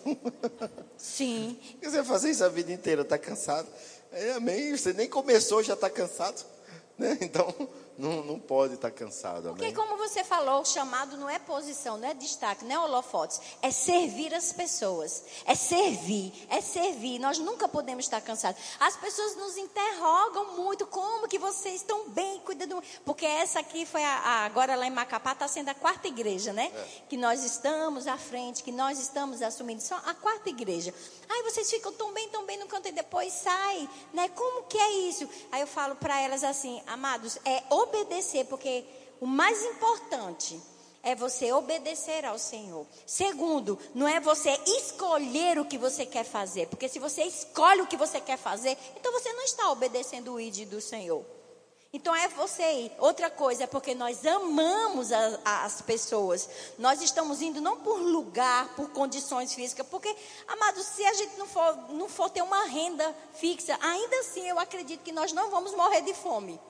[0.97, 1.61] Sim.
[1.83, 3.69] Você fazer isso a vida inteira, está cansado.
[4.11, 4.75] É, amém.
[4.75, 6.43] Você nem começou, já está cansado.
[6.99, 7.17] Né?
[7.21, 7.55] Então,
[7.99, 9.49] não, não pode estar cansado.
[9.49, 13.41] Porque, como você falou, o chamado não é posição, não é destaque, não é holofotes.
[13.61, 15.25] É servir as pessoas.
[15.45, 17.19] É servir, é servir.
[17.19, 18.63] Nós nunca podemos estar cansados.
[18.79, 22.81] As pessoas nos interrogam muito: como que vocês estão bem, cuidando.
[23.05, 26.53] Porque essa aqui foi a, a agora lá em Macapá, está sendo a quarta igreja,
[26.53, 26.71] né?
[26.73, 27.03] É.
[27.09, 29.83] Que nós estamos à frente, que nós estamos assumindo.
[29.83, 30.95] Só a quarta igreja.
[31.29, 34.29] Ai, vocês ficam tão bem, tão bem no canto e depois sai, né?
[34.29, 35.29] Como que é isso?
[35.51, 38.85] Aí eu falo para elas assim, amados, é obedecer, porque
[39.21, 40.61] o mais importante
[41.03, 42.87] é você obedecer ao Senhor.
[43.07, 47.87] Segundo, não é você escolher o que você quer fazer, porque se você escolhe o
[47.87, 51.25] que você quer fazer, então você não está obedecendo o ID do Senhor.
[51.91, 52.93] Então é você ir.
[52.99, 56.47] Outra coisa é porque nós amamos a, a, as pessoas.
[56.79, 60.15] Nós estamos indo não por lugar, por condições físicas, porque,
[60.47, 64.59] amados, se a gente não for, não for ter uma renda fixa, ainda assim eu
[64.59, 66.61] acredito que nós não vamos morrer de fome.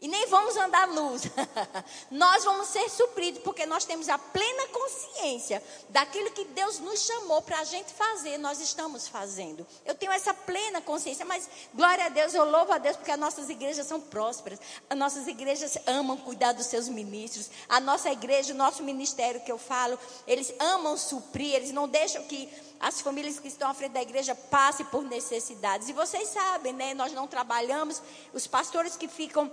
[0.00, 1.22] E nem vamos andar luz.
[2.10, 7.40] nós vamos ser supridos, porque nós temos a plena consciência daquilo que Deus nos chamou
[7.40, 9.66] para a gente fazer, nós estamos fazendo.
[9.84, 13.18] Eu tenho essa plena consciência, mas glória a Deus, eu louvo a Deus, porque as
[13.18, 14.58] nossas igrejas são prósperas.
[14.90, 17.50] As nossas igrejas amam cuidar dos seus ministros.
[17.68, 22.22] A nossa igreja, o nosso ministério que eu falo, eles amam suprir, eles não deixam
[22.24, 25.88] que as famílias que estão à frente da igreja passem por necessidades.
[25.88, 26.92] E vocês sabem, né?
[26.92, 28.02] Nós não trabalhamos,
[28.34, 29.50] os pastores que ficam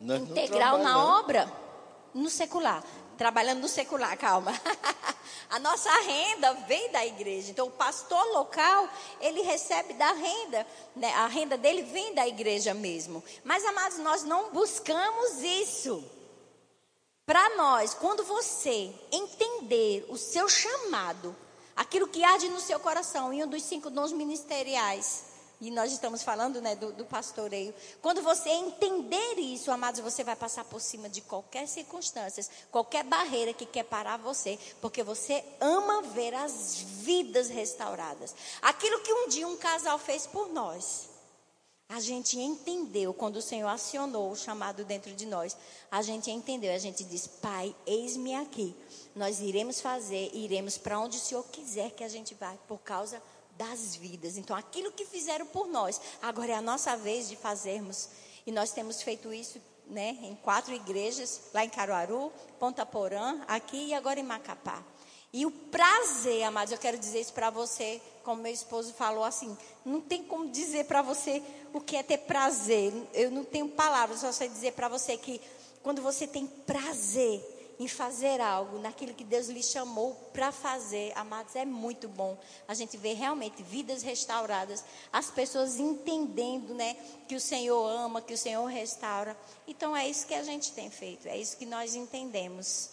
[0.00, 1.52] nós integral na obra,
[2.14, 2.82] no secular.
[3.18, 4.50] Trabalhando no secular, calma.
[5.50, 7.50] a nossa renda vem da igreja.
[7.50, 8.88] Então, o pastor local,
[9.20, 10.66] ele recebe da renda.
[10.96, 11.12] Né?
[11.12, 13.22] A renda dele vem da igreja mesmo.
[13.44, 16.02] Mas, amados, nós não buscamos isso.
[17.26, 21.36] Para nós, quando você entender o seu chamado,
[21.76, 25.29] aquilo que arde no seu coração, em um dos cinco dons ministeriais,
[25.60, 27.74] e nós estamos falando né, do, do pastoreio.
[28.00, 33.52] Quando você entender isso, amados, você vai passar por cima de qualquer circunstância, qualquer barreira
[33.52, 38.34] que quer parar você, porque você ama ver as vidas restauradas.
[38.62, 41.10] Aquilo que um dia um casal fez por nós.
[41.90, 45.56] A gente entendeu quando o Senhor acionou o chamado dentro de nós.
[45.90, 48.76] A gente entendeu, a gente diz: Pai, eis-me aqui.
[49.14, 53.20] Nós iremos fazer, iremos para onde o Senhor quiser que a gente vá, por causa
[53.60, 54.38] das vidas.
[54.38, 58.08] Então, aquilo que fizeram por nós, agora é a nossa vez de fazermos.
[58.46, 63.88] E nós temos feito isso né, em quatro igrejas, lá em Caruaru, Ponta Porã, aqui
[63.88, 64.82] e agora em Macapá.
[65.30, 69.54] E o prazer, amados, eu quero dizer isso para você, como meu esposo falou assim,
[69.84, 71.42] não tem como dizer para você
[71.74, 72.92] o que é ter prazer.
[73.12, 75.38] Eu não tenho palavras, só sei dizer para você que
[75.82, 81.56] quando você tem prazer, em fazer algo, naquilo que Deus lhe chamou para fazer, amados,
[81.56, 82.38] é muito bom.
[82.68, 86.94] A gente vê realmente vidas restauradas, as pessoas entendendo, né,
[87.26, 89.34] que o Senhor ama, que o Senhor restaura.
[89.66, 92.90] Então é isso que a gente tem feito, é isso que nós entendemos.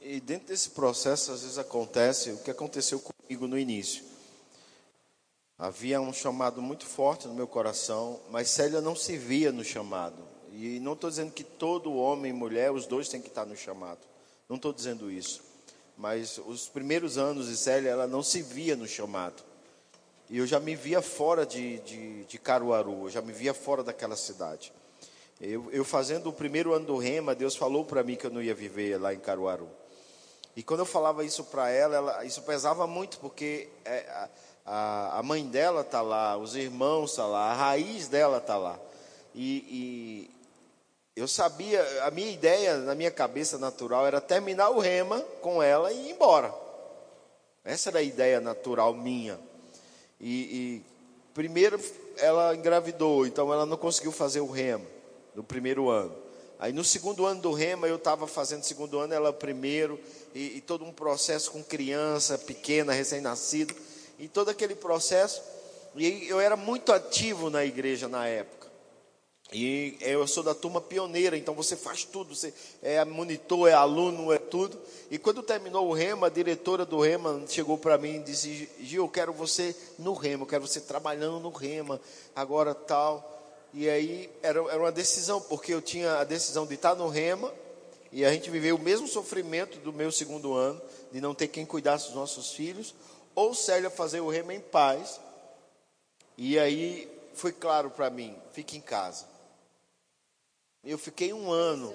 [0.00, 4.02] E dentro desse processo, às vezes acontece o que aconteceu comigo no início.
[5.58, 10.26] Havia um chamado muito forte no meu coração, mas Célia não se via no chamado.
[10.50, 13.54] E não estou dizendo que todo homem e mulher, os dois têm que estar no
[13.54, 14.09] chamado.
[14.50, 15.42] Não estou dizendo isso.
[15.96, 19.44] Mas os primeiros anos de Célia, ela não se via no chamado.
[20.28, 23.84] E eu já me via fora de, de, de Caruaru, eu já me via fora
[23.84, 24.72] daquela cidade.
[25.40, 28.42] Eu, eu fazendo o primeiro ano do Rema, Deus falou para mim que eu não
[28.42, 29.68] ia viver lá em Caruaru.
[30.56, 34.28] E quando eu falava isso para ela, ela, isso pesava muito, porque é,
[34.66, 38.80] a, a, mãe dela está lá, os irmãos tá lá, a raiz dela está lá.
[39.32, 40.28] E,
[41.20, 45.92] eu sabia, a minha ideia, na minha cabeça natural, era terminar o rema com ela
[45.92, 46.54] e ir embora.
[47.62, 49.38] Essa era a ideia natural minha.
[50.18, 50.82] E, e
[51.34, 51.78] primeiro
[52.16, 54.84] ela engravidou, então ela não conseguiu fazer o rema
[55.34, 56.14] no primeiro ano.
[56.58, 60.00] Aí no segundo ano do rema, eu estava fazendo segundo ano, ela primeiro,
[60.34, 63.74] e, e todo um processo com criança pequena, recém-nascido,
[64.18, 65.42] e todo aquele processo.
[65.96, 68.59] E eu era muito ativo na igreja na época.
[69.52, 74.32] E eu sou da turma pioneira, então você faz tudo, você é monitor, é aluno,
[74.32, 74.78] é tudo.
[75.10, 79.04] E quando terminou o Rema, a diretora do Rema chegou para mim e disse: Gil,
[79.04, 82.00] eu quero você no Rema, eu quero você trabalhando no Rema,
[82.34, 83.38] agora tal.
[83.74, 87.52] E aí era, era uma decisão, porque eu tinha a decisão de estar no Rema,
[88.12, 90.80] e a gente viveu o mesmo sofrimento do meu segundo ano,
[91.10, 92.94] de não ter quem cuidasse dos nossos filhos,
[93.34, 95.20] ou Célia fazer o Rema em paz.
[96.38, 99.29] E aí foi claro para mim: fique em casa.
[100.82, 101.94] Eu fiquei um ano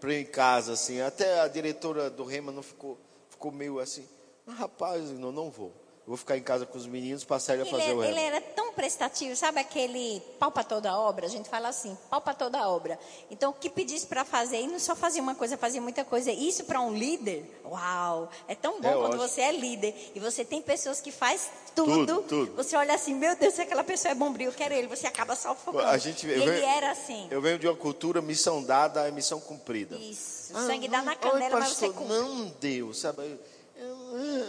[0.00, 1.00] para em casa, assim.
[1.00, 2.98] Até a diretora do Rema não ficou,
[3.28, 4.06] ficou meio assim.
[4.46, 5.72] Rapaz, não, não vou.
[6.06, 8.40] Vou ficar em casa com os meninos para sair a fazer é, o Ele era
[8.40, 11.26] tão prestativo, sabe aquele pau para toda obra?
[11.26, 12.98] A gente fala assim, pau para toda obra.
[13.30, 16.32] Então, o que pedisse para fazer, e não só fazia uma coisa, fazia muita coisa.
[16.32, 18.28] Isso para um líder, uau!
[18.48, 19.28] É tão bom é quando ótimo.
[19.28, 22.56] você é líder e você tem pessoas que faz tudo, tudo, tudo.
[22.56, 24.88] Você olha assim, meu Deus, se aquela pessoa é bombril, eu quero ele.
[24.88, 25.86] Você acaba só focando.
[25.86, 27.28] A gente, ele venho, era assim.
[27.30, 29.96] Eu venho de uma cultura, missão dada é missão cumprida.
[29.96, 32.08] Isso, ah, sangue dá na canela, mas você cumpre.
[32.08, 33.38] Não deu, sabe?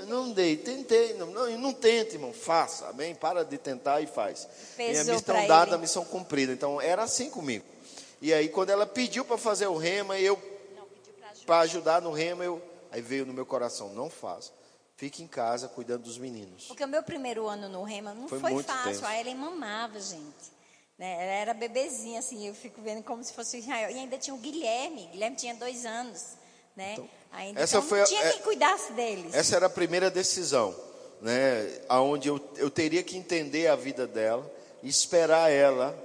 [0.07, 3.15] Não dei, tentei, não, não, não tente, irmão, faça, amém?
[3.15, 4.47] Para de tentar e faz.
[4.77, 6.53] Pesou Minha missão dada, a missão cumprida.
[6.53, 7.65] Então, era assim comigo.
[8.21, 10.39] E aí, quando ela pediu para fazer o rema, eu,
[11.45, 14.51] para ajudar no rema, eu, aí veio no meu coração, não faça.
[14.95, 16.65] Fique em casa cuidando dos meninos.
[16.67, 18.91] Porque o meu primeiro ano no rema não foi, foi fácil.
[18.91, 19.05] Tenso.
[19.05, 20.51] A Ellen mamava, gente.
[20.95, 21.13] Né?
[21.13, 23.89] Ela era bebezinha, assim, eu fico vendo como se fosse Israel.
[23.89, 25.07] E ainda tinha o Guilherme.
[25.07, 26.37] Guilherme tinha dois anos.
[26.75, 26.93] Né?
[26.93, 29.33] Então, Ainda essa então, foi, tinha é, quem cuidasse deles.
[29.33, 30.75] Essa era a primeira decisão,
[31.21, 31.79] né?
[31.87, 34.51] Aonde eu, eu teria que entender a vida dela
[34.83, 35.97] e esperar ela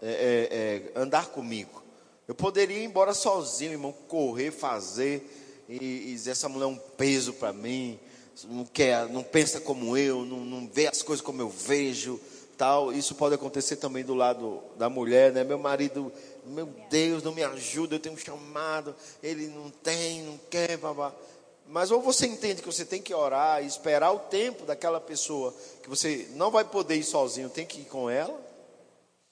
[0.00, 1.82] é, é, é, andar comigo.
[2.26, 6.76] Eu poderia ir embora sozinho, irmão, correr, fazer e, e dizer essa mulher é um
[6.76, 7.98] peso para mim,
[8.44, 12.18] não quer, não pensa como eu, não, não vê as coisas como eu vejo,
[12.56, 12.92] tal.
[12.92, 15.44] Isso pode acontecer também do lado da mulher, né?
[15.44, 16.10] Meu marido
[16.44, 21.14] meu Deus, não me ajuda, eu tenho um chamado, ele não tem, não quer, babá.
[21.68, 25.54] Mas ou você entende que você tem que orar e esperar o tempo daquela pessoa,
[25.82, 28.40] que você não vai poder ir sozinho, tem que ir com ela.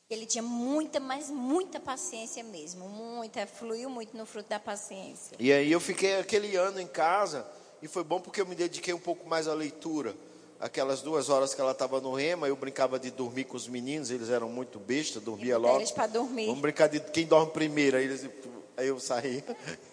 [0.09, 5.37] Ele tinha muita, mas muita paciência mesmo, muita, fluiu muito no fruto da paciência.
[5.39, 7.47] E aí eu fiquei aquele ano em casa
[7.83, 10.15] e foi bom porque eu me dediquei um pouco mais à leitura
[10.61, 14.11] aquelas duas horas que ela estava no rema, eu brincava de dormir com os meninos,
[14.11, 15.79] eles eram muito bestas, dormia logo.
[15.79, 16.47] Eles para dormir.
[16.47, 18.29] Vamos brincar de quem dorme primeiro, aí, eles,
[18.77, 19.43] aí eu saía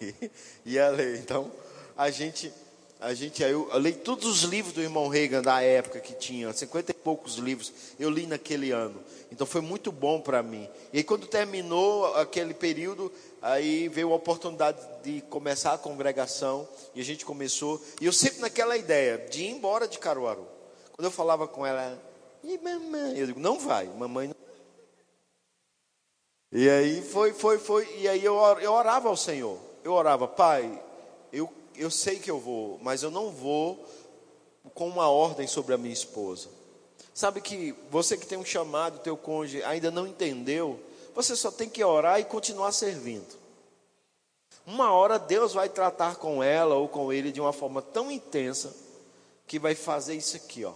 [0.00, 1.18] e ia ler.
[1.18, 1.50] Então,
[1.96, 2.52] a gente,
[3.00, 6.52] a gente, eu, eu li todos os livros do irmão Reagan da época que tinha,
[6.52, 9.02] cinquenta e poucos livros, eu li naquele ano.
[9.32, 10.68] Então foi muito bom para mim.
[10.92, 13.10] E aí, quando terminou aquele período,
[13.40, 17.82] aí veio a oportunidade de começar a congregação e a gente começou.
[18.02, 20.57] E eu sempre naquela ideia de ir embora de Caruaru.
[20.98, 21.96] Quando eu falava com ela,
[22.42, 24.34] e mamãe, eu digo, não vai, mamãe não.
[26.50, 29.60] E aí foi, foi, foi, e aí eu, eu orava ao Senhor.
[29.84, 30.82] Eu orava, Pai,
[31.32, 33.86] eu, eu sei que eu vou, mas eu não vou
[34.74, 36.48] com uma ordem sobre a minha esposa.
[37.14, 40.80] Sabe que você que tem um chamado, teu cônjuge ainda não entendeu,
[41.14, 43.38] você só tem que orar e continuar servindo.
[44.66, 48.74] Uma hora Deus vai tratar com ela ou com ele de uma forma tão intensa
[49.46, 50.72] que vai fazer isso aqui, ó.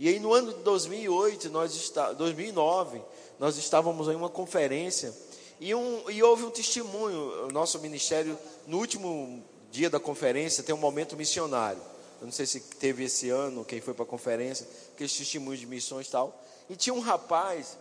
[0.00, 3.02] E aí no ano de 2008, nós está, 2009,
[3.38, 5.14] nós estávamos em uma conferência
[5.60, 7.48] e, um, e houve um testemunho.
[7.48, 11.82] O nosso ministério, no último dia da conferência, tem um momento missionário.
[12.18, 15.66] Eu não sei se teve esse ano, quem foi para a conferência, aqueles testemunhos de
[15.66, 16.42] missões e tal.
[16.70, 17.76] E tinha um rapaz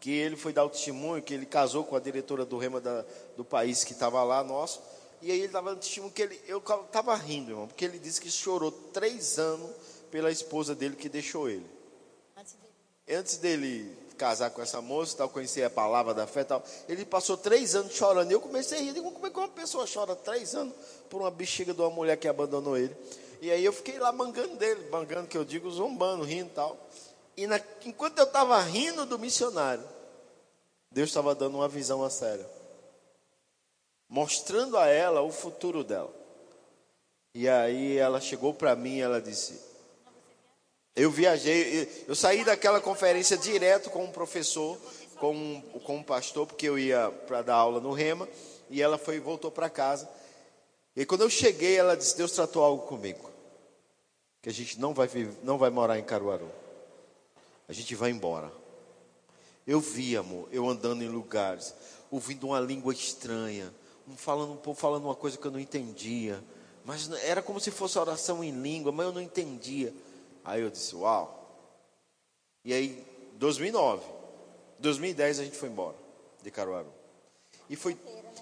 [0.00, 3.04] que ele foi dar o testemunho, que ele casou com a diretora do Rema da,
[3.36, 4.82] do país que estava lá, nosso.
[5.22, 8.20] E aí ele dava um testemunho que ele, eu estava rindo, irmão, porque ele disse
[8.20, 9.70] que chorou três anos
[10.10, 11.66] pela esposa dele que deixou ele.
[13.08, 17.38] Antes dele casar com essa moça, tal, conhecer a palavra da fé, tal, ele passou
[17.38, 18.30] três anos chorando.
[18.30, 20.74] Eu comecei a rir, digo, como é que uma pessoa chora três anos
[21.08, 22.94] por uma bexiga de uma mulher que abandonou ele?
[23.40, 26.76] E aí eu fiquei lá mangando dele, mangando que eu digo, zombando, rindo e tal.
[27.34, 29.82] E na, enquanto eu estava rindo do missionário,
[30.92, 32.44] Deus estava dando uma visão a sério,
[34.06, 36.12] mostrando a ela o futuro dela.
[37.34, 39.69] E aí ela chegou para mim e ela disse:
[40.94, 44.76] Eu viajei, eu saí daquela conferência direto com um professor,
[45.18, 48.28] com um, com um pastor, porque eu ia para dar aula no Rema,
[48.68, 50.08] e ela foi voltou para casa.
[50.96, 53.30] E quando eu cheguei, ela disse: Deus tratou algo comigo,
[54.42, 55.08] que a gente não vai
[55.42, 56.50] não vai morar em Caruaru,
[57.68, 58.52] a gente vai embora.
[59.66, 61.72] Eu vi, amor, eu andando em lugares,
[62.10, 63.72] ouvindo uma língua estranha,
[64.08, 66.42] um falando um falando uma coisa que eu não entendia.
[66.84, 69.94] Mas era como se fosse oração em língua, mas eu não entendia.
[70.44, 71.36] Aí eu disse, uau.
[72.64, 74.02] E aí, 2009,
[74.78, 75.96] 2010 a gente foi embora
[76.42, 76.92] de Caruaru.
[77.68, 77.96] E foi,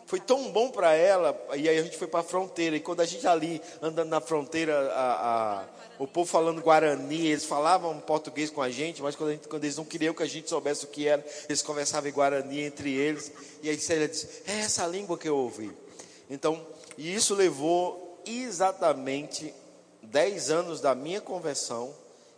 [0.07, 2.74] foi tão bom para ela, e aí a gente foi para a fronteira.
[2.74, 5.64] E quando a gente ali, andando na fronteira, a, a,
[5.99, 9.76] o povo falando Guarani, eles falavam português com a gente, mas quando, gente, quando, eles
[9.76, 13.30] não queriam que a gente soubesse o que era, eles conversavam em Guarani entre eles.
[13.62, 15.70] E aí Célia disse, é essa língua que eu ouvi.
[16.30, 19.53] Então, e isso levou exatamente
[20.03, 21.94] 10 anos da minha conversão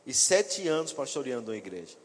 [0.07, 1.97] e sete anos pastoreando a igreja.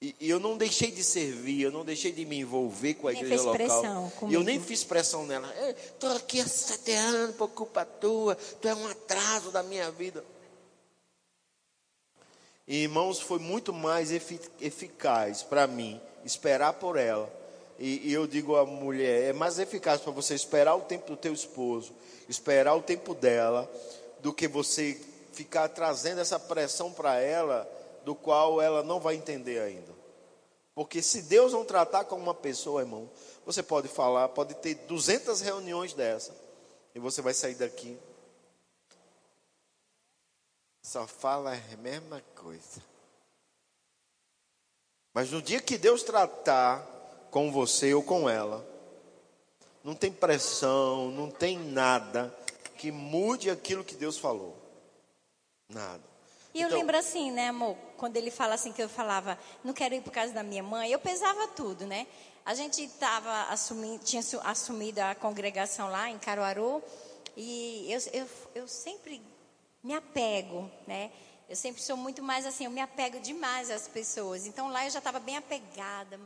[0.00, 3.12] E, e, eu não deixei de servir, eu não deixei de me envolver com a
[3.12, 4.12] nem igreja local.
[4.28, 5.48] E eu nem fiz pressão nela.
[5.70, 10.24] Estou aqui há sete anos por culpa tua, tu é um atraso da minha vida.
[12.66, 17.42] E, irmãos, foi muito mais eficaz para mim esperar por ela
[17.78, 21.16] e, e eu digo à mulher, é mais eficaz para você esperar o tempo do
[21.16, 21.92] teu esposo,
[22.32, 23.70] esperar o tempo dela,
[24.20, 25.00] do que você
[25.32, 27.70] ficar trazendo essa pressão para ela,
[28.04, 29.92] do qual ela não vai entender ainda.
[30.74, 33.08] Porque se Deus não tratar com uma pessoa, irmão,
[33.44, 36.34] você pode falar, pode ter 200 reuniões dessa,
[36.94, 37.98] e você vai sair daqui.
[40.82, 42.82] Só fala a mesma coisa.
[45.14, 46.88] Mas no dia que Deus tratar
[47.30, 48.71] com você ou com ela.
[49.84, 52.34] Não tem pressão, não tem nada
[52.78, 54.56] que mude aquilo que Deus falou.
[55.68, 56.02] Nada.
[56.54, 57.76] E eu então, lembro assim, né, amor?
[57.96, 60.90] Quando ele fala assim que eu falava, não quero ir por causa da minha mãe,
[60.90, 62.06] eu pesava tudo, né?
[62.44, 66.82] A gente estava assumindo, tinha assumido a congregação lá em Caruaru
[67.36, 69.22] e eu, eu, eu sempre
[69.82, 71.10] me apego, né?
[71.48, 74.46] Eu sempre sou muito mais assim, eu me apego demais às pessoas.
[74.46, 76.18] Então lá eu já estava bem apegada.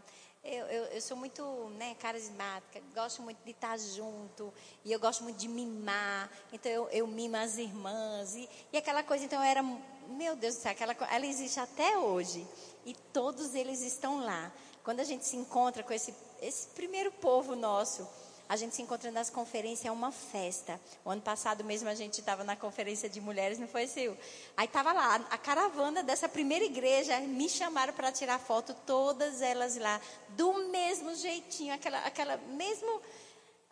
[0.48, 1.42] Eu, eu, eu, sou muito
[1.76, 6.88] né, carismática, gosto muito de estar junto, e eu gosto muito de mimar, então eu,
[6.90, 9.60] eu mimo as irmãs, e, e aquela coisa, então era,
[10.08, 12.46] meu Deus do céu, aquela, ela existe até hoje,
[12.84, 14.52] e todos eles estão lá.
[14.84, 18.08] Quando a gente se encontra com esse, esse primeiro povo nosso,
[18.48, 20.80] a gente se encontra nas conferências, é uma festa.
[21.04, 24.14] O ano passado mesmo a gente estava na conferência de mulheres, não foi, Sil?
[24.56, 29.76] Aí estava lá, a caravana dessa primeira igreja, me chamaram para tirar foto, todas elas
[29.76, 33.02] lá, do mesmo jeitinho, aquela, aquela mesmo,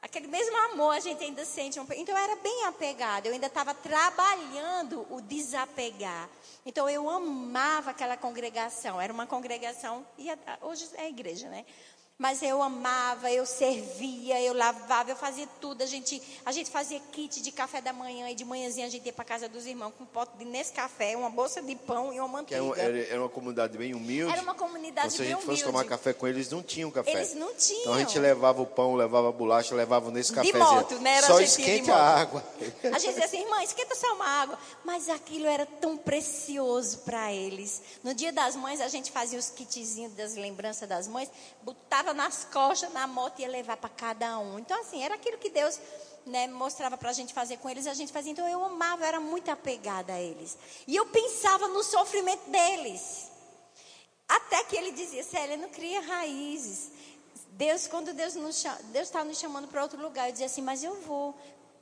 [0.02, 1.78] aquele mesmo amor a gente ainda sente.
[1.78, 6.28] Então eu era bem apegada, eu ainda estava trabalhando o desapegar.
[6.66, 10.28] Então eu amava aquela congregação, era uma congregação, e
[10.62, 11.64] hoje é igreja, né?
[12.16, 15.82] Mas eu amava, eu servia, eu lavava, eu fazia tudo.
[15.82, 19.04] A gente, a gente fazia kit de café da manhã e de manhãzinha a gente
[19.04, 22.20] ia para casa dos irmãos com um pote de Nescafé, uma bolsa de pão e
[22.20, 22.80] uma manteiga.
[22.80, 24.32] Era, era, uma comunidade bem humilde.
[24.32, 25.42] Era uma comunidade então, bem humilde.
[25.42, 27.10] Se a gente fosse tomar café com eles, não tinham café.
[27.10, 27.80] Eles não tinham.
[27.80, 30.52] Então a gente levava o pão, levava a bolacha, levava o Nescafé.
[30.52, 31.16] De moto, né?
[31.16, 32.44] Era só esquente a água.
[32.84, 34.56] A gente dizia assim, irmã, esquenta só uma água.
[34.84, 37.82] Mas aquilo era tão precioso para eles.
[38.04, 41.28] No dia das mães, a gente fazia os kitzinhos das lembranças das mães,
[41.60, 44.59] botava nas costas na moto ia levar para cada um.
[44.59, 45.78] Então, assim, era aquilo que Deus
[46.26, 48.32] né, mostrava para a gente fazer com eles, a gente fazia.
[48.32, 50.59] Então, eu amava, eu era muito apegada a eles.
[50.86, 53.30] E eu pensava no sofrimento deles.
[54.28, 56.90] Até que ele dizia, Célia, não cria raízes.
[57.50, 58.36] Deus, quando Deus
[58.94, 61.34] está nos chamando para outro lugar, eu dizia assim, mas eu vou.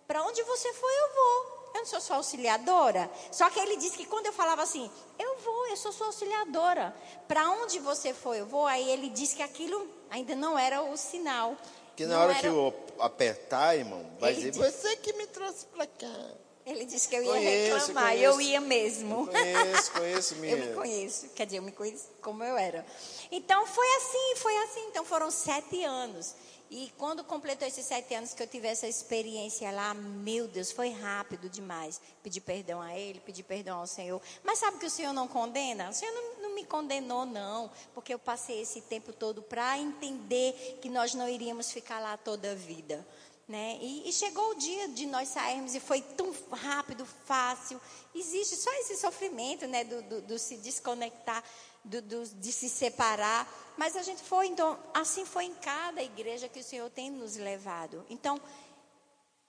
[0.07, 1.62] Para onde você for, eu vou.
[1.75, 3.11] Eu não sou sua auxiliadora.
[3.31, 6.95] Só que ele disse que quando eu falava assim, eu vou, eu sou sua auxiliadora.
[7.27, 8.66] Para onde você for, eu vou.
[8.66, 11.57] Aí ele disse que aquilo ainda não era o sinal.
[11.97, 12.41] Que na hora era...
[12.41, 14.73] que eu apertar, irmão, vai ele dizer, disse...
[14.73, 16.31] você que me trouxe para cá.
[16.65, 19.21] Ele disse que eu ia conheço, reclamar, conheço, eu ia mesmo.
[19.21, 20.63] Eu conheço, conheço mesmo.
[20.63, 22.87] eu me conheço, quer dizer, eu me conheço como eu era.
[23.33, 24.87] Então foi assim, foi assim.
[24.89, 26.37] Então foram sete anos.
[26.75, 30.89] E quando completou esses sete anos que eu tive essa experiência lá, meu Deus, foi
[30.89, 32.01] rápido demais.
[32.23, 34.23] Pedi perdão a ele, pedi perdão ao Senhor.
[34.43, 35.91] Mas sabe que o Senhor não condena?
[35.91, 37.70] O Senhor não, não me condenou, não.
[37.93, 42.53] Porque eu passei esse tempo todo para entender que nós não iríamos ficar lá toda
[42.53, 43.07] a vida.
[43.47, 43.77] Né?
[43.83, 47.79] E, e, chegou o dia de nós sairmos e foi tão rápido, fácil.
[48.14, 51.45] Existe só esse sofrimento né, do, do, do se desconectar
[51.85, 53.49] do, do, de se separar.
[53.76, 57.37] Mas a gente foi, então, assim foi em cada igreja que o Senhor tem nos
[57.37, 58.05] levado.
[58.09, 58.41] Então,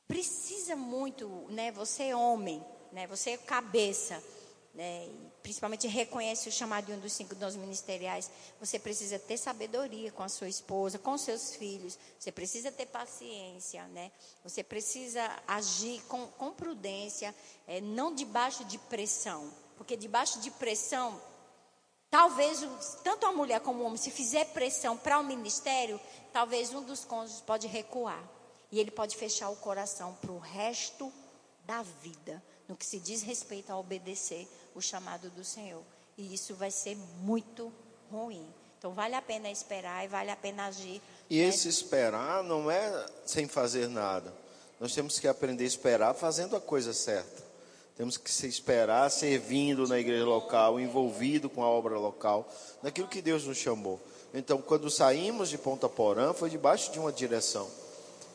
[0.07, 1.71] precisa muito, né?
[1.71, 3.07] Você é homem, né?
[3.07, 4.23] Você é cabeça,
[4.73, 5.09] né?
[5.43, 8.31] principalmente reconhece o chamado de um dos cinco dons ministeriais.
[8.61, 11.99] Você precisa ter sabedoria com a sua esposa, com seus filhos.
[12.17, 14.09] Você precisa ter paciência, né?
[14.41, 17.35] Você precisa agir com, com prudência,
[17.67, 21.21] é, não debaixo de pressão, porque debaixo de pressão
[22.13, 22.63] Talvez
[23.03, 25.99] tanto a mulher como o homem, se fizer pressão para o ministério,
[26.31, 28.23] talvez um dos cônjuges pode recuar.
[28.71, 31.11] E ele pode fechar o coração para o resto
[31.65, 35.81] da vida, no que se diz respeito a obedecer o chamado do Senhor.
[36.15, 37.73] E isso vai ser muito
[38.11, 38.45] ruim.
[38.77, 41.01] Então vale a pena esperar e vale a pena agir.
[41.31, 44.31] E esse esperar não é sem fazer nada.
[44.79, 47.42] Nós temos que aprender a esperar fazendo a coisa certa.
[47.95, 52.49] Temos que se esperar servindo na igreja local, envolvido com a obra local,
[52.81, 53.99] naquilo que Deus nos chamou.
[54.33, 57.69] Então, quando saímos de Ponta Porã, foi debaixo de uma direção.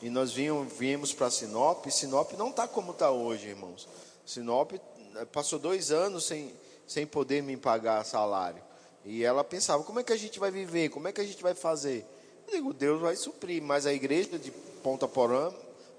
[0.01, 3.85] E nós viemos, viemos para Sinop, e Sinop não está como está hoje, irmãos.
[4.25, 6.53] Sinop eh, passou dois anos sem,
[6.87, 8.61] sem poder me pagar salário.
[9.03, 10.89] E ela pensava, como é que a gente vai viver?
[10.89, 12.05] Como é que a gente vai fazer?
[12.47, 13.61] Eu digo, Deus vai suprir.
[13.61, 14.51] Mas a igreja de
[14.83, 15.51] Ponta Porã,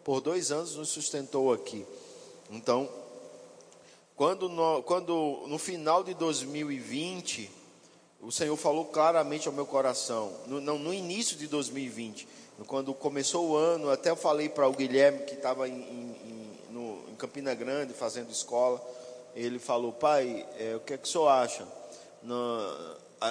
[0.02, 1.84] por dois anos, nos sustentou aqui.
[2.50, 2.88] Então,
[4.20, 7.50] quando no, quando no final de 2020,
[8.20, 12.28] o Senhor falou claramente ao meu coração, no, não, no início de 2020,
[12.66, 17.14] quando começou o ano, até eu falei para o Guilherme que estava em, em, em,
[17.14, 18.86] Campina Grande fazendo escola,
[19.34, 21.66] ele falou, pai, é, o que é que o senhor acha?
[22.22, 22.36] No,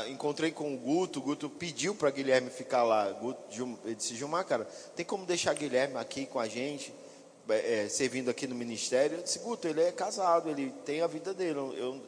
[0.10, 3.12] encontrei com o Guto, o Guto pediu para Guilherme ficar lá.
[3.12, 3.40] Guto,
[3.86, 6.92] ele disse, Gilmar, cara, tem como deixar Guilherme aqui com a gente?
[7.50, 11.34] É, servindo aqui no ministério, eu disse, Guto, ele é casado, ele tem a vida
[11.34, 11.58] dele.
[11.58, 12.02] Eu,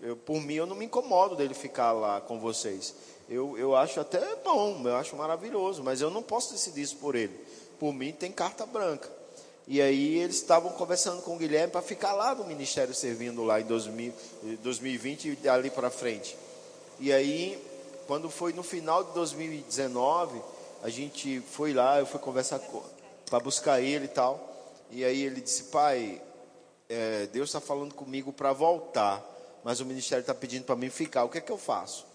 [0.00, 2.94] eu, por mim, eu não me incomodo dele ficar lá com vocês.
[3.28, 7.14] Eu, eu acho até bom, eu acho maravilhoso, mas eu não posso decidir isso por
[7.14, 7.34] ele.
[7.78, 9.10] Por mim, tem carta branca.
[9.66, 13.60] E aí eles estavam conversando com o Guilherme para ficar lá no ministério servindo lá
[13.60, 14.12] em 2000,
[14.62, 16.36] 2020 e ali para frente.
[17.00, 17.58] E aí,
[18.06, 20.40] quando foi no final de 2019,
[20.82, 22.60] a gente foi lá, eu fui conversar
[23.24, 24.53] para buscar ele e tal.
[24.94, 26.22] E aí ele disse: Pai,
[26.88, 29.20] é, Deus está falando comigo para voltar,
[29.64, 31.24] mas o ministério está pedindo para mim ficar.
[31.24, 32.06] O que é que eu faço?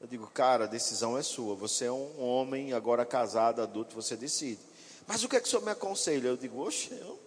[0.00, 1.56] Eu digo, cara, a decisão é sua.
[1.56, 4.60] Você é um homem agora casado, adulto, você decide.
[5.04, 6.28] Mas o que é que o senhor me aconselha?
[6.28, 7.18] Eu digo, oxe, eu,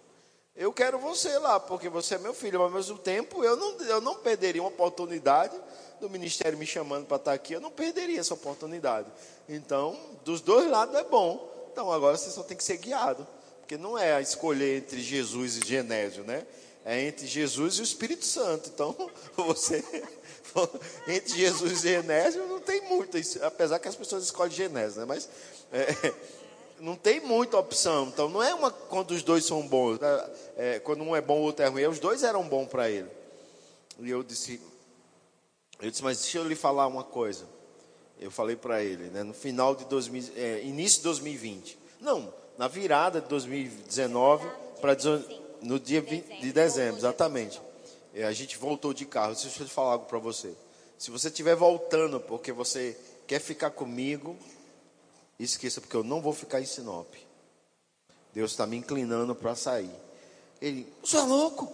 [0.56, 3.78] eu quero você lá, porque você é meu filho, mas ao mesmo tempo eu não,
[3.82, 5.54] eu não perderia uma oportunidade
[6.00, 9.12] do ministério me chamando para estar aqui, eu não perderia essa oportunidade.
[9.46, 9.94] Então,
[10.24, 11.50] dos dois lados é bom.
[11.70, 13.26] Então agora você só tem que ser guiado.
[13.72, 16.46] Porque não é a escolher entre Jesus e Genésio, né?
[16.84, 18.68] É entre Jesus e o Espírito Santo.
[18.68, 18.94] Então,
[19.34, 19.82] você.
[21.08, 23.16] entre Jesus e Genésio não tem muito.
[23.42, 25.06] Apesar que as pessoas escolhem Genésio, né?
[25.06, 25.26] Mas.
[25.72, 26.12] É,
[26.80, 28.08] não tem muita opção.
[28.08, 29.98] Então, não é uma quando os dois são bons.
[29.98, 30.30] Né?
[30.58, 31.86] É, quando um é bom, o outro é ruim.
[31.86, 33.08] Os dois eram bons para ele.
[34.00, 34.60] E eu disse.
[35.80, 37.46] Eu disse, mas deixa eu lhe falar uma coisa.
[38.20, 39.22] Eu falei para ele, né?
[39.22, 41.78] No final de 2000, é, início de 2020.
[41.98, 44.48] Não, na virada de 2019
[44.80, 44.96] para
[45.62, 47.60] no dia 20 de dezembro, exatamente.
[48.14, 49.34] A gente voltou de carro.
[49.34, 50.54] Deixa eu falar algo para você.
[50.96, 52.96] Se você estiver voltando porque você
[53.26, 54.36] quer ficar comigo,
[55.40, 57.12] esqueça, porque eu não vou ficar em Sinop.
[58.32, 59.90] Deus está me inclinando para sair.
[60.60, 61.64] Ele, o senhor é louco?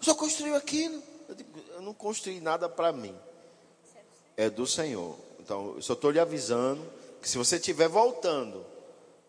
[0.00, 1.02] O senhor construiu aquilo?
[1.28, 3.16] Eu, digo, eu não construí nada para mim.
[4.36, 5.16] É do Senhor.
[5.40, 6.86] Então, eu só estou lhe avisando
[7.20, 8.64] que se você estiver voltando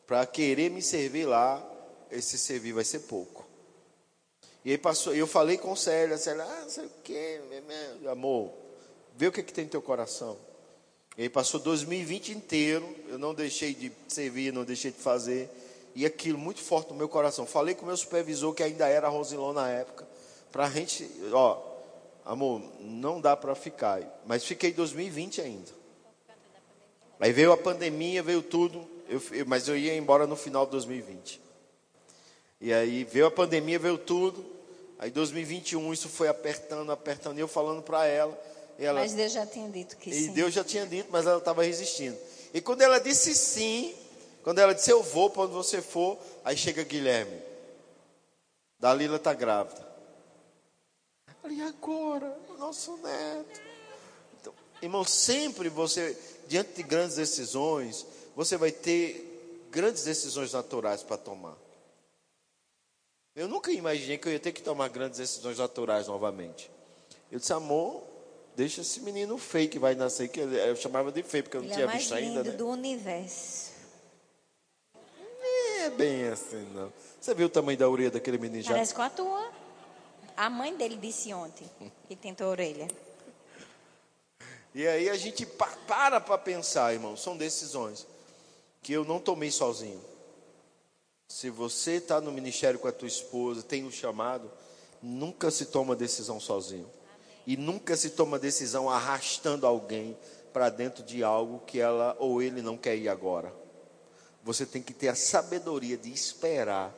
[0.08, 1.66] para querer me servir lá,
[2.12, 3.48] esse servir vai ser pouco.
[4.64, 7.42] E aí passou, eu falei com Célia, Célia, ah, não sei o que,
[8.12, 8.54] amor,
[9.16, 10.38] vê o que, que tem no teu coração.
[11.18, 15.50] E aí passou 2020 inteiro, eu não deixei de servir, não deixei de fazer,
[15.96, 17.46] e aquilo muito forte no meu coração.
[17.46, 20.08] Falei com o meu supervisor, que ainda era Rosilon na época,
[20.52, 21.62] para a gente, ó,
[22.24, 25.82] amor, não dá para ficar, mas fiquei 2020 ainda.
[27.20, 30.72] Aí veio a pandemia, veio tudo, eu, eu, mas eu ia embora no final de
[30.72, 31.42] 2020.
[32.62, 34.46] E aí veio a pandemia, veio tudo.
[34.98, 38.40] Aí 2021 isso foi apertando, apertando, e eu falando para ela,
[38.80, 39.02] ela.
[39.02, 40.26] Mas Deus já tinha dito que e sim.
[40.26, 42.18] E Deus já tinha dito, mas ela estava resistindo.
[42.54, 43.94] E quando ela disse sim,
[44.44, 47.38] quando ela disse eu vou para onde você for, aí chega Guilherme.
[48.80, 49.92] Dalila está grávida.
[51.50, 52.38] E agora?
[52.50, 53.62] O nosso neto.
[54.40, 56.18] Então, irmão, sempre você,
[56.48, 58.06] diante de grandes decisões,
[58.36, 61.58] você vai ter grandes decisões naturais para tomar.
[63.36, 66.70] Eu nunca imaginei que eu ia ter que tomar grandes decisões naturais novamente.
[67.32, 68.12] Eu disse, amor,
[68.56, 71.68] Deixa esse menino feio que vai nascer, que eu chamava de feio, porque eu não
[71.70, 72.52] Ele tinha é mais visto lindo ainda.
[72.52, 72.58] Né?
[72.58, 73.72] do universo.
[75.80, 76.92] É bem assim, não.
[77.20, 78.72] Você viu o tamanho da orelha daquele menino já?
[78.72, 79.52] Parece com a tua.
[80.36, 81.70] A mãe dele disse ontem
[82.08, 82.88] que tentou a orelha.
[84.76, 88.06] E aí a gente pa- para para pensar, irmão, são decisões
[88.82, 90.02] que eu não tomei sozinho.
[91.28, 94.52] Se você está no ministério com a tua esposa, tem um chamado,
[95.02, 96.90] nunca se toma decisão sozinho.
[97.46, 100.18] E nunca se toma decisão arrastando alguém
[100.52, 103.54] para dentro de algo que ela ou ele não quer ir agora.
[104.44, 106.94] Você tem que ter a sabedoria de esperar.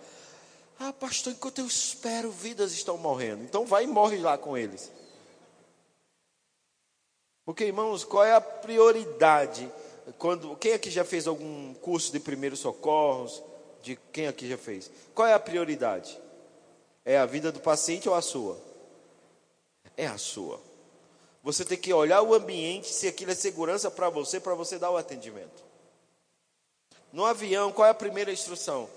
[0.80, 3.44] Ah, pastor, enquanto eu espero, vidas estão morrendo.
[3.44, 4.92] Então vai e morre lá com eles.
[7.46, 9.70] Porque, irmãos, qual é a prioridade?
[10.18, 13.42] Quando, quem aqui já fez algum curso de primeiros socorros?
[13.82, 14.90] De quem aqui já fez?
[15.14, 16.20] Qual é a prioridade?
[17.06, 18.58] É a vida do paciente ou a sua?
[19.98, 20.60] É a sua.
[21.44, 24.92] Você tem que olhar o ambiente, se aquilo é segurança para você, para você dar
[24.92, 25.64] o atendimento.
[27.12, 28.90] No avião, qual é a primeira instrução?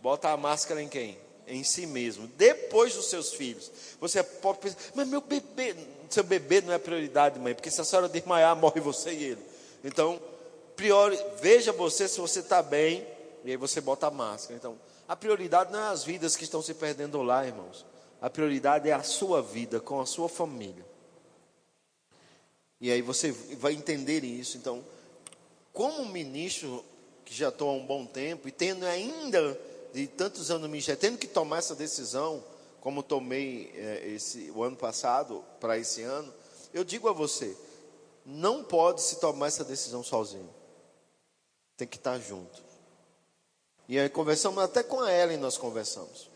[0.00, 1.16] Bota a máscara em quem?
[1.46, 2.26] Em si mesmo.
[2.36, 3.70] Depois dos seus filhos.
[4.00, 5.76] Você pode pensar, mas meu bebê,
[6.10, 9.42] seu bebê não é prioridade, mãe, porque se a senhora desmaiar, morre você e ele.
[9.84, 10.20] Então,
[10.76, 13.06] priori, veja você se você está bem,
[13.44, 14.56] e aí você bota a máscara.
[14.56, 17.84] Então, a prioridade não é as vidas que estão se perdendo lá, irmãos.
[18.20, 20.84] A prioridade é a sua vida com a sua família.
[22.80, 24.56] E aí você vai entender isso.
[24.56, 24.84] Então,
[25.72, 26.84] como ministro
[27.24, 29.58] que já estou há um bom tempo e tendo ainda
[29.92, 32.42] de tantos anos no ministério, tendo que tomar essa decisão,
[32.80, 36.32] como tomei é, esse, o ano passado para esse ano,
[36.72, 37.56] eu digo a você,
[38.26, 40.48] não pode se tomar essa decisão sozinho.
[41.76, 42.62] Tem que estar junto.
[43.88, 46.30] E aí conversamos até com a Ellen nós conversamos.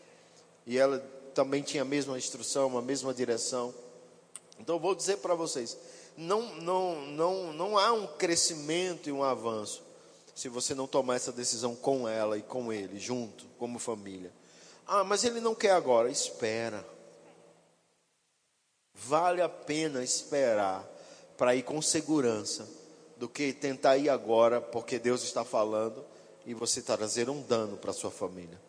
[0.65, 0.99] E ela
[1.33, 3.73] também tinha a mesma instrução, a mesma direção.
[4.59, 5.77] Então eu vou dizer para vocês,
[6.17, 9.83] não, não, não, não há um crescimento e um avanço
[10.35, 14.31] se você não tomar essa decisão com ela e com ele, junto, como família.
[14.87, 16.09] Ah, mas ele não quer agora.
[16.09, 16.85] Espera.
[18.93, 20.87] Vale a pena esperar
[21.37, 22.78] para ir com segurança
[23.19, 26.05] do que tentar ir agora, porque Deus está falando
[26.45, 28.59] e você trazer um dano para sua família.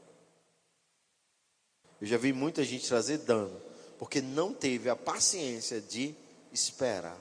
[2.00, 3.62] Eu já vi muita gente trazer dano,
[3.96, 6.16] porque não teve a paciência de
[6.52, 7.16] esperar.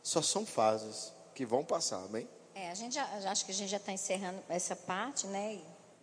[0.00, 2.28] Só são fases que vão passar, amém?
[2.54, 5.60] É, a gente já, acho que a gente já está encerrando essa parte, né?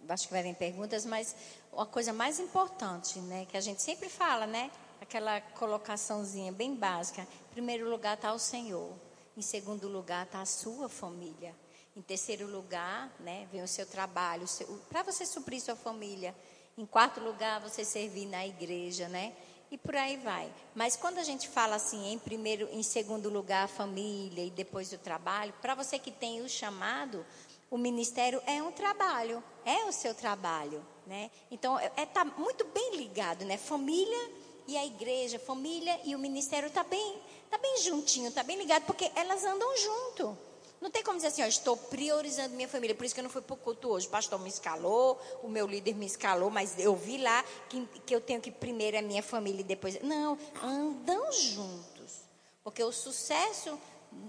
[0.09, 1.33] Acho que vai vir perguntas, mas
[1.71, 3.47] uma coisa mais importante, né?
[3.49, 4.69] Que a gente sempre fala, né?
[5.01, 7.25] Aquela colocaçãozinha bem básica.
[7.55, 8.91] Primeiro lugar está o Senhor.
[9.37, 11.55] Em segundo lugar está a sua família.
[11.95, 13.47] Em terceiro lugar, né?
[13.49, 14.45] Vem o seu trabalho,
[14.89, 16.35] para você suprir sua família.
[16.77, 19.33] Em quarto lugar, você servir na igreja, né?
[19.71, 20.51] e por aí vai.
[20.75, 24.91] Mas quando a gente fala assim, em primeiro, em segundo lugar a família e depois
[24.91, 27.25] o trabalho, para você que tem o chamado,
[27.71, 31.31] o ministério é um trabalho, é o seu trabalho, né?
[31.49, 33.57] Então é, é tá muito bem ligado, né?
[33.57, 34.29] Família
[34.67, 37.19] e a igreja, família e o ministério tá bem,
[37.49, 40.37] tá bem juntinho, tá bem ligado, porque elas andam junto.
[40.81, 43.29] Não tem como dizer assim, ó, estou priorizando minha família, por isso que eu não
[43.29, 44.07] fui para o culto hoje.
[44.07, 48.13] O pastor me escalou, o meu líder me escalou, mas eu vi lá que, que
[48.15, 49.99] eu tenho que primeiro é minha família e depois.
[50.03, 52.25] Não, andam juntos.
[52.63, 53.79] Porque o sucesso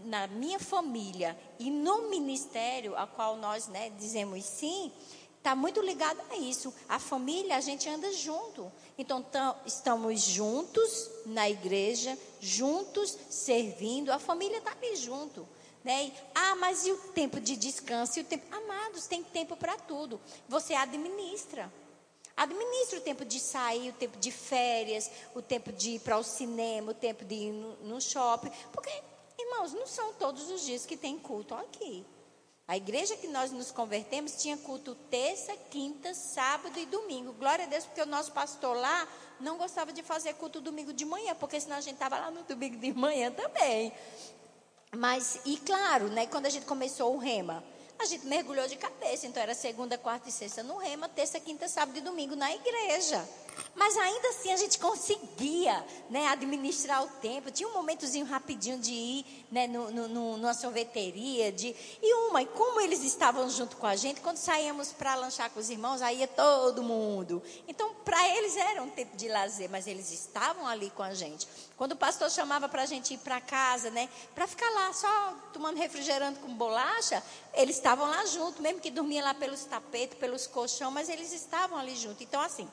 [0.04, 4.92] na minha família e no ministério, a qual nós né, dizemos sim,
[5.46, 6.74] está muito ligado a isso.
[6.88, 8.70] A família, a gente anda junto.
[8.98, 9.24] Então,
[9.64, 15.46] estamos juntos na igreja, juntos servindo, a família está ali junto.
[15.84, 16.10] Né?
[16.34, 18.18] Ah, mas e o tempo de descanso?
[18.18, 18.44] E o tempo...
[18.52, 20.20] Amados, tem tempo para tudo.
[20.48, 21.72] Você administra.
[22.36, 26.24] Administra o tempo de sair, o tempo de férias, o tempo de ir para o
[26.24, 28.50] cinema, o tempo de ir no, no shopping.
[28.72, 28.90] Porque,
[29.38, 32.04] irmãos, não são todos os dias que tem culto aqui.
[32.68, 37.32] A igreja que nós nos convertemos tinha culto terça, quinta, sábado e domingo.
[37.34, 39.06] Glória a Deus, porque o nosso pastor lá
[39.38, 42.42] não gostava de fazer culto domingo de manhã, porque senão a gente estava lá no
[42.42, 43.92] domingo de manhã também.
[44.96, 47.62] Mas, e claro, né, quando a gente começou o rema,
[48.00, 49.28] a gente mergulhou de cabeça.
[49.28, 53.24] Então era segunda, quarta e sexta no rema, terça, quinta, sábado e domingo na igreja.
[53.74, 57.50] Mas ainda assim a gente conseguia né, administrar o tempo.
[57.50, 61.52] Tinha um momentozinho rapidinho de ir né, no, no, numa sorveteria.
[61.52, 61.74] De...
[62.02, 65.60] E uma, e como eles estavam junto com a gente, quando saíamos para lanchar com
[65.60, 67.42] os irmãos, aí ia todo mundo.
[67.68, 71.46] Então, para eles era um tempo de lazer, mas eles estavam ali com a gente.
[71.76, 75.34] Quando o pastor chamava para a gente ir para casa, né, para ficar lá só
[75.52, 77.22] tomando refrigerante com bolacha,
[77.52, 81.78] eles estavam lá junto, mesmo que dormia lá pelos tapetes, pelos colchão, mas eles estavam
[81.78, 82.22] ali junto.
[82.22, 82.66] Então, assim,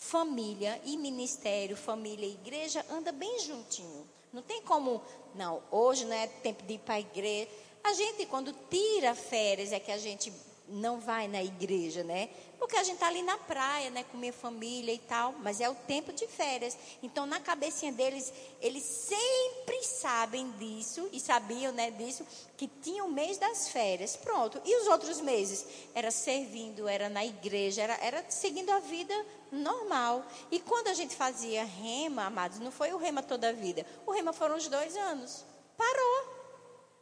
[0.00, 4.08] família e ministério, família e igreja anda bem juntinho.
[4.32, 5.00] Não tem como,
[5.34, 7.48] não, hoje não é tempo de ir para a igreja.
[7.84, 10.32] A gente, quando tira férias, é que a gente
[10.70, 12.30] não vai na igreja, né?
[12.58, 15.68] Porque a gente está ali na praia, né, com minha família e tal, mas é
[15.68, 16.76] o tempo de férias.
[17.02, 22.24] Então, na cabecinha deles, eles sempre sabem disso e sabiam, né, disso,
[22.56, 24.14] que tinha o mês das férias.
[24.14, 24.60] Pronto.
[24.64, 25.66] E os outros meses?
[25.94, 29.14] Era servindo, era na igreja, era, era seguindo a vida
[29.50, 30.24] normal.
[30.50, 33.86] E quando a gente fazia rema, amados, não foi o rema toda a vida.
[34.06, 35.44] O rema foram os dois anos.
[35.78, 36.40] Parou.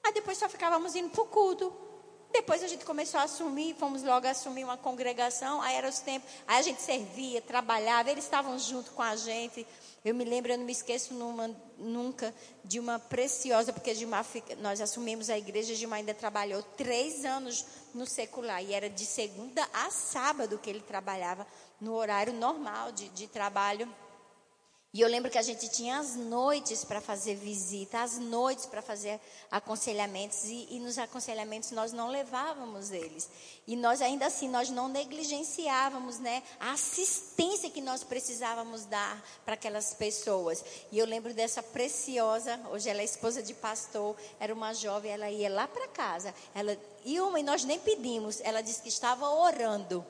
[0.05, 1.88] Aí depois só ficávamos indo para o culto.
[2.33, 6.29] Depois a gente começou a assumir, fomos logo assumir uma congregação, aí era os tempos,
[6.47, 9.67] aí a gente servia, trabalhava, eles estavam junto com a gente.
[10.05, 12.35] Eu me lembro, eu não me esqueço numa, nunca
[12.65, 14.25] de uma preciosa, porque Gilmar,
[14.59, 17.65] nós assumimos a igreja, Gilmar ainda trabalhou três anos
[17.95, 21.47] no secular, e era de segunda a sábado que ele trabalhava
[21.81, 23.89] no horário normal de, de trabalho.
[24.95, 28.81] E eu lembro que a gente tinha as noites para fazer visita, as noites para
[28.81, 29.21] fazer
[29.51, 33.29] aconselhamentos, e, e, nos aconselhamentos nós não levávamos eles.
[33.67, 39.55] E nós ainda assim, nós não negligenciávamos né, a assistência que nós precisávamos dar para
[39.55, 40.65] aquelas pessoas.
[40.91, 45.31] E eu lembro dessa preciosa, hoje ela é esposa de pastor, era uma jovem, ela
[45.31, 46.75] ia lá para casa, ela
[47.05, 50.03] e uma, e nós nem pedimos, ela disse que estava orando.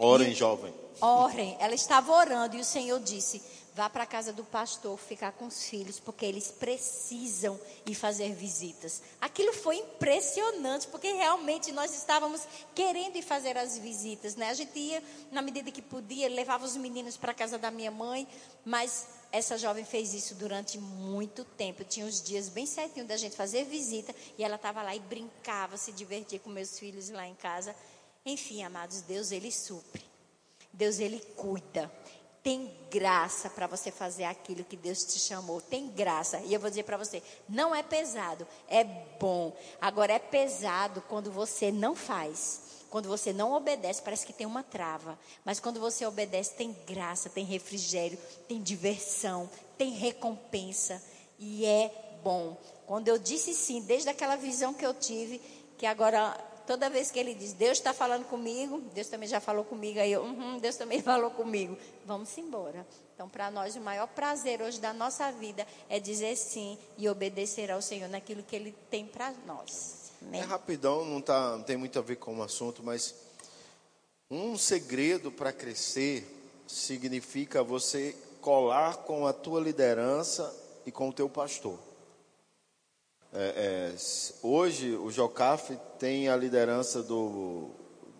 [0.00, 0.72] Orem, e, jovem.
[1.00, 3.42] Orem, ela estava orando e o Senhor disse
[3.78, 7.56] Vá para a casa do pastor ficar com os filhos, porque eles precisam
[7.86, 9.00] ir fazer visitas.
[9.20, 12.42] Aquilo foi impressionante, porque realmente nós estávamos
[12.74, 14.48] querendo ir fazer as visitas, né?
[14.48, 15.00] A gente ia,
[15.30, 18.26] na medida que podia, levava os meninos para a casa da minha mãe,
[18.64, 21.84] mas essa jovem fez isso durante muito tempo.
[21.84, 25.76] Tinha os dias bem certinho da gente fazer visita, e ela estava lá e brincava,
[25.76, 27.76] se divertia com meus filhos lá em casa.
[28.26, 30.04] Enfim, amados, Deus, Ele supre.
[30.72, 31.88] Deus, Ele cuida.
[32.42, 35.60] Tem graça para você fazer aquilo que Deus te chamou.
[35.60, 36.38] Tem graça.
[36.40, 39.54] E eu vou dizer para você: não é pesado, é bom.
[39.80, 42.68] Agora, é pesado quando você não faz.
[42.90, 45.18] Quando você não obedece, parece que tem uma trava.
[45.44, 51.02] Mas quando você obedece, tem graça, tem refrigério, tem diversão, tem recompensa.
[51.38, 52.56] E é bom.
[52.86, 55.38] Quando eu disse sim, desde aquela visão que eu tive,
[55.76, 56.34] que agora
[56.68, 60.12] toda vez que ele diz, Deus está falando comigo, Deus também já falou comigo, aí
[60.12, 62.86] eu, uhum, Deus também falou comigo, vamos embora.
[63.14, 67.70] Então, para nós, o maior prazer hoje da nossa vida é dizer sim e obedecer
[67.70, 70.12] ao Senhor naquilo que Ele tem para nós.
[70.30, 73.14] É rapidão, não, tá, não tem muito a ver com o assunto, mas
[74.30, 76.26] um segredo para crescer
[76.66, 80.54] significa você colar com a tua liderança
[80.84, 81.87] e com o teu pastor.
[83.40, 83.94] É, é,
[84.42, 87.70] hoje o Jocaf tem a liderança do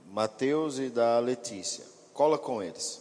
[0.07, 1.85] Mateus e da Letícia.
[2.15, 3.01] Cola com eles.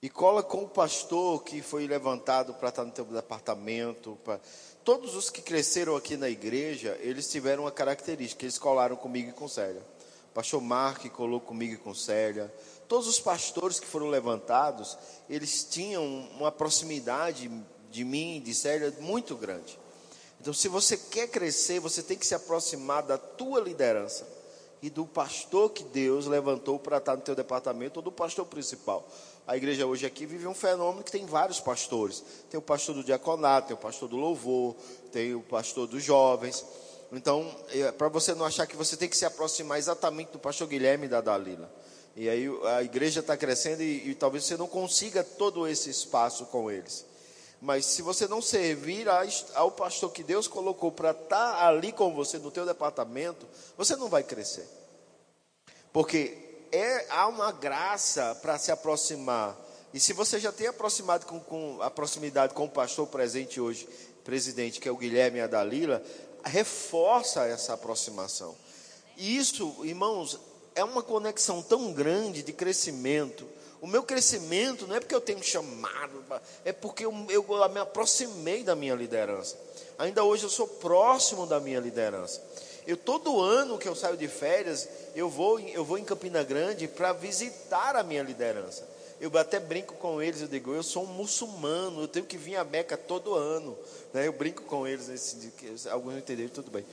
[0.00, 4.16] E cola com o pastor que foi levantado para estar no teu departamento.
[4.22, 4.38] Pra...
[4.84, 8.44] Todos os que cresceram aqui na igreja, eles tiveram uma característica.
[8.44, 9.82] Eles colaram comigo e com Célia.
[10.30, 12.54] O pastor Mark colou comigo e com Célia.
[12.86, 14.96] Todos os pastores que foram levantados,
[15.28, 17.50] eles tinham uma proximidade
[17.90, 19.82] de mim, de Célia, muito grande.
[20.44, 24.28] Então, se você quer crescer, você tem que se aproximar da tua liderança
[24.82, 29.08] e do pastor que Deus levantou para estar no teu departamento ou do pastor principal.
[29.46, 32.22] A igreja hoje aqui vive um fenômeno que tem vários pastores.
[32.50, 34.76] Tem o pastor do diaconato, tem o pastor do louvor,
[35.10, 36.62] tem o pastor dos jovens.
[37.10, 40.68] Então, é, para você não achar que você tem que se aproximar exatamente do pastor
[40.68, 41.72] Guilherme e da Dalila.
[42.14, 46.44] E aí a igreja está crescendo e, e talvez você não consiga todo esse espaço
[46.44, 47.13] com eles.
[47.64, 49.06] Mas se você não servir
[49.54, 53.96] ao pastor que Deus colocou para estar tá ali com você no teu departamento, você
[53.96, 54.68] não vai crescer.
[55.90, 56.36] Porque
[56.70, 59.58] é, há uma graça para se aproximar.
[59.94, 63.88] E se você já tem aproximado com, com, a proximidade com o pastor presente hoje,
[64.22, 66.02] presidente, que é o Guilherme e a Dalila,
[66.44, 68.54] reforça essa aproximação.
[69.16, 70.38] E isso, irmãos,
[70.74, 73.48] é uma conexão tão grande de crescimento
[73.84, 76.24] o meu crescimento não é porque eu tenho chamado,
[76.64, 79.58] é porque eu, eu me aproximei da minha liderança.
[79.98, 82.40] Ainda hoje eu sou próximo da minha liderança.
[82.86, 86.88] Eu todo ano que eu saio de férias, eu vou, eu vou em Campina Grande
[86.88, 88.88] para visitar a minha liderança.
[89.20, 92.56] Eu até brinco com eles, eu digo, eu sou um muçulmano, eu tenho que vir
[92.56, 93.76] a Meca todo ano.
[94.14, 94.26] Né?
[94.26, 95.36] Eu brinco com eles,
[95.90, 96.86] alguns entenderam, tudo bem.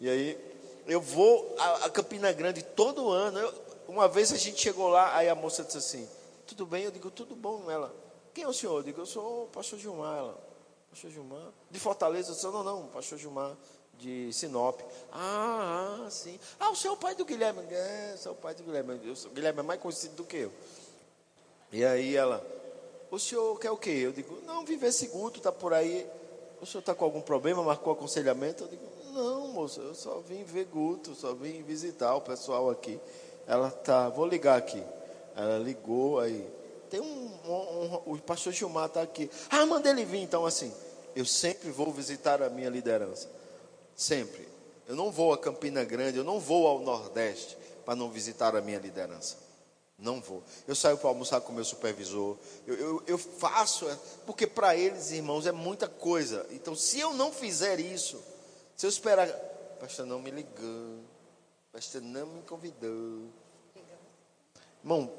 [0.00, 0.38] E aí,
[0.86, 3.36] eu vou a, a Campina Grande todo ano.
[3.36, 3.52] Eu,
[3.88, 6.08] uma vez a gente chegou lá, aí a moça disse assim:
[6.46, 6.84] tudo bem?
[6.84, 7.70] Eu digo, tudo bom.
[7.70, 7.94] Ela,
[8.32, 8.78] quem é o senhor?
[8.78, 10.18] Eu digo, eu sou o pastor Gilmar.
[10.18, 10.38] Ela,
[10.90, 11.52] pastor Gilmar?
[11.70, 12.30] De Fortaleza?
[12.30, 13.56] Eu disse, não, não, pastor Gilmar
[13.98, 14.80] de Sinop.
[15.12, 16.38] Ah, ah, sim.
[16.58, 17.62] Ah, o senhor é o pai do Guilherme.
[17.70, 19.00] É, sou o pai do Guilherme.
[19.04, 20.52] Eu sou, Guilherme é mais conhecido do que eu.
[21.72, 22.44] E aí ela,
[23.10, 23.90] o senhor quer o quê?
[23.90, 26.06] Eu digo, não, viver seguro, está por aí.
[26.60, 27.62] O senhor está com algum problema?
[27.62, 28.64] Marcou aconselhamento?
[28.64, 33.00] Eu digo, não, moça, eu só vim ver Guto, só vim visitar o pessoal aqui.
[33.46, 34.82] Ela tá, vou ligar aqui.
[35.36, 36.48] Ela ligou aí.
[36.88, 37.04] Tem um,
[37.44, 39.30] um, um o pastor Gilmar está aqui.
[39.50, 40.20] Ah, manda ele vir.
[40.20, 40.72] Então, assim,
[41.14, 43.30] eu sempre vou visitar a minha liderança.
[43.94, 44.48] Sempre.
[44.88, 48.60] Eu não vou a Campina Grande, eu não vou ao Nordeste para não visitar a
[48.60, 49.36] minha liderança.
[49.98, 50.42] Não vou.
[50.68, 52.36] Eu saio para almoçar com o meu supervisor.
[52.66, 56.46] Eu, eu, eu faço, é, porque para eles, irmãos, é muita coisa.
[56.50, 58.22] Então, se eu não fizer isso,
[58.76, 59.28] se eu esperar,
[59.80, 60.98] pastor não me ligou,
[61.72, 63.22] pastor não me convidou.
[64.82, 65.10] Irmão,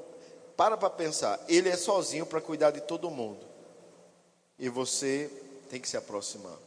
[0.58, 1.38] para para pensar.
[1.48, 3.46] Ele é sozinho para cuidar de todo mundo.
[4.58, 5.30] E você
[5.70, 6.58] tem que se aproximar.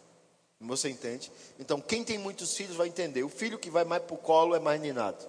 [0.61, 1.29] Você entende?
[1.59, 3.21] Então, quem tem muitos filhos vai entender.
[3.23, 5.27] O filho que vai mais para o colo é mais ninado.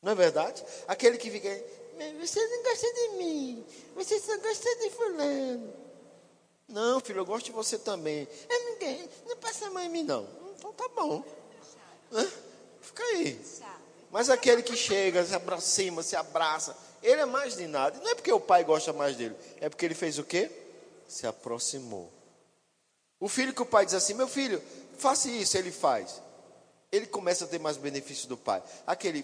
[0.00, 0.64] Não é verdade?
[0.88, 1.48] Aquele que fica,
[2.20, 5.74] você não gosta de mim, você só gosta de fulano.
[6.68, 8.26] Não, filho, eu gosto de você também.
[8.48, 10.26] Eu não, não passa mais em mim, não.
[10.56, 11.22] Então tá bom.
[12.80, 13.38] Fica aí.
[14.10, 18.00] Mas aquele que chega, se aproxima, se abraça, ele é mais de nada.
[18.00, 20.50] Não é porque o pai gosta mais dele, é porque ele fez o quê?
[21.06, 22.10] Se aproximou.
[23.20, 24.60] O filho que o pai diz assim: Meu filho,
[24.98, 26.20] faça isso, ele faz.
[26.90, 28.62] Ele começa a ter mais benefício do pai.
[28.86, 29.22] Aquele,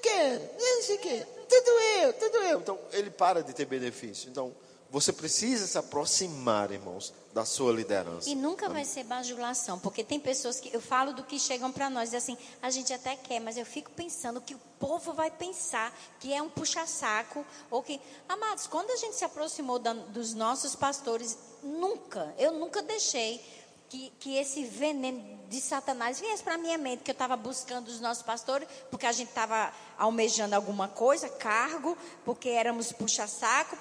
[0.00, 2.60] quero, não sei o quê, tudo eu, tudo eu.
[2.60, 4.28] Então, ele para de ter benefício.
[4.28, 4.54] Então,
[4.90, 8.28] você precisa se aproximar, irmãos, da sua liderança.
[8.28, 11.88] E nunca vai ser bajulação, porque tem pessoas que eu falo do que chegam para
[11.88, 15.30] nós e assim, a gente até quer, mas eu fico pensando que o povo vai
[15.30, 20.34] pensar que é um puxa-saco ou que, amados, quando a gente se aproximou da, dos
[20.34, 23.40] nossos pastores, nunca, eu nunca deixei
[23.88, 27.88] que, que esse veneno de Satanás viesse para a minha mente, que eu estava buscando
[27.88, 33.76] os nossos pastores, porque a gente estava almejando alguma coisa, cargo, porque éramos puxa-saco,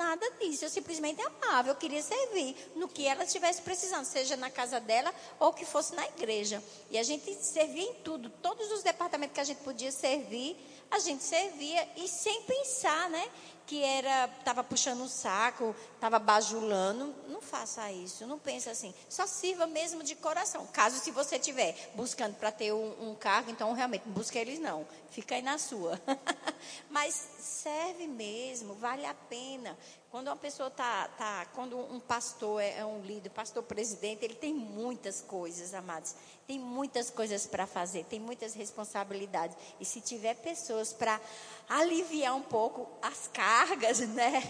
[0.00, 0.64] nada disso.
[0.64, 5.14] Eu simplesmente amava, eu queria servir no que ela estivesse precisando, seja na casa dela
[5.38, 6.62] ou que fosse na igreja.
[6.90, 10.56] E a gente servia em tudo, todos os departamentos que a gente podia servir,
[10.90, 13.28] a gente servia e sem pensar, né?
[13.70, 18.92] que era estava puxando um saco, estava bajulando, não faça isso, não pense assim.
[19.08, 20.66] Só sirva mesmo de coração.
[20.72, 24.58] Caso se você estiver buscando para ter um, um, cargo, então realmente não busque eles
[24.58, 24.84] não.
[25.12, 26.00] Fica aí na sua.
[26.90, 29.78] Mas serve mesmo, vale a pena.
[30.10, 34.34] Quando uma pessoa tá, tá quando um pastor é, é um líder, pastor presidente, ele
[34.34, 36.16] tem muitas coisas, amados.
[36.48, 39.56] Tem muitas coisas para fazer, tem muitas responsabilidades.
[39.78, 41.20] E se tiver pessoas para
[41.68, 44.42] aliviar um pouco as cargas, né?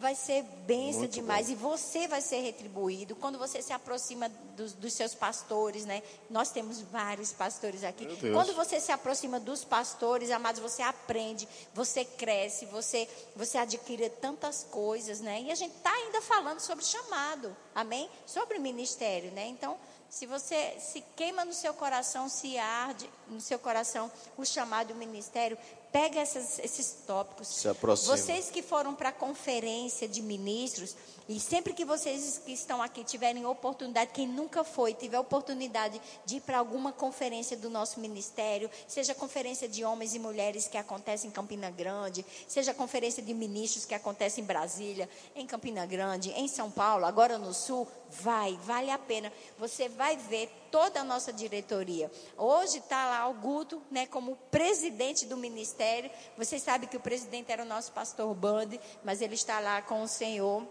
[0.00, 1.52] Vai ser benção Muito demais bom.
[1.52, 6.02] e você vai ser retribuído quando você se aproxima dos, dos, seus pastores, né?
[6.28, 8.06] Nós temos vários pastores aqui.
[8.32, 14.66] Quando você se aproxima dos pastores, amados, você aprende, você cresce, você você adquire tantas
[14.70, 15.42] coisas, né?
[15.42, 18.08] E a gente está ainda falando sobre chamado, amém?
[18.26, 19.46] Sobre ministério, né?
[19.46, 19.76] Então
[20.14, 24.08] se você se queima no seu coração, se arde no seu coração
[24.38, 25.58] o chamado do ministério,
[25.90, 27.48] pega essas, esses tópicos.
[27.48, 28.16] Se aproxima.
[28.16, 30.94] Vocês que foram para a conferência de ministros,
[31.26, 36.36] e sempre que vocês que estão aqui tiverem oportunidade, quem nunca foi, tiver oportunidade de
[36.36, 41.26] ir para alguma conferência do nosso ministério, seja conferência de homens e mulheres que acontece
[41.26, 46.46] em Campina Grande, seja conferência de ministros que acontece em Brasília, em Campina Grande, em
[46.46, 49.32] São Paulo, agora no Sul, vai, vale a pena.
[49.58, 52.10] Você vai ver toda a nossa diretoria.
[52.36, 56.10] Hoje está lá o Guto, né, como presidente do ministério.
[56.36, 60.02] Vocês sabem que o presidente era o nosso pastor Bande, mas ele está lá com
[60.02, 60.66] o Senhor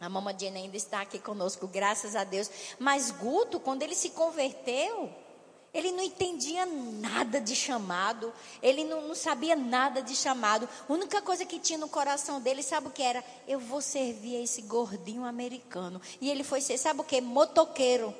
[0.00, 2.50] a Mama Jane ainda está aqui conosco, graças a Deus.
[2.78, 5.10] Mas Guto, quando ele se converteu,
[5.72, 8.32] ele não entendia nada de chamado,
[8.62, 10.68] ele não, não, sabia nada de chamado.
[10.88, 13.22] A única coisa que tinha no coração dele, sabe o que era?
[13.46, 16.00] Eu vou servir a esse gordinho americano.
[16.20, 17.20] E ele foi ser, sabe o que?
[17.20, 18.14] Motoqueiro.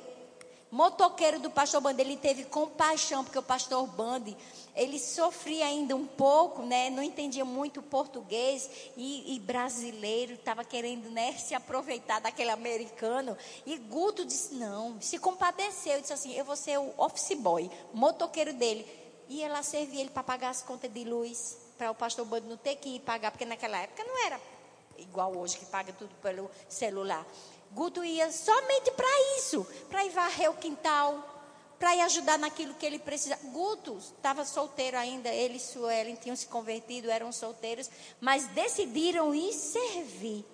[0.69, 4.35] Motoqueiro do pastor Bande, ele teve compaixão, porque o pastor Bande
[4.75, 6.89] ele sofria ainda um pouco, né?
[6.89, 13.37] Não entendia muito português e, e brasileiro, estava querendo, né, se aproveitar daquele americano.
[13.65, 18.53] E Guto disse não, se compadeceu, disse assim, eu vou ser o office boy, motoqueiro
[18.53, 18.85] dele.
[19.29, 22.57] E ela servia ele para pagar as contas de luz, para o pastor Bando não
[22.57, 24.39] ter que ir pagar, porque naquela época não era
[24.97, 27.25] igual hoje que paga tudo pelo celular.
[27.71, 31.35] Guto ia somente para isso, para ir varrer o quintal,
[31.79, 33.37] para ir ajudar naquilo que ele precisa.
[33.51, 37.89] Guto estava solteiro ainda, ele e Suelen tinham se convertido, eram solteiros,
[38.19, 40.45] mas decidiram ir servir.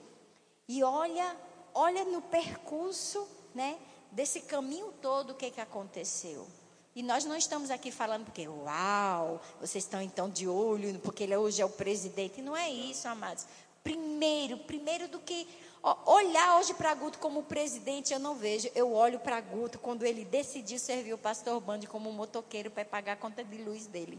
[0.68, 1.36] E olha,
[1.74, 3.78] olha no percurso, né,
[4.12, 6.48] desse caminho todo o que que aconteceu.
[6.96, 11.36] E nós não estamos aqui falando porque, uau, vocês estão então de olho, porque ele
[11.36, 12.40] hoje é o presidente.
[12.40, 13.48] Não é isso, amados.
[13.84, 15.48] Primeiro, primeiro do que
[16.06, 18.70] olhar hoje para Guto como presidente, eu não vejo.
[18.74, 23.14] Eu olho para Guto quando ele decidiu servir o pastor Bande como motoqueiro para pagar
[23.14, 24.18] a conta de luz dele.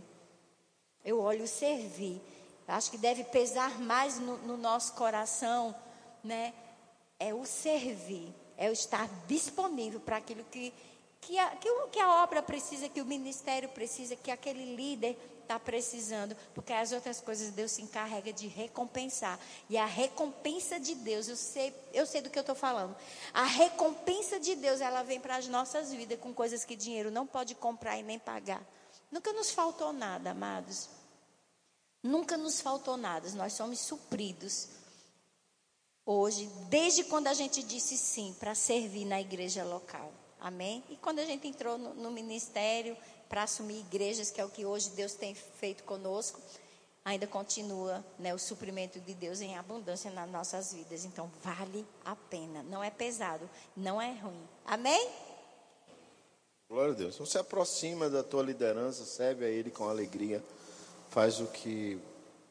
[1.04, 2.20] Eu olho servir.
[2.68, 5.74] Acho que deve pesar mais no, no nosso coração,
[6.22, 6.52] né?
[7.18, 10.72] É o servir, é o estar disponível para aquilo que
[11.26, 15.58] que a, que, que a obra precisa, que o ministério precisa, que aquele líder está
[15.58, 19.38] precisando, porque as outras coisas Deus se encarrega de recompensar.
[19.70, 22.96] E a recompensa de Deus, eu sei, eu sei do que eu estou falando.
[23.32, 27.26] A recompensa de Deus, ela vem para as nossas vidas com coisas que dinheiro não
[27.26, 28.62] pode comprar e nem pagar.
[29.10, 30.88] Nunca nos faltou nada, amados.
[32.02, 33.30] Nunca nos faltou nada.
[33.30, 34.68] Nós somos supridos.
[36.04, 40.12] Hoje, desde quando a gente disse sim para servir na igreja local.
[40.38, 40.84] Amém?
[40.90, 42.94] E quando a gente entrou no, no ministério
[43.34, 46.40] para assumir igrejas, que é o que hoje Deus tem feito conosco,
[47.04, 51.04] ainda continua né, o suprimento de Deus em abundância nas nossas vidas.
[51.04, 52.62] Então, vale a pena.
[52.62, 54.48] Não é pesado, não é ruim.
[54.64, 55.10] Amém?
[56.68, 57.14] Glória a Deus.
[57.14, 60.40] Então, se aproxima da tua liderança, serve a Ele com alegria,
[61.10, 61.98] faz o que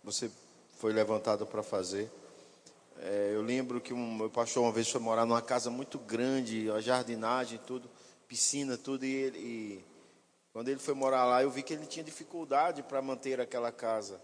[0.03, 0.29] você
[0.79, 2.11] foi levantado para fazer.
[2.99, 6.69] É, eu lembro que um, meu pastor uma vez foi morar numa casa muito grande,
[6.71, 7.89] a jardinagem, tudo,
[8.27, 9.92] piscina, tudo, e, ele, e
[10.53, 14.21] quando ele foi morar lá, eu vi que ele tinha dificuldade para manter aquela casa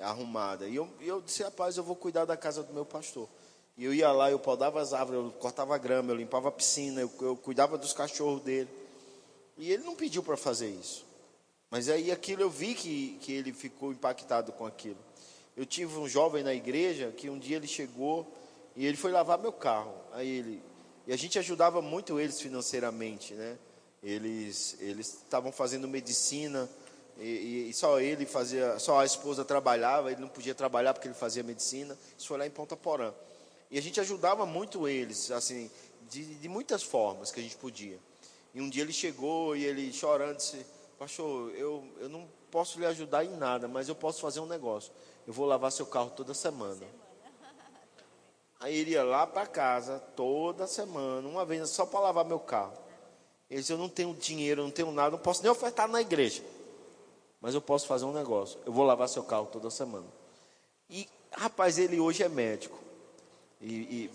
[0.00, 0.66] arrumada.
[0.66, 3.28] E eu, eu disse, rapaz, eu vou cuidar da casa do meu pastor.
[3.76, 7.00] E eu ia lá, eu podava as árvores, eu cortava grama, eu limpava a piscina,
[7.00, 8.68] eu, eu cuidava dos cachorros dele.
[9.56, 11.06] E ele não pediu para fazer isso.
[11.70, 14.98] Mas aí aquilo eu vi que, que ele ficou impactado com aquilo.
[15.56, 18.26] Eu tive um jovem na igreja que um dia ele chegou
[18.74, 19.94] e ele foi lavar meu carro.
[20.12, 20.62] Aí ele
[21.06, 23.58] e a gente ajudava muito eles financeiramente, né?
[24.04, 26.68] Eles eles estavam fazendo medicina
[27.18, 31.14] e, e, só ele fazia, só a esposa trabalhava, ele não podia trabalhar porque ele
[31.14, 31.98] fazia medicina.
[32.18, 33.12] Isso foi lá em Ponta Porã.
[33.70, 35.70] E a gente ajudava muito eles, assim,
[36.10, 37.98] de, de muitas formas que a gente podia.
[38.52, 40.66] E um dia ele chegou e ele chorando disse:
[40.98, 44.92] Pastor, eu, eu não posso lhe ajudar em nada, mas eu posso fazer um negócio
[45.26, 46.82] eu vou lavar seu carro toda semana.
[48.60, 52.76] Aí ele ia lá para casa toda semana, uma vez só para lavar meu carro.
[53.50, 56.00] Ele disse: Eu não tenho dinheiro, eu não tenho nada, não posso nem ofertar na
[56.00, 56.42] igreja.
[57.40, 58.58] Mas eu posso fazer um negócio.
[58.64, 60.06] Eu vou lavar seu carro toda semana.
[60.88, 62.78] E, rapaz, ele hoje é médico.
[63.60, 64.10] E, e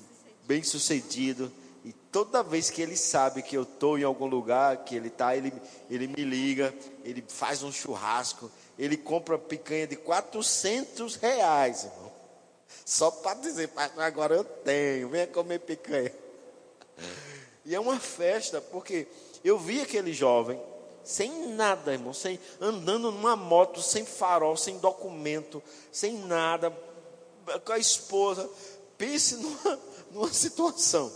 [0.45, 1.51] bem sucedido.
[1.85, 5.35] E toda vez que ele sabe que eu estou em algum lugar, que ele está,
[5.35, 5.53] ele,
[5.89, 6.73] ele me liga,
[7.05, 12.11] ele faz um churrasco, ele compra picanha de 400 reais, irmão.
[12.83, 16.11] Só para dizer, agora eu tenho, venha comer picanha.
[17.69, 19.05] E é uma festa, porque
[19.43, 20.59] eu vi aquele jovem,
[21.03, 26.75] sem nada, irmão, sem, andando numa moto, sem farol, sem documento, sem nada,
[27.63, 28.49] com a esposa.
[28.97, 29.79] Pense numa,
[30.11, 31.11] numa situação.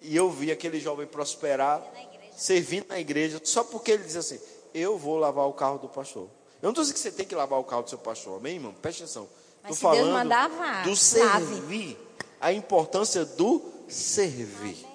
[0.00, 1.86] E eu vi aquele jovem prosperar,
[2.34, 4.40] servindo na igreja, só porque ele diz assim:
[4.72, 6.30] Eu vou lavar o carro do pastor.
[6.62, 8.54] Eu não estou dizendo que você tem que lavar o carro do seu pastor, amém,
[8.54, 8.72] irmão?
[8.80, 9.28] Preste atenção.
[9.60, 11.28] Estou falando mandar, do servir.
[11.28, 11.98] Lave.
[12.40, 14.93] A importância do servir.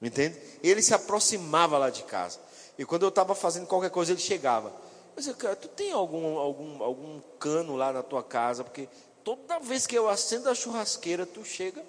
[0.00, 0.38] Entende?
[0.62, 2.38] Ele se aproximava lá de casa.
[2.78, 4.68] E quando eu estava fazendo qualquer coisa, ele chegava.
[5.16, 8.62] Eu disse, cara, tu tem algum, algum, algum cano lá na tua casa?
[8.62, 8.88] Porque
[9.24, 11.82] toda vez que eu acendo a churrasqueira, tu chega.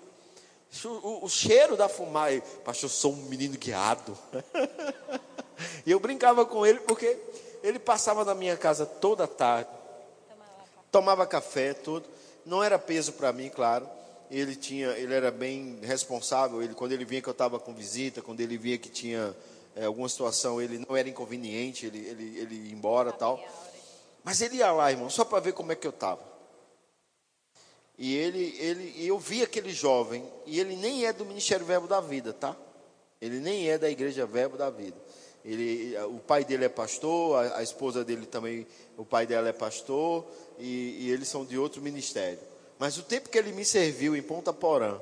[0.85, 2.41] O, o cheiro da fumaça.
[2.63, 4.17] Pastor, eu sou um menino guiado.
[5.85, 7.17] e eu brincava com ele porque
[7.61, 9.69] ele passava na minha casa toda tarde,
[10.91, 12.07] tomava café, tudo.
[12.45, 13.96] Não era peso para mim, claro.
[14.29, 16.61] Ele tinha, ele era bem responsável.
[16.61, 19.35] Ele, quando ele vinha que eu estava com visita, quando ele via que tinha
[19.75, 23.39] é, alguma situação, ele não era inconveniente, ele, ele, ele ia embora tal.
[24.23, 26.21] Mas ele ia lá, irmão, só para ver como é que eu estava.
[27.97, 31.99] E ele, ele, eu vi aquele jovem, e ele nem é do Ministério Verbo da
[31.99, 32.55] Vida, tá?
[33.19, 34.95] Ele nem é da Igreja Verbo da Vida.
[35.43, 38.67] Ele, o pai dele é pastor, a, a, esposa dele também,
[38.97, 40.25] o pai dela é pastor,
[40.59, 42.39] e, e, eles são de outro ministério.
[42.79, 44.99] Mas o tempo que ele me serviu em Ponta Porã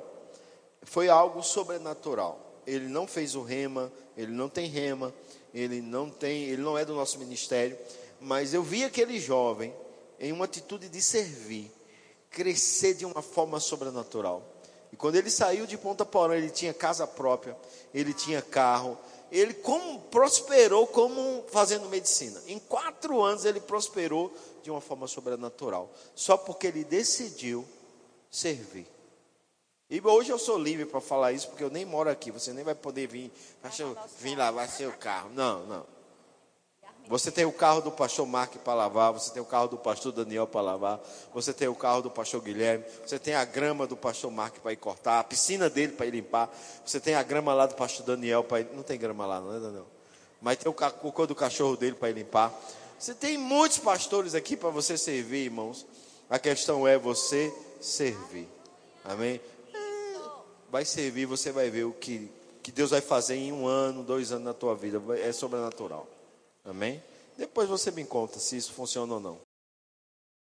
[0.84, 2.39] foi algo sobrenatural.
[2.65, 5.14] Ele não fez o rema, ele não tem rema,
[5.53, 7.77] ele não tem, ele não é do nosso ministério,
[8.19, 9.73] mas eu vi aquele jovem
[10.19, 11.72] em uma atitude de servir,
[12.30, 14.43] crescer de uma forma sobrenatural.
[14.91, 17.57] E quando ele saiu de Ponta Porã, ele tinha casa própria,
[17.93, 18.97] ele tinha carro,
[19.31, 22.41] ele como prosperou como fazendo medicina.
[22.47, 24.34] Em quatro anos ele prosperou
[24.65, 27.63] de uma forma sobrenatural, só porque ele decidiu
[28.31, 28.87] servir.
[29.87, 32.31] E hoje eu sou livre para falar isso, porque eu nem moro aqui.
[32.31, 33.31] Você nem vai poder vir,
[34.19, 35.29] vir lavar seu carro.
[35.35, 35.85] Não, não.
[37.07, 40.11] Você tem o carro do pastor Mark para lavar, você tem o carro do pastor
[40.11, 40.99] Daniel para lavar,
[41.31, 44.73] você tem o carro do pastor Guilherme, você tem a grama do pastor Mark para
[44.73, 46.49] ir cortar, a piscina dele para ir limpar,
[46.83, 48.69] você tem a grama lá do pastor Daniel para ir.
[48.73, 49.85] Não tem grama lá, não é, Daniel?
[50.41, 52.51] Mas tem o cocô do cachorro dele para ir limpar.
[52.97, 55.85] Você tem muitos pastores aqui para você servir, irmãos.
[56.30, 58.47] A questão é você servir.
[59.03, 59.39] Amém?
[59.73, 60.19] É,
[60.72, 62.31] vai servir, você vai ver o que,
[62.63, 65.01] que Deus vai fazer em um ano, dois anos na tua vida.
[65.19, 66.07] É sobrenatural.
[66.63, 67.03] Amém?
[67.38, 69.44] Depois você me conta se isso funciona ou não.